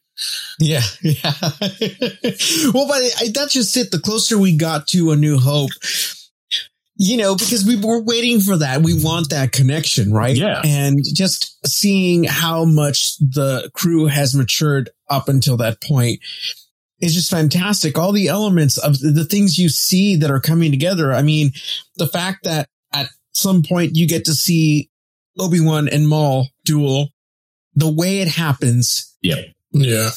[0.58, 1.32] Yeah, yeah.
[2.72, 3.90] well, but I, that's just it.
[3.90, 5.70] The closer we got to A New Hope,
[6.96, 8.82] you know, because we were waiting for that.
[8.82, 10.36] We want that connection, right?
[10.36, 10.60] Yeah.
[10.64, 16.20] And just seeing how much the crew has matured up until that point
[17.00, 17.96] is just fantastic.
[17.96, 21.12] All the elements of the, things you see that are coming together.
[21.14, 21.52] I mean,
[21.96, 24.90] the fact that at some point you get to see
[25.38, 27.08] Obi-Wan and Maul duel,
[27.74, 29.42] the way it happens Yeah.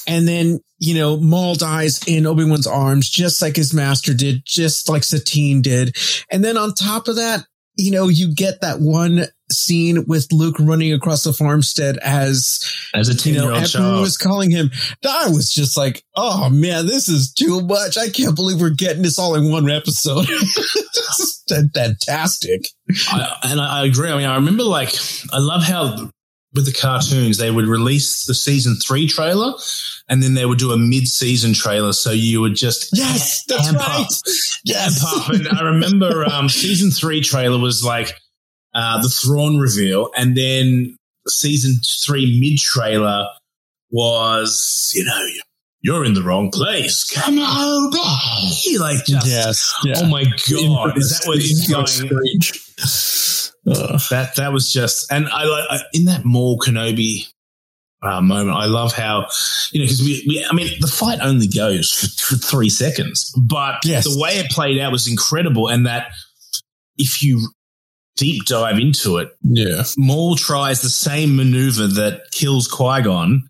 [0.08, 4.90] And then, you know, Maul dies in Obi-Wan's arms, just like his master did, just
[4.90, 5.96] like Satine did.
[6.32, 7.46] And then on top of that,
[7.76, 12.60] you know, you get that one scene with Luke running across the farmstead as,
[12.94, 14.02] As a 10 you know, everyone child.
[14.02, 14.72] was calling him.
[15.08, 17.98] I was just like, oh man, this is too much.
[17.98, 20.28] I can't believe we're getting this all in one episode.
[21.74, 22.68] fantastic.
[23.10, 24.10] I, and I, I agree.
[24.10, 24.94] I mean, I remember like,
[25.32, 26.10] I love how
[26.54, 29.54] with the cartoons, they would release the season three trailer
[30.10, 31.94] and then they would do a mid season trailer.
[31.94, 34.02] So you would just Yes, that's amp right.
[34.02, 34.08] up,
[34.64, 35.04] Yes.
[35.04, 35.34] amp up.
[35.34, 38.14] And I remember um, season three trailer was like
[38.76, 40.10] uh, the Thrawn reveal.
[40.18, 40.96] And then
[41.28, 43.26] season three mid trailer
[43.92, 45.28] was, you know,
[45.82, 47.04] you're in the wrong place.
[47.12, 48.78] Come on, baby.
[48.80, 49.74] Like, just, Yes.
[49.84, 49.94] Yeah.
[49.98, 50.98] oh my God.
[50.98, 52.10] Is that where this is going?
[53.66, 57.28] Uh, That that was just, and I like I- in that Maul Kenobi
[58.02, 58.58] uh, moment.
[58.58, 59.28] I love how
[59.72, 63.34] you know because we, we, I mean, the fight only goes for, for three seconds,
[63.38, 64.04] but Yes.
[64.04, 66.08] the way it played out was incredible, and that
[66.98, 67.50] if you
[68.18, 69.84] deep dive into it, yeah.
[69.98, 73.50] Maul tries the same maneuver that kills Qui Gon,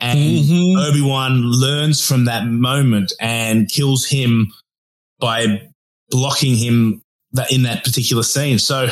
[0.00, 0.86] and Mhm.
[0.90, 4.52] Obi Wan learns from that moment and kills him
[5.18, 5.62] by
[6.10, 7.00] blocking him
[7.32, 8.58] that in that particular scene.
[8.58, 8.88] So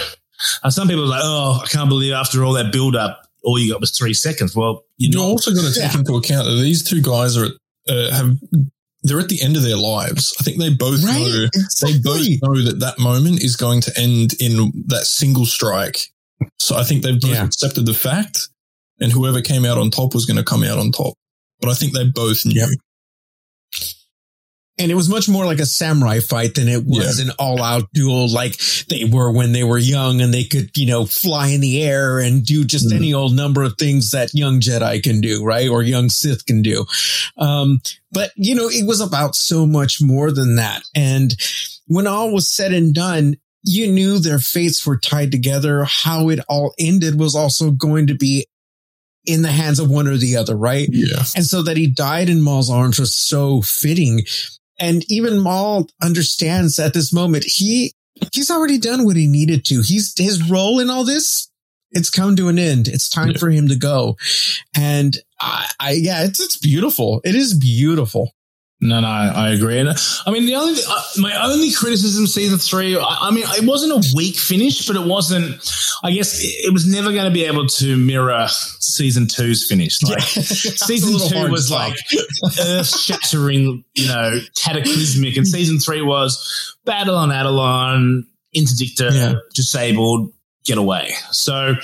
[0.62, 3.59] uh, some people are like, "Oh, I can't believe after all that build up, all
[3.59, 5.99] you got was three seconds." Well, you You've know, also got to take Yeah.
[5.99, 7.49] into account that these two guys are
[7.89, 8.37] uh, have
[9.03, 10.35] they're at the end of their lives.
[10.41, 11.51] I think they both know Right?
[11.82, 15.99] they both know that that moment is going to end in that single strike.
[16.59, 17.45] So I think they've both Yeah.
[17.45, 18.49] accepted the fact
[19.01, 21.14] and whoever came out on top was going to come out on top.
[21.61, 22.66] But I think they both knew.
[24.79, 27.89] And it was much more like a samurai fight than it was an all out
[27.93, 28.57] duel like
[28.89, 32.18] they were when they were young and they could, you know, fly in the air
[32.18, 32.97] and do just Mhm.
[32.97, 35.68] any old number of things that young Jedi can do, right?
[35.68, 36.85] Or young Sith can do.
[37.37, 40.83] Um, but you know, it was about so much more than that.
[40.95, 41.37] And
[41.87, 45.85] when all was said and done, you knew their fates were tied together.
[45.85, 48.47] How it all ended was also going to be
[49.27, 50.87] in the hands of one or the other, right?
[50.93, 51.25] Yeah.
[51.35, 54.22] And so that he died in Maul's arms was so fitting.
[54.79, 57.93] And even Maul understands at this moment, he,
[58.33, 59.83] he's already done what he needed to.
[59.83, 61.49] He's his role in all this.
[61.93, 62.89] It's come to an end.
[62.89, 63.39] It's time Yeah.
[63.39, 64.16] for him to go.
[64.77, 67.20] And I, I, yeah, it's, it's beautiful.
[67.25, 68.33] It is beautiful.
[68.85, 69.78] No, no, I, agree.
[69.78, 69.89] And
[70.26, 72.97] I mean, the only uh, my only criticism season three.
[72.97, 75.57] I, I mean, it wasn't a weak finish, but it wasn't.
[76.05, 80.03] I guess it, it was never going to be able to mirror season two's finish.
[80.03, 81.97] Like a season two was like
[82.61, 89.35] earth shattering, you know, cataclysmic, and season three was battle on Atollon, interdictor Yeah.
[89.55, 90.32] disabled,
[90.66, 91.12] get away.
[91.30, 91.74] So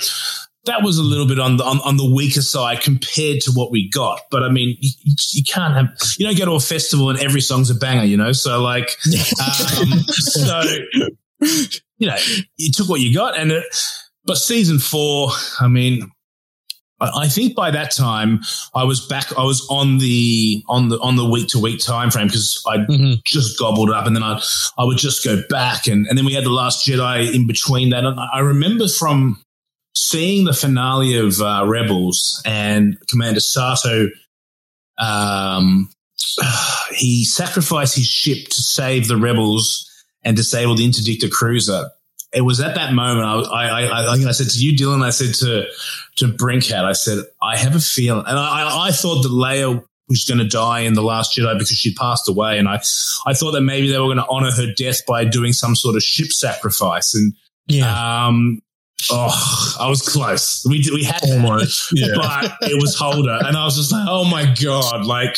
[0.65, 3.71] that was a little bit on the on, on the weaker side compared to what
[3.71, 4.21] we got.
[4.29, 4.91] But I mean, you,
[5.33, 5.87] you can't have
[6.17, 8.31] you don't go to a festival and every song's a banger, you know.
[8.31, 8.95] So like,
[9.39, 10.61] um, so
[11.41, 12.15] you know,
[12.57, 13.63] you took what you got, and it.
[14.23, 16.11] But season four, I mean,
[16.99, 18.41] I I think by that time
[18.75, 19.35] I was back.
[19.35, 22.77] I was on the on the on the week to week time frame because I
[22.77, 23.23] Mhm.
[23.25, 24.39] just gobbled it up, and then I
[24.77, 27.89] I would just go back, and and then we had the Last Jedi in between
[27.89, 28.03] that.
[28.05, 29.43] And I remember from
[29.93, 34.07] seeing the finale of uh, Rebels and Commander Sato,
[34.97, 35.89] um,
[36.95, 39.87] he sacrificed his ship to save the rebels
[40.23, 41.89] and disable the interdictor cruiser.
[42.33, 45.03] It was at that moment I, I, I, I think I said to you, Dylan.
[45.03, 45.65] I said to
[46.17, 50.23] to Brinkhead, I said I have a feeling, and I, I thought that Leia was
[50.25, 52.75] going to die in the Last Jedi because she passed away, and I
[53.25, 55.97] I thought that maybe they were going to honor her death by doing some sort
[55.97, 57.33] of ship sacrifice, and
[57.67, 58.27] Yeah.
[58.27, 58.61] um,
[59.11, 60.65] oh, I was close.
[60.67, 61.91] We did, we had Almost.
[61.95, 62.07] Yeah.
[62.15, 65.37] but it was Holdo, and I was just like, oh my god, like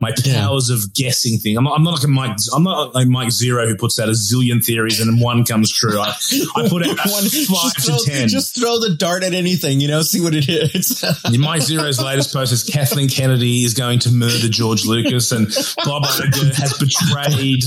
[0.00, 0.40] my Yeah.
[0.46, 1.56] powers of guessing thing.
[1.56, 2.36] I'm not, I'm not like a Mike.
[2.54, 5.72] I'm not like Mike Zeroh who puts out a zillion theories and then one comes
[5.72, 5.98] true.
[5.98, 6.08] I,
[6.56, 8.28] I put out One- five to throw, ten.
[8.28, 11.02] Just throw the dart at anything, you know, see what it hits.
[11.38, 15.46] Mike Zeroh's latest post is Kathleen Kennedy is going to murder George Lucas and
[15.84, 17.62] Bob Iger has betrayed,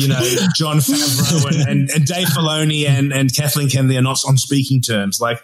[0.00, 0.20] you know,
[0.56, 4.80] Jon Favreau and, and, and Dave Filoni and, and Kathleen Kennedy are not on speaking
[4.80, 5.20] terms.
[5.20, 5.40] Like,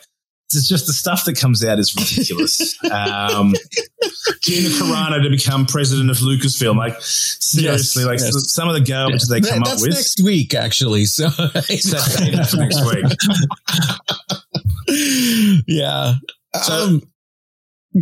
[0.53, 2.76] it's just the stuff that comes out is ridiculous.
[2.84, 3.55] Um,
[4.42, 6.76] Gina Carano to become president of Lucasfilm.
[6.76, 8.53] Like, seriously, Yes, like yes.
[8.53, 9.90] some of the garbage they That- come up that's with.
[9.95, 11.07] next week, actually.
[11.07, 13.05] So, That's next week.
[15.66, 16.14] yeah.
[16.62, 17.03] So- um,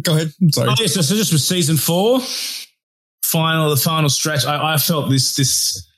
[0.03, 0.33] go ahead.
[0.41, 0.69] I'm sorry.
[0.71, 2.21] Oh, yes, so, so just with season four,
[3.23, 5.89] final the final stretch, I, I felt this this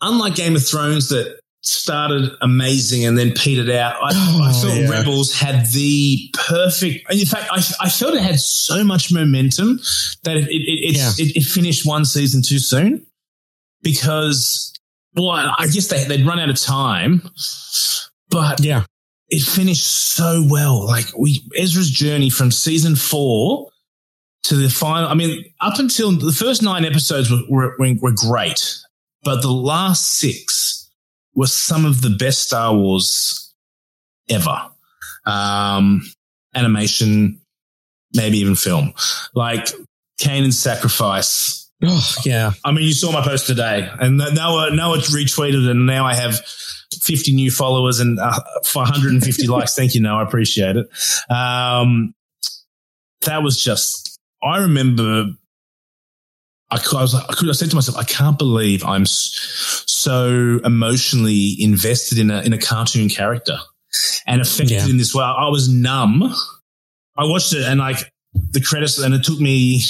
[0.00, 3.96] unlike Game of Thrones that started amazing and then petered out.
[4.02, 4.88] I, I Oh, felt yeah.
[4.90, 7.12] Rebels had the perfect.
[7.12, 9.80] In fact, I, I felt it had so much momentum
[10.24, 11.10] that it it, it, Yeah.
[11.18, 13.04] it, it finished one season too soon
[13.82, 14.72] because.
[15.14, 17.22] Well, I guess they, they'd run out of time,
[18.28, 18.84] but Yeah.
[19.30, 20.84] it finished so well.
[20.86, 23.70] Like we Ezra's journey from season four
[24.42, 25.08] to the final.
[25.08, 28.76] I mean, up until the first nine episodes were, were, were great,
[29.24, 30.65] but the last six
[31.36, 33.54] were some of the best Star Wars
[34.28, 34.70] ever.
[35.24, 36.02] Um,
[36.54, 37.40] animation,
[38.12, 38.94] maybe even film.
[39.34, 39.68] Like
[40.20, 41.70] Kanan's sacrifice.
[41.84, 42.52] Oh, yeah.
[42.64, 46.40] I mean, you saw my post today, and Noah Noah retweeted, and now I have
[47.02, 48.40] 50 new followers and uh,
[48.72, 49.74] 150 likes.
[49.74, 50.20] Thank you, Noah.
[50.20, 50.86] I appreciate it.
[51.30, 52.14] Um,
[53.22, 54.18] that was just.
[54.42, 55.26] I remember.
[56.70, 57.14] I, I was.
[57.14, 62.30] like- I, could, I said to myself, I can't believe I'm so emotionally invested in
[62.30, 63.58] a in a cartoon character
[64.26, 64.86] and affected Yeah.
[64.88, 65.24] in this way.
[65.24, 66.22] I was numb.
[67.16, 68.10] I watched it and like
[68.50, 69.82] the credits, and it took me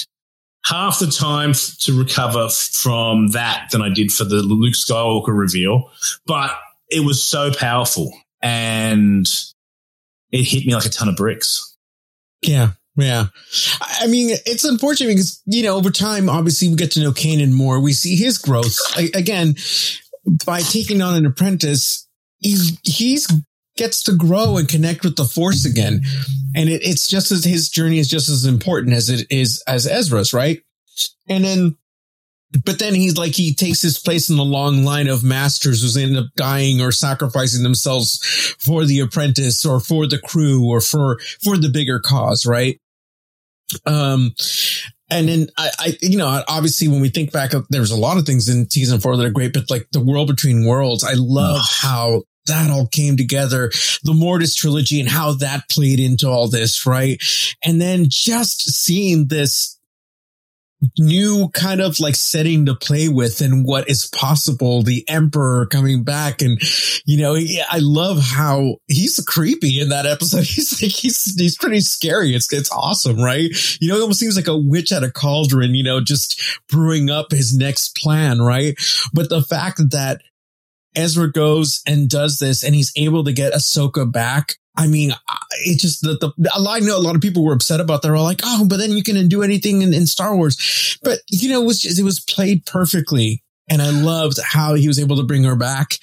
[0.66, 5.90] half the time to recover from that than I did for the Luke Skywalker reveal.
[6.26, 6.50] But
[6.90, 8.12] it was so powerful
[8.42, 9.26] and
[10.32, 11.76] it hit me like a ton of bricks.
[12.42, 12.70] Yeah.
[12.96, 13.26] Yeah.
[13.80, 17.52] I mean, it's unfortunate because, you know, over time, obviously we get to know Kanan
[17.52, 17.80] more.
[17.80, 18.76] We see his growth.
[18.94, 19.56] I, again,
[20.46, 23.28] by taking on an apprentice, he's, he's
[23.76, 26.02] gets to grow and connect with the force again.
[26.54, 29.86] And it, it's just as his journey is just as important as it is as
[29.86, 30.62] Ezra's, right?
[31.28, 31.76] And then
[32.64, 35.96] but then he's like he takes his place in the long line of masters who's
[35.96, 38.18] end up dying or sacrificing themselves
[38.58, 42.80] for the apprentice or for the crew or for for the bigger cause right
[43.86, 44.34] um
[45.08, 48.26] and then I, I you know obviously when we think back there's a lot of
[48.26, 51.60] things in season four that are great but like the world between worlds i love
[51.68, 53.70] how that all came together,
[54.02, 57.22] the Mortis trilogy and how that played into all this, right?
[57.64, 59.75] And then just seeing this
[60.98, 64.82] new kind of like setting to play with and what is possible.
[64.82, 66.60] The emperor coming back and,
[67.04, 70.44] you know, I love how he's creepy in that episode.
[70.56, 72.34] He's like, he's, he's pretty scary.
[72.34, 73.50] It's, it's awesome, right?
[73.80, 77.10] You know, it almost seems like a witch at a cauldron, you know, just brewing
[77.10, 78.78] up his next plan, right?
[79.12, 80.20] But the fact that
[80.96, 84.54] Ezra goes and does this and he's able to get Ahsoka back.
[84.76, 85.12] I mean,
[85.64, 88.08] it just the, the I know a lot of people were upset about that.
[88.08, 90.98] They're all like, oh, but then you can do anything in, in Star Wars.
[91.02, 93.42] But you know, it was just, it was played perfectly.
[93.68, 95.94] And I loved how he was able to bring her back.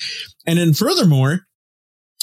[0.46, 1.48] And then furthermore,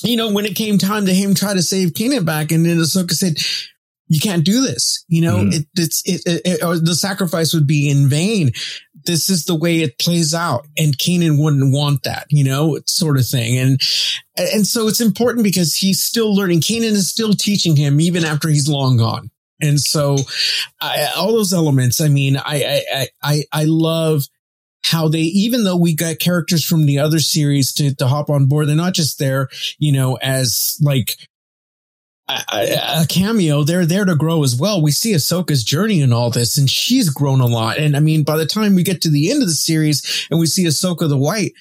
[0.02, 2.76] you know, when it came time to him try to save Kanan back, and then
[2.76, 3.36] Ahsoka said,
[4.08, 5.04] you can't do this.
[5.08, 5.54] You know, mm.
[5.54, 8.52] it, it's, it, it, it, or the sacrifice would be in vain.
[9.04, 10.66] This is the way it plays out.
[10.78, 13.58] And Kanan wouldn't want that, you know, sort of thing.
[13.58, 13.80] And,
[14.36, 16.60] and so it's important because he's still learning.
[16.60, 19.30] Kanan is still teaching him even after he's long gone.
[19.60, 20.16] And so
[20.80, 24.22] I, all those elements, I mean, I, I, I, I love
[24.84, 28.46] how they, even though we got characters from the other series to, to hop on
[28.46, 29.48] board, they're not just there,
[29.78, 31.16] you know, as like
[32.52, 33.62] a, a, cameo.
[33.62, 34.82] They're there to grow as well.
[34.82, 37.78] We see Ahsoka's journey in all this, and she's grown a lot.
[37.78, 40.38] And I mean, by the time we get to the end of the series and
[40.40, 41.52] we see Ahsoka the White,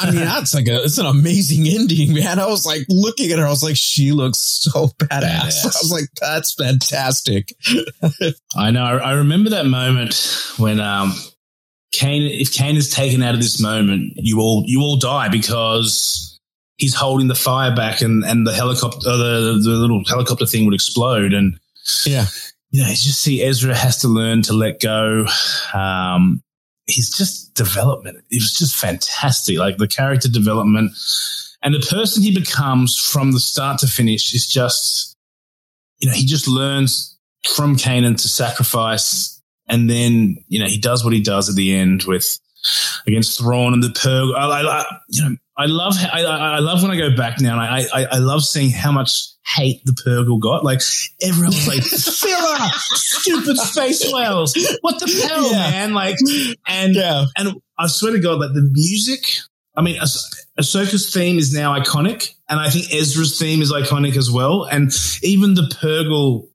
[0.00, 2.38] I mean, that's like a, it's an amazing ending, man.
[2.38, 3.46] I was like looking at her.
[3.46, 5.64] I was like, she looks so badass.
[5.64, 7.54] I was like, that's fantastic.
[8.56, 8.84] I know.
[8.84, 11.12] I remember that moment when, um,
[11.92, 16.31] Kane, if Kane is taken out of this moment, you all, you all die because
[16.82, 20.64] he's holding the fire back and, and the helicopter, uh, the, the little helicopter thing
[20.64, 21.32] would explode.
[21.32, 21.60] And
[22.04, 22.26] yeah,
[22.72, 25.24] you know, you just see Ezra has to learn to let go.
[25.72, 26.42] Um,
[26.86, 28.16] he's just development.
[28.30, 29.58] It was just fantastic.
[29.58, 30.90] Like the character development
[31.62, 35.16] and the person he becomes from the start to finish is just,
[36.00, 37.16] you know, he just learns
[37.54, 39.40] from Kanan to sacrifice.
[39.68, 42.40] And then, you know, he does what he does at the end with
[43.06, 44.34] against Thrawn and the Purg.
[44.36, 47.58] I, I, you know, I love I, I love when I go back now.
[47.58, 50.64] I, I I love seeing how much hate the Purrgil got.
[50.64, 50.80] Like
[51.22, 54.54] everyone was like filler, stupid space whales.
[54.80, 55.70] What the hell, yeah.
[55.70, 55.94] man?
[55.94, 56.16] Like
[56.66, 57.26] and yeah.
[57.36, 59.26] and I swear to God, like the music.
[59.74, 64.16] I mean, ah- Ahsoka's theme is now iconic, and I think Ezra's theme is iconic
[64.16, 64.64] as well.
[64.64, 64.90] And
[65.22, 66.48] even the Purrgil,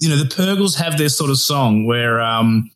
[0.00, 2.70] you know, the Purrgils have their sort of song where um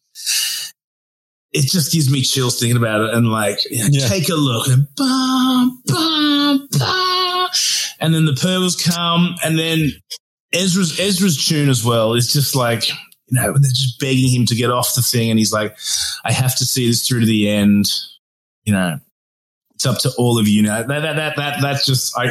[1.53, 4.09] it just gives me chills thinking about it and like you know, yeah.
[4.09, 7.49] take a look and bum, bum, bum.
[8.01, 9.91] and then the Purrgils come and then
[10.53, 14.55] Ezra's Ezra's tune as well is just like you know they're just begging him to
[14.55, 15.77] get off the thing and he's like
[16.25, 17.87] I have to see this through to the end
[18.65, 18.99] you know
[19.75, 22.31] it's up to all of you now that that that that that's just I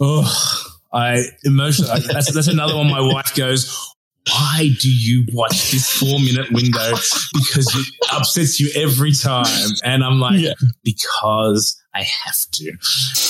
[0.00, 3.89] oh I emotionally that's that's another one my wife goes
[4.28, 6.90] why do you watch this four minute window?
[7.32, 9.70] Because it upsets you every time.
[9.82, 10.52] And I'm like, yeah.
[10.84, 12.72] because I have to.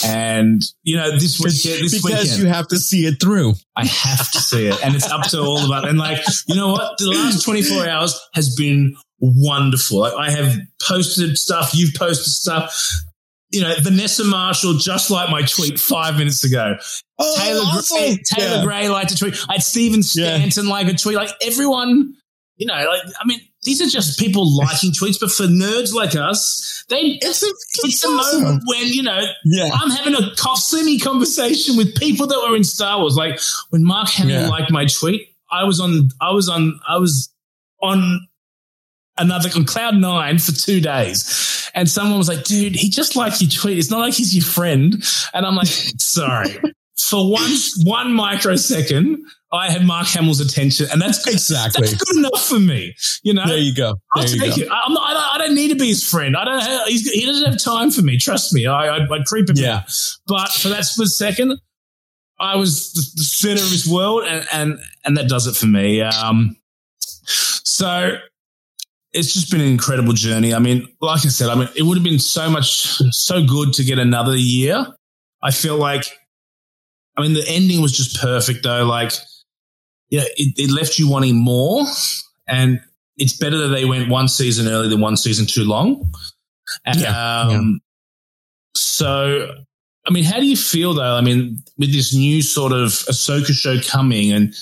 [0.05, 3.55] And, you know, this weekend, this because weekend, you have to see it through.
[3.76, 4.84] I have to see it.
[4.84, 5.84] And it's up to all of us.
[5.86, 6.99] And like, you know what?
[6.99, 10.01] The last 24 hours has been wonderful.
[10.01, 11.70] Like, I have posted stuff.
[11.72, 13.05] You've posted stuff
[13.51, 16.76] you know, Vanessa Marshall, just like my tweet five minutes ago.
[17.21, 17.99] Oh, Taylor, awesome.
[17.99, 18.64] Gray, Taylor yeah.
[18.64, 19.39] Gray liked a tweet.
[19.49, 20.71] I had Stephen Stanton yeah.
[20.71, 21.16] like a tweet.
[21.16, 22.15] Like everyone,
[22.57, 26.16] you know, like I mean, these are just people liking tweets, but for nerds like
[26.16, 28.43] us, they it's a it's, it's a awesome.
[28.43, 29.70] moment when you know yeah.
[29.73, 33.16] I'm having a semi conversation with people that were in Star Wars.
[33.16, 33.39] Like
[33.69, 34.49] when Mark Hamill yeah.
[34.49, 37.32] liked my tweet, I was on, I was on, I was
[37.82, 38.27] on
[39.19, 41.70] another on cloud nine for two days.
[41.74, 43.78] And someone was like, dude, he just liked your tweet.
[43.78, 44.94] It's not like he's your friend.
[45.35, 45.66] And I'm like,
[45.99, 46.59] sorry.
[47.09, 47.51] For one,
[47.82, 49.18] one microsecond,
[49.52, 51.35] I had Mark Hamill's attention, and that's good.
[51.35, 52.94] exactly that's good enough for me.
[53.22, 53.94] You know, there you go.
[54.14, 54.62] There I'll you take go.
[54.62, 54.68] it.
[54.70, 56.36] I'm not, I, don't, I don't need to be his friend.
[56.36, 56.60] I don't.
[56.60, 58.18] Have, he doesn't have time for me.
[58.18, 58.66] Trust me.
[58.66, 59.77] I, I, I creep him yeah.
[59.77, 59.82] out.
[60.27, 61.59] But for that split second,
[62.39, 65.66] I was the, the center of his world, and and and that does it for
[65.66, 66.02] me.
[66.02, 66.56] Um,
[67.24, 68.18] so
[69.12, 70.55] it's just been an incredible journey.
[70.55, 73.72] I mean, like I said, I mean, it would have been so much, so good
[73.74, 74.86] to get another year.
[75.43, 76.05] I feel like,
[77.20, 78.84] I mean, the ending was just perfect though.
[78.84, 79.12] Like,
[80.10, 81.84] yeah, it, it left you wanting more.
[82.48, 82.80] And
[83.16, 86.10] it's better that they went one season early than one season too long.
[86.86, 87.80] Yeah, Um,
[88.74, 89.55] So,
[90.06, 91.14] I mean, how do you feel though?
[91.16, 94.55] I mean, with this new sort of Ahsoka show coming, and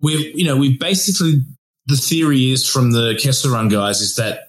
[0.00, 1.42] we've, you know, we basically
[1.86, 4.40] the theory is from the Kessel Run guys is that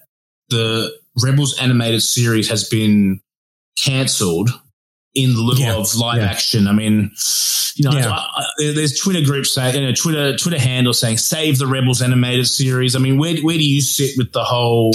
[0.50, 3.20] the Rebels animated series has been
[3.76, 4.50] cancelled
[5.14, 6.30] in lieu Yeah, of live yeah.
[6.30, 6.68] action.
[6.68, 7.10] I mean,
[7.74, 8.10] you know, Yeah.
[8.10, 12.02] I- I- there's Twitter groups saying, you know, Twitter Twitter handles saying save the Rebels
[12.02, 12.94] animated series.
[12.94, 14.92] I mean, where where do you sit with the whole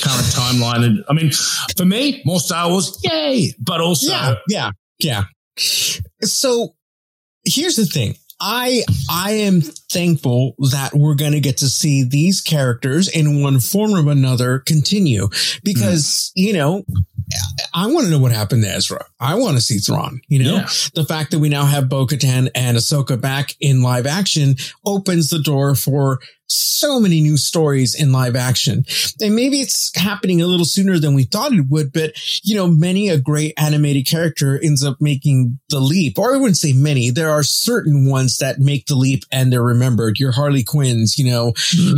[0.00, 0.84] current timeline?
[0.84, 1.32] And I mean,
[1.76, 3.54] for me, more Star Wars, yay!
[3.58, 5.24] But also, yeah, yeah, yeah.
[6.22, 6.74] So
[7.44, 8.16] here's the thing.
[8.40, 13.58] I I am thankful that we're going to get to see these characters in one
[13.58, 15.28] form or another continue
[15.64, 16.46] because mm.
[16.46, 16.84] you know
[17.74, 19.04] I want to know what happened to Ezra.
[19.20, 20.20] I want to see Thrawn.
[20.28, 20.68] You know, Yeah.
[20.94, 25.40] the fact that we now have Bo-Katan and Ahsoka back in live action opens the
[25.40, 28.84] door for so many new stories in live action.
[29.20, 32.66] And maybe it's happening a little sooner than we thought it would, but you know,
[32.66, 36.18] many a great animated character ends up making the leap.
[36.18, 37.10] Or I wouldn't say many.
[37.10, 40.18] There are certain ones that make the leap and they're remembered.
[40.18, 41.52] Your Harley Quinns, you know,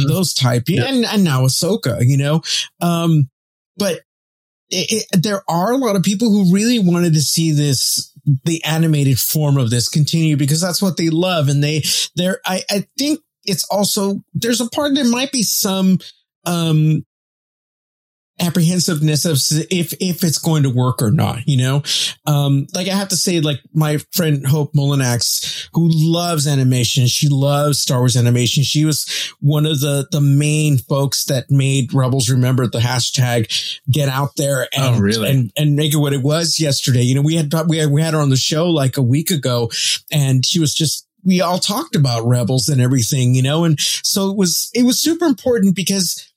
[0.09, 0.65] those type.
[0.69, 2.43] And, and now Ahsoka, you know.
[2.81, 3.31] Um,
[3.77, 4.01] but
[4.71, 8.13] it, there are a lot of people who really wanted to see this
[8.45, 11.83] the animated form of this continue because that's what they love and they
[12.17, 15.99] they're I, I think it's also there's a part there might be some
[16.45, 17.05] um
[18.41, 19.39] apprehensiveness of
[19.71, 21.83] if if it's going to work or not you know?
[22.27, 27.29] Um like i have to say like my friend hope molinax who loves animation she
[27.29, 32.31] loves star wars animation she was one of the the main folks that made rebels
[32.31, 35.31] remember the hashtag get out there and Oh, really?
[35.31, 37.03] and and make it what it was yesterday.
[37.03, 39.31] You know we had we had we had her on the show like a week
[39.31, 39.71] ago
[40.13, 43.65] and she was just we all talked about rebels and everything you know?
[43.65, 46.30] And so it was it was super important because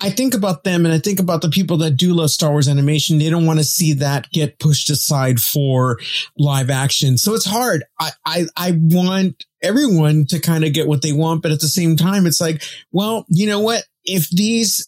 [0.00, 2.68] I think about them and I think about the people that do love Star Wars
[2.68, 3.18] animation.
[3.18, 5.98] They don't want to see that get pushed aside for
[6.36, 7.16] live action.
[7.16, 7.84] So it's hard.
[7.98, 11.68] I, I, I want everyone to kind of get what they want, but at the
[11.68, 12.62] same time, it's like,
[12.92, 13.84] well, you know what?
[14.04, 14.86] If these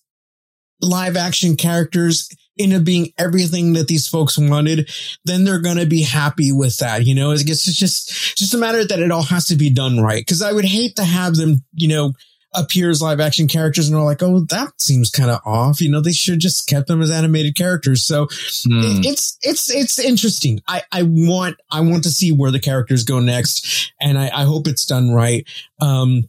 [0.82, 2.28] live action characters
[2.58, 4.90] end up being everything that these folks wanted,
[5.24, 7.06] then they're going to be happy with that.
[7.06, 9.70] You know, I guess it's just, just a matter that it all has to be
[9.70, 10.26] done right.
[10.26, 12.12] Cause I would hate to have them, you know,
[12.54, 15.80] appear as live action characters and are like, oh, that seems kind of off.
[15.80, 18.04] You know, they should just kept them as animated characters.
[18.04, 20.60] So it- it's it's it's interesting.
[20.66, 24.44] I I want I want to see where the characters go next, and I, I
[24.44, 25.46] hope it's done right.
[25.80, 26.28] Um,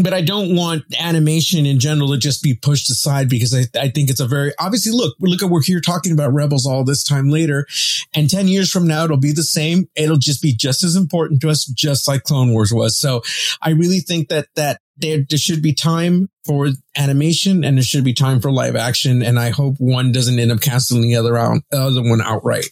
[0.00, 3.88] but I don't want animation in general to just be pushed aside because I, I
[3.88, 7.02] think it's a very obviously look look at we're here talking about rebels all this
[7.02, 7.66] time later,
[8.14, 9.88] and ten years from now it'll be the same.
[9.96, 12.96] It'll just be just as important to us, just like Clone Wars was.
[12.98, 13.22] So
[13.60, 18.04] I really think that that there, there should be time for animation and there should
[18.04, 21.36] be time for live action, and I hope one doesn't end up canceling the other
[21.36, 22.66] out other one outright.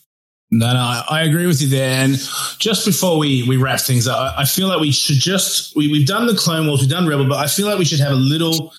[0.50, 2.04] No, no, I, I agree with you there.
[2.04, 2.14] And
[2.58, 5.90] just before we, we wrap things up, I, I feel like we should just we,
[5.90, 8.12] we've done the Clone Wars, we've done Rebel, but I feel like we should have
[8.12, 8.72] a little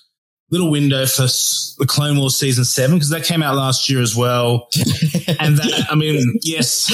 [0.50, 4.00] little window for s- the Clone Wars season seven because that came out last year
[4.00, 4.68] as well.
[5.40, 6.90] and that, I mean, yes,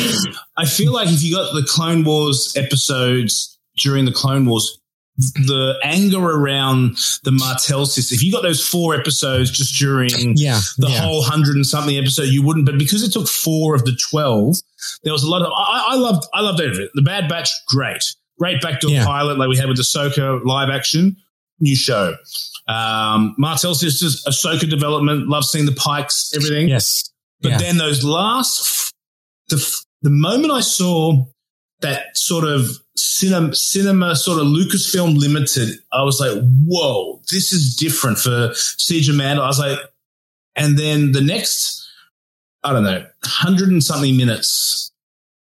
[0.57, 4.81] I feel like if you got the Clone Wars episodes during the Clone Wars,
[5.17, 10.61] the anger around the Martez system, if you got those four episodes just during Yeah,
[10.79, 11.01] the yeah.
[11.03, 12.67] whole hundred and something episode, you wouldn't.
[12.67, 14.57] But because it took four of the twelve,
[15.05, 15.53] there was a lot of.
[15.53, 16.27] I, I loved.
[16.35, 16.91] I loved it.
[16.95, 18.03] The Bad Batch, great,
[18.41, 19.05] great backdoor Yeah.
[19.05, 21.17] pilot like we had with Ahsoka live action,
[21.61, 22.15] new show.
[22.67, 26.69] Um, Martez sisters, Ahsoka development, love seeing the Pikes, everything.
[26.69, 27.09] Yes.
[27.41, 27.59] But Yeah.
[27.59, 28.93] then those last,
[29.49, 29.57] the
[30.03, 31.25] the moment I saw
[31.81, 36.33] that sort of cinema, cinema sort of Lucasfilm Limited, I was like,
[36.67, 39.45] whoa, this is different for Siege of Mandalore.
[39.45, 39.79] I was like,
[40.57, 41.87] and then the next,
[42.63, 44.93] I don't know, hundred and something minutes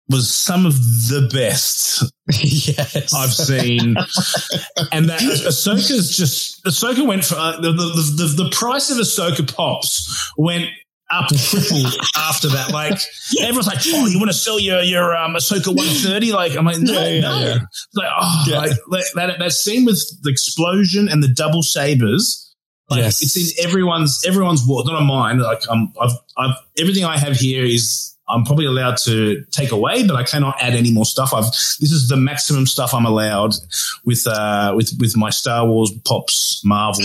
[0.10, 3.14] was some of the best yes.
[3.14, 3.96] I've seen.
[4.92, 9.54] and that Ahsoka's just Ahsoka went for uh, the, the the the price of Ahsoka
[9.54, 10.68] pops went
[11.10, 11.84] up triple
[12.18, 12.72] after that.
[12.72, 13.00] Like
[13.42, 16.32] everyone's like, "Oh, you want to sell your your um, Ahsoka one thirty?
[16.32, 17.40] Like I'm like, no, Yeah, yeah, no.
[17.40, 17.56] yeah.
[17.64, 18.58] It's like oh, Yeah.
[18.60, 22.44] like, like, that that scene with the explosion and the double sabers.
[22.90, 23.22] Like Yes.
[23.22, 25.40] it's in everyone's everyone's war, not on mine.
[25.40, 30.06] Like I'm, I've, I've everything I have here is I'm probably allowed to take away,
[30.06, 31.34] but I cannot add any more stuff.
[31.34, 33.54] I've this is the maximum stuff I'm allowed
[34.06, 37.04] with uh with with my Star Wars pops Marvel.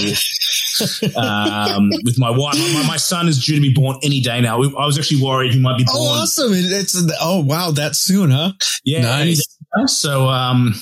[1.17, 4.57] Um, with my wife, my, my son is due to be born any day now.
[4.63, 5.97] I was actually worried he might be born.
[5.99, 6.53] Oh, awesome!
[6.53, 8.53] It's oh wow, that soon, huh?
[8.85, 9.59] Yeah, Nice.
[9.87, 10.75] So um,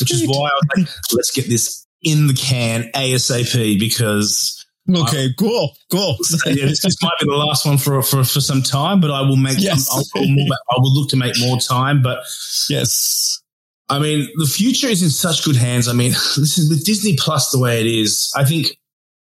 [0.00, 4.60] which is why I was like, let's get this in the can ASAP because
[4.96, 6.16] Okay, cool, cool.
[6.46, 9.20] yeah, this, this might be the last one for, for for some time, but I
[9.20, 9.58] will make.
[9.58, 9.88] Yes.
[9.92, 12.20] I'll, I'll, more- I will look to make more time, but
[12.68, 13.40] yes.
[13.88, 15.88] I mean, the future is in such good hands.
[15.88, 18.78] I mean, listen, with Disney Plus the way it is, I think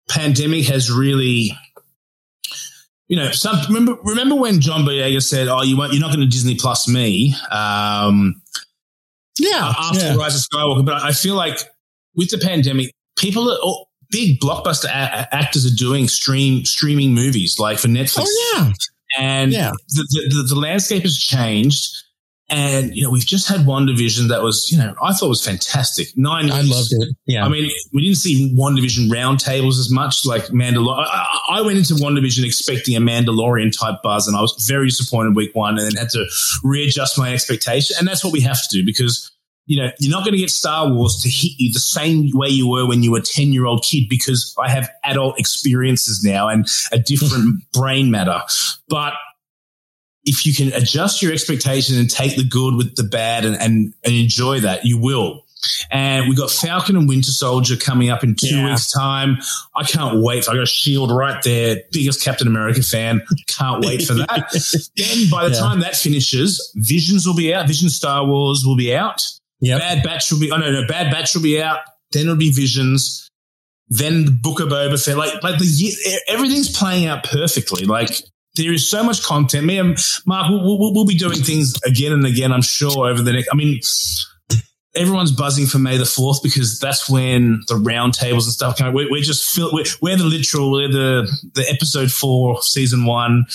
[0.10, 1.52] pandemic has really,
[3.08, 6.20] you know, some remember remember when John Boyega said, "Oh, you won't, you're not going
[6.22, 8.42] to Disney Plus me." Um,
[9.40, 9.74] Yeah.
[9.78, 10.16] after yeah.
[10.16, 11.60] Rise of Skywalker, but I feel like
[12.16, 13.58] with the pandemic, people are.
[13.62, 18.74] oh, Big blockbuster a- actors are doing stream streaming movies like for Netflix Oh yeah.
[19.20, 19.70] and Yeah.
[19.90, 21.88] the, the, the, the landscape has changed.
[22.52, 26.08] And you know, we've just had WandaVision that was, you know, I thought was fantastic.
[26.16, 27.16] Nine, I loved it.
[27.28, 27.46] Yeah.
[27.46, 31.06] I mean, we didn't see WandaVision roundtables as much like Mandalorian.
[31.08, 35.36] I, I- went into WandaVision expecting a Mandalorian type buzz, and I was very disappointed
[35.36, 36.26] week one, and then had to
[36.64, 37.96] readjust my expectation.
[38.00, 39.32] And that's what we have to do because
[39.68, 42.48] you know you're not going to get Star Wars to hit you the same way
[42.48, 46.24] you were when you were a ten year old kid because I have adult experiences
[46.24, 48.42] now and a different brain matter.
[48.88, 49.14] But
[50.30, 53.94] if you can adjust your expectation and take the good with the bad and, and,
[54.06, 55.46] and enjoy that, you will.
[55.92, 58.70] And we got Falcon and Winter Soldier coming up in two Yeah.
[58.70, 59.40] weeks' time.
[59.76, 60.48] I can't wait.
[60.48, 61.82] I got a shield right there.
[61.92, 63.22] Biggest Captain America fan.
[63.48, 64.52] Can't wait for that.
[64.96, 65.60] then by the Yeah.
[65.60, 67.68] time that finishes, Visions will be out.
[67.68, 69.22] Vision Star Wars will be out.
[69.60, 69.80] Yep.
[69.82, 70.50] Bad Batch will be.
[70.52, 71.80] Oh no, no, Bad Batch will be out.
[72.14, 73.30] Then it'll be Visions.
[73.90, 75.18] Then the Book of Boba Fett.
[75.18, 77.84] Like, like the everything's playing out perfectly.
[77.86, 78.12] Like
[78.56, 79.66] there is so much content.
[79.66, 82.52] Me and Mark, we'll, we'll, we'll be doing things again and again.
[82.52, 83.50] I'm sure over the next.
[83.52, 83.80] I mean,
[84.96, 88.94] everyone's buzzing for May the Fourth because that's when the roundtables and stuff come.
[88.94, 90.72] We're, we're just fill, we're, we're the literal.
[90.72, 93.46] We're the the episode four, season one,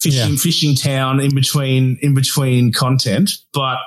[0.00, 0.36] fishing Yeah.
[0.36, 3.78] fishing town in between in between content, but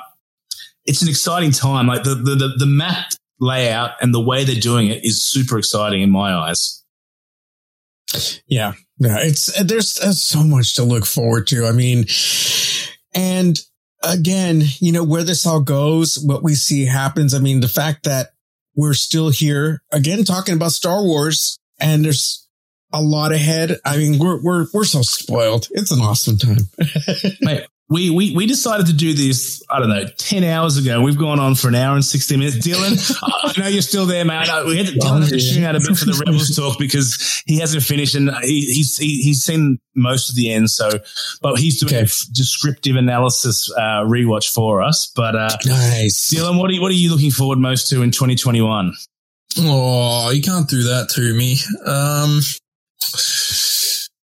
[0.85, 1.87] it's an exciting time.
[1.87, 5.57] Like the, the, the, the map layout and the way they're doing it is super
[5.57, 6.82] exciting in my eyes.
[8.47, 9.17] Yeah, yeah.
[9.21, 11.65] It's uh, there's, there's so much to look forward to.
[11.65, 12.05] I mean,
[13.13, 13.59] and
[14.03, 17.33] again, you know where this all goes, what we see happens.
[17.33, 18.29] I mean, the fact that
[18.75, 22.47] we're still here again talking about Star Wars, and there's
[22.91, 23.79] a lot ahead.
[23.83, 25.67] I mean, we're we're we're so spoiled.
[25.71, 26.69] It's an awesome time.
[27.41, 31.01] Mate, we, we, we decided to do this, I don't know, 10 hours ago.
[31.01, 32.57] We've gone on for an hour and 60 minutes.
[32.65, 34.47] Dylan, I know you're still there, man.
[34.65, 37.43] We had to, Dylan had to tune out a bit for the Rebels talk because
[37.45, 40.69] he hasn't finished and he, he's, he, he's seen most of the end.
[40.71, 40.89] So,
[41.41, 41.99] but he's doing Okay.
[41.99, 45.11] a f- descriptive analysis uh, rewatch for us.
[45.15, 46.33] But uh, Nice.
[46.33, 48.93] Dylan, what are, you, what are you looking forward most to in 2021?
[49.59, 51.57] Oh, you can't do that to me.
[51.85, 52.39] Um,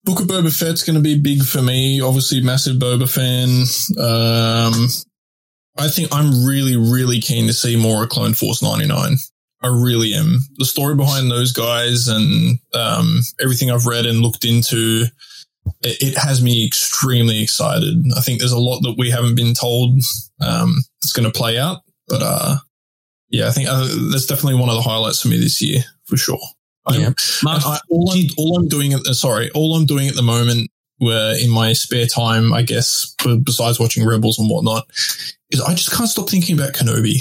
[0.10, 2.02] Book of Boba Fett's going to be big for me.
[2.02, 3.48] Obviously, massive Boba fan.
[3.95, 4.88] Um,
[5.77, 9.18] I think I'm really, really keen to see more of Clone Force 99.
[9.61, 10.40] I really am.
[10.56, 15.03] The story behind those guys and um, everything I've read and looked into,
[15.84, 18.03] it, it has me extremely excited.
[18.18, 20.02] I think there's a lot that we haven't been told
[20.41, 22.56] um, that's going to play out, but uh,
[23.30, 26.18] yeah, I think uh, that's definitely one of the highlights for me this year for
[26.18, 26.40] sure.
[26.89, 27.13] I'm- Yeah.
[27.43, 30.21] Mark, I, all, I'm, all I'm doing at the, sorry, all I'm doing at the
[30.21, 34.85] moment, where in my spare time, I guess, besides watching Rebels and whatnot,
[35.51, 37.15] is I just can't stop thinking about Kenobi.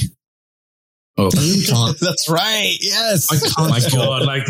[1.17, 1.29] Oh.
[1.29, 1.99] I can't.
[2.01, 2.77] That's right.
[2.81, 3.31] Yes.
[3.33, 3.55] I can't.
[3.59, 4.25] Oh my God.
[4.27, 4.45] Like,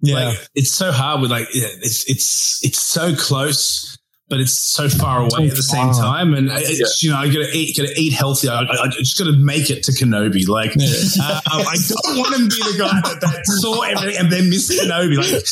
[0.00, 0.28] yeah.
[0.28, 3.97] like it's so hard with like yeah, it's it's it's so close
[4.28, 6.34] but it's so far away So at the same time.
[6.34, 8.48] And it's you know i gotta eat gotta eat healthy.
[8.48, 10.46] I, I, I just gotta make it to kenobi.
[10.48, 11.40] Like Yeah.
[11.52, 14.70] um, i don't want to be the guy that, that saw everything and then missed
[14.70, 15.16] kenobi.
[15.16, 15.44] Like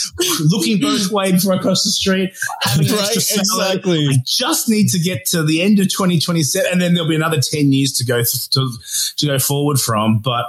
[0.51, 2.33] looking both ways before i cross the street
[2.63, 4.07] having Right, exactly.
[4.11, 7.41] i just need to get to the end of 2027 and then there'll be another
[7.41, 8.71] 10 years to go th- to,
[9.17, 10.19] to go forward from.
[10.21, 10.47] But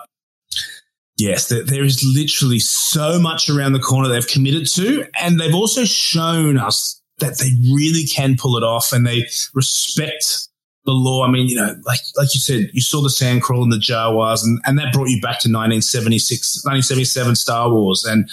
[1.19, 5.55] Yes, there, there is literally so much around the corner they've committed to, and they've
[5.55, 10.47] also shown us that they really can pull it off, and they respect
[10.85, 11.25] the lore.
[11.27, 14.43] I mean, you know, like like you said, you saw the Sandcrawl and the Jawas,
[14.43, 18.29] and, and that brought you back to 1976, 1977 Star Wars, and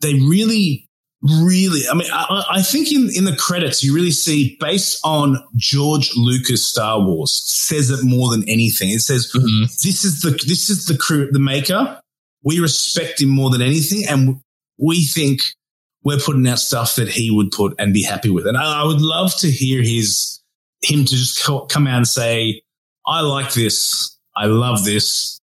[0.00, 0.88] they really,
[1.22, 1.80] really.
[1.90, 6.10] I mean, I, I think in in the credits you really see based on George
[6.16, 8.90] Lucas Star Wars says it more than anything.
[8.90, 9.62] It says Mhm.
[9.82, 12.00] this is the this is the crew the maker.
[12.42, 14.40] We respect him more than anything, and
[14.78, 15.42] we think
[16.02, 18.46] we're putting out stuff that he would put and be happy with.
[18.46, 20.40] And I, I would love to hear his
[20.82, 22.62] him to just co- come out and say,
[23.06, 24.18] "I like this.
[24.36, 25.40] I love this."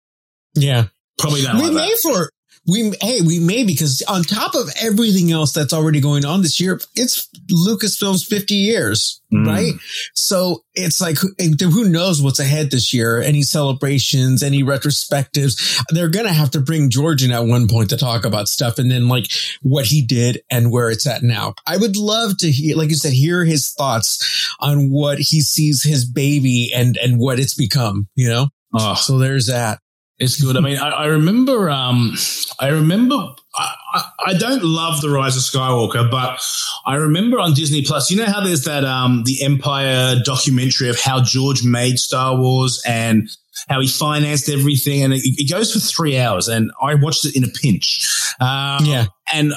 [0.54, 0.86] Yeah.
[1.18, 1.98] Probably don't we like that.
[2.02, 2.30] for
[2.70, 6.60] we hey we may because on top of everything else that's already going on this
[6.60, 9.46] year, it's Lucasfilm's 50 years, Mm.
[9.46, 9.72] right?
[10.14, 11.28] So it's like who,
[11.70, 13.20] who knows what's ahead this year?
[13.20, 15.82] Any celebrations, any retrospectives?
[15.90, 18.90] They're gonna have to bring George in at one point to talk about stuff, and
[18.90, 19.26] then like
[19.62, 21.54] what he did and where it's at now.
[21.66, 25.82] I would love to hear, like you said, hear his thoughts on what he sees
[25.84, 28.08] his baby and and what it's become.
[28.16, 29.80] You know, Oh, so there's that.
[30.20, 30.54] It's good.
[30.56, 31.70] I mean, I, I remember.
[31.70, 32.14] Um,
[32.60, 33.14] I remember.
[33.56, 36.38] I, I, I don't love the Rise of Skywalker, but
[36.86, 38.10] I remember on Disney Plus.
[38.10, 42.82] You know how there's that um, the Empire documentary of how George made Star Wars
[42.86, 43.30] and
[43.68, 46.48] how he financed everything, and it, it goes for three hours.
[46.48, 48.06] And I watched it in a pinch.
[48.40, 49.06] Um, Yeah.
[49.32, 49.54] and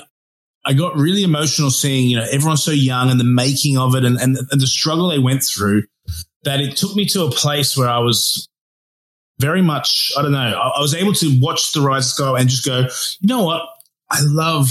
[0.66, 4.06] I got really emotional seeing you know everyone's so young and the making of it
[4.06, 5.84] and, and, and the struggle they went through.
[6.46, 8.48] That it took me to a place where I was
[9.40, 12.40] very much, I don't know, I, I was able to watch The Rise of Skywalker
[12.40, 12.80] and just go,
[13.20, 13.64] you know what?
[14.10, 14.68] I love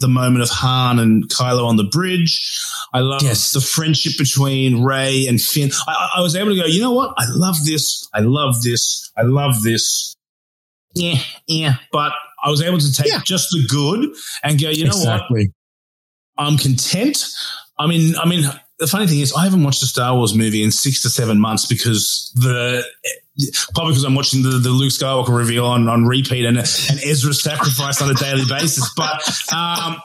[0.00, 2.60] the moment of Han and Kylo on the bridge.
[2.92, 3.52] I love Yes.
[3.52, 5.70] the friendship between Rey and Finn.
[5.86, 7.14] I, I- was able to go, you know what?
[7.18, 8.08] I love this.
[8.12, 9.12] I love this.
[9.16, 10.16] I love this.
[10.94, 11.74] Yeah, yeah.
[11.92, 12.12] But
[12.42, 13.20] I was able to take Yeah.
[13.24, 15.22] just the good and go, you know what?
[16.36, 17.24] I'm content.
[17.78, 18.44] I mean, I mean,
[18.82, 21.38] the funny thing is, I haven't watched a Star Wars movie in six to seven
[21.38, 22.84] months because the
[23.74, 27.40] probably because I'm watching the, the Luke Skywalker reveal on, on repeat and and Ezra's
[27.40, 28.92] sacrifice on a daily basis.
[28.96, 29.22] But
[29.54, 30.02] um,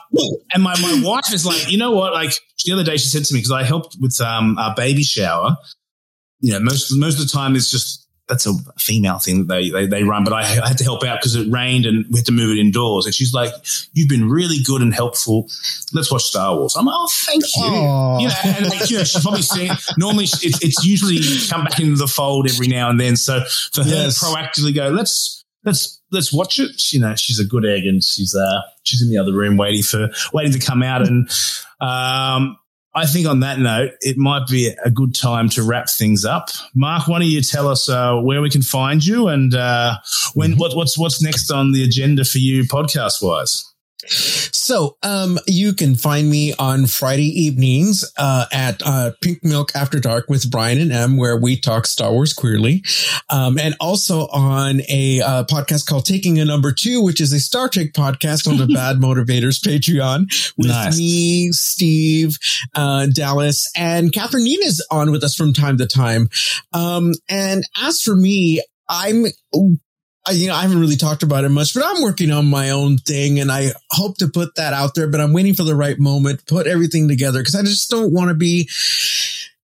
[0.54, 2.12] and my my wife is like, you know what?
[2.12, 2.32] Like
[2.64, 5.56] the other day, she said to me because I helped with um our baby shower.
[6.40, 9.70] You know, most most of the time it's just that's a female thing that they,
[9.70, 12.26] they, they run, but I had to help out because it rained and we had
[12.26, 13.06] to move it indoors.
[13.06, 13.52] And she's like,
[13.94, 15.48] you've been really good and helpful.
[15.94, 16.76] Let's watch Star Wars.
[16.76, 17.64] I'm like, oh, thank you.
[17.64, 18.18] Aw.
[18.18, 21.18] You know, and like, you know, she's probably seen, normally it's, it's usually
[21.48, 23.16] come back into the fold every now and then.
[23.16, 23.42] So
[23.72, 24.20] for her Yes.
[24.20, 26.92] to proactively go, let's, let's, let's watch it.
[26.92, 29.82] You know, she's a good egg and she's, uh, she's in the other room waiting
[29.82, 31.00] for, waiting to come out.
[31.00, 31.30] And,
[31.80, 32.58] um,
[32.94, 36.48] I think on that note, it might be a good time to wrap things up.
[36.74, 39.96] Mark, why don't you tell us uh, where we can find you and uh,
[40.34, 43.67] when what, what's what's next on the agenda for you podcast wise?
[44.06, 49.98] So, um, you can find me on Friday evenings, uh, at, uh, Pink Milk After
[49.98, 52.84] Dark with Brian and M, where we talk Star Wars queerly.
[53.28, 57.40] Um, and also on a, uh, podcast called Taking a Number Two, which is a
[57.40, 60.26] Star Trek podcast on the Bad Motivators Patreon
[60.56, 60.96] with Nice.
[60.96, 62.36] me, Steve,
[62.74, 66.28] uh, Dallas and Catherine Nina is on with us from time to time.
[66.72, 69.26] Um, and as for me, I'm,
[70.26, 72.70] I, you know, I haven't really talked about it much, but I'm working on my
[72.70, 75.74] own thing and I hope to put that out there, but I'm waiting for the
[75.74, 78.68] right moment, put everything together because I just don't want to be,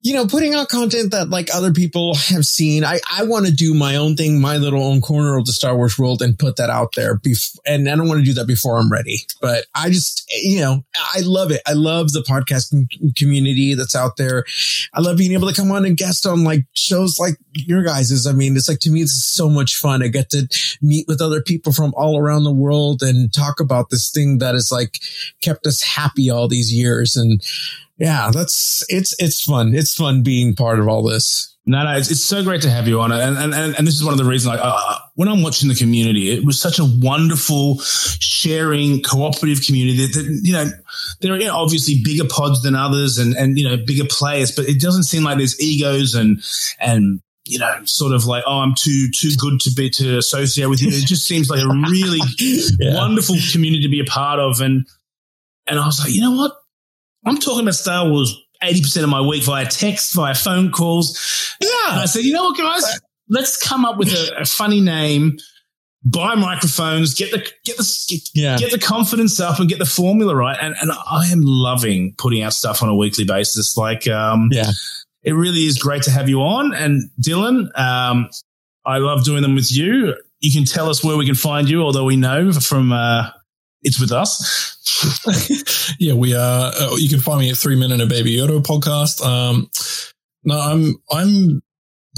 [0.05, 2.85] you know, putting out content that like other people have seen.
[2.85, 5.75] I, I want to do my own thing, my little own corner of the Star
[5.75, 7.17] Wars world and put that out there.
[7.17, 10.61] Bef- and I don't want to do that before I'm ready, but I just, you
[10.61, 11.63] know, I love it.
[11.67, 14.45] I love the podcasting community that's out there.
[14.93, 18.27] I love being able to come on and guest on like shows like your guys's.
[18.27, 20.03] I mean, it's like to me, it's so much fun.
[20.03, 20.47] I get to
[20.83, 24.53] meet with other people from all around the world and talk about this thing that
[24.53, 24.99] has like
[25.41, 27.17] kept us happy all these years.
[27.17, 27.41] And
[27.97, 29.75] yeah, that's it's it's fun.
[29.75, 31.51] It's fun being part of all this.
[31.66, 33.95] No, no, it's, it's so great to have you on it, and and and, this
[33.95, 34.55] is one of the reasons.
[34.55, 40.07] Like, uh, when I'm watching the community, it was such a wonderful sharing, cooperative community.
[40.07, 40.66] That, that you know,
[41.23, 44.53] there are you know, obviously bigger pods than others, and and you know bigger players,
[44.53, 46.43] but it doesn't seem like there's egos and
[46.81, 50.66] and you know, sort of like, oh, I'm too too good to be to associate
[50.66, 50.89] with you.
[50.89, 52.21] It just seems like a really
[52.79, 52.95] Yeah.
[52.95, 54.87] wonderful community to be a part of, and
[55.66, 56.53] and I was like, you know what?
[57.25, 61.57] I'm talking about Star Wars 80% of my week via text, via phone calls.
[61.61, 63.01] And I said, you know what, guys?
[63.29, 65.37] Let's come up with a, a funny name,
[66.05, 68.57] buy microphones, get the get the get, Yeah.
[68.59, 70.57] get the confidence up, and get the formula right.
[70.61, 73.77] And and I am loving putting out stuff on a weekly basis.
[73.77, 74.71] Like, um, Yeah.
[75.23, 76.75] it really is great to have you on.
[76.75, 78.29] And Dylan, um,
[78.85, 80.15] I love doing them with you.
[80.41, 83.31] You can tell us where we can find you, although we know from uh,
[83.85, 85.94] it's with us.
[85.98, 86.73] yeah, we are.
[86.74, 89.24] Uh, you can find me at Three Men and a Baby Yoda podcast.
[89.24, 89.70] Um,
[90.43, 91.62] no, I'm, I'm,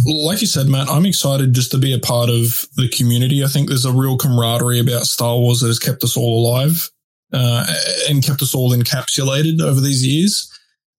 [0.04, 3.44] like you said, Matt, I'm excited just to be a part of the community.
[3.44, 6.88] I think there's a real camaraderie about Star Wars that has kept us all alive,
[7.32, 7.66] uh,
[8.08, 10.50] and kept us all encapsulated over these years.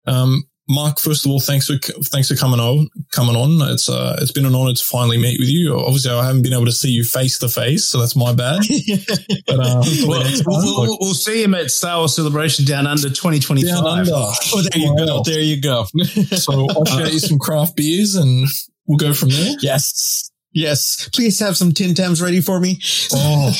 [0.06, 2.90] Um, Mark, first of all, thanks for thanks for coming on.
[3.14, 5.74] Coming on, it's uh, it's been an honor to finally meet with you.
[5.78, 8.60] Obviously, I haven't been able to see you face to face, so that's my bad.
[9.48, 13.74] But uh, Well, we'll, we'll, see him at Star Wars Celebration Down Under 2025.
[13.74, 14.12] down under.
[14.14, 15.24] Oh, there you go.
[15.24, 15.86] There you go.
[16.38, 18.48] So I'll share you some craft beers and
[18.86, 19.56] we'll go from there.
[19.62, 20.32] yes.
[20.54, 22.80] Yes, please have some Tim Tams ready for me.
[23.14, 23.54] Oh,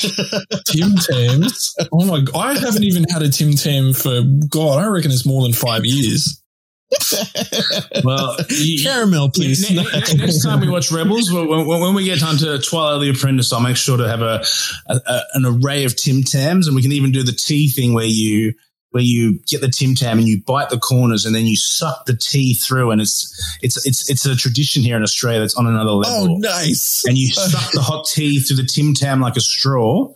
[0.66, 1.74] Tim Tams.
[1.92, 2.34] Oh my god.
[2.34, 5.84] I haven't even had a Tim Tam for God, I reckon it's more than five
[5.84, 6.42] years.
[8.04, 9.70] Well, you- Caramel, please.
[9.70, 13.10] Ne- ne- next time we watch Rebels, when, when, we get onto Twilight of the
[13.10, 14.42] Apprentice, I'll make sure to have a,
[14.86, 17.92] a, a an array of Tim Tams, and we can even do the tea thing
[17.94, 18.54] where you
[18.90, 22.06] where you get the Tim Tam and you bite the corners and then you suck
[22.06, 25.66] the tea through, and it's it's it's it's a tradition here in Australia that's on
[25.66, 26.34] another oh, level.
[26.34, 27.02] oh, nice.
[27.06, 30.08] And you suck the hot tea through the Tim Tam like a straw,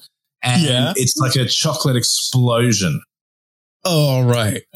[0.42, 0.92] and Yeah.
[0.96, 3.02] it's like a chocolate explosion.
[3.84, 4.62] All right.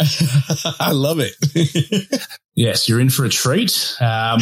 [0.81, 2.27] I love it.
[2.57, 3.95] Yes, you're in for a treat.
[4.01, 4.41] Um,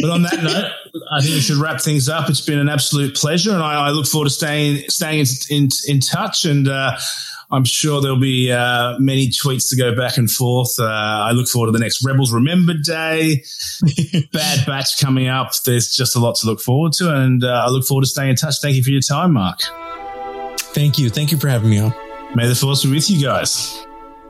[0.00, 0.70] but on that note,
[1.10, 2.30] I think we should wrap things up.
[2.30, 5.26] It's been an absolute pleasure, and I, I look forward to staying staying in
[5.64, 6.44] in, in touch.
[6.44, 6.96] And uh,
[7.50, 10.78] I'm sure there'll be uh, many tweets to go back and forth.
[10.78, 13.42] Uh, I look forward to the next Rebels Remembered Day,
[14.32, 15.50] Bad Batch coming up.
[15.64, 18.30] There's just a lot to look forward to, and uh, I look forward to staying
[18.30, 18.60] in touch.
[18.62, 19.62] Thank you for your time, Mark.
[20.56, 21.10] Thank you.
[21.10, 21.92] Thank you for having me on.
[22.36, 23.84] May the force be with you guys.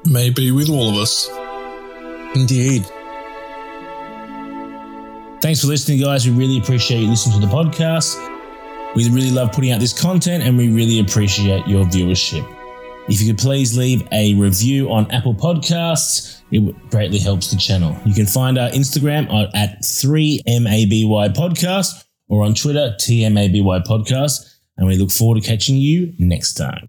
[0.07, 1.29] Maybe with all of us.
[2.35, 2.85] Indeed.
[5.43, 6.27] Thanks for listening, guys.
[6.27, 8.17] We really appreciate you listening to the podcast.
[8.95, 12.47] We really love putting out this content and we really appreciate your viewership.
[13.09, 17.97] If you could please leave a review on Apple Podcasts, it greatly helps the channel.
[18.05, 24.53] You can find our Instagram at 3MABY Podcast or on Twitter, TMABY Podcast.
[24.77, 26.89] And we look forward to catching you next time.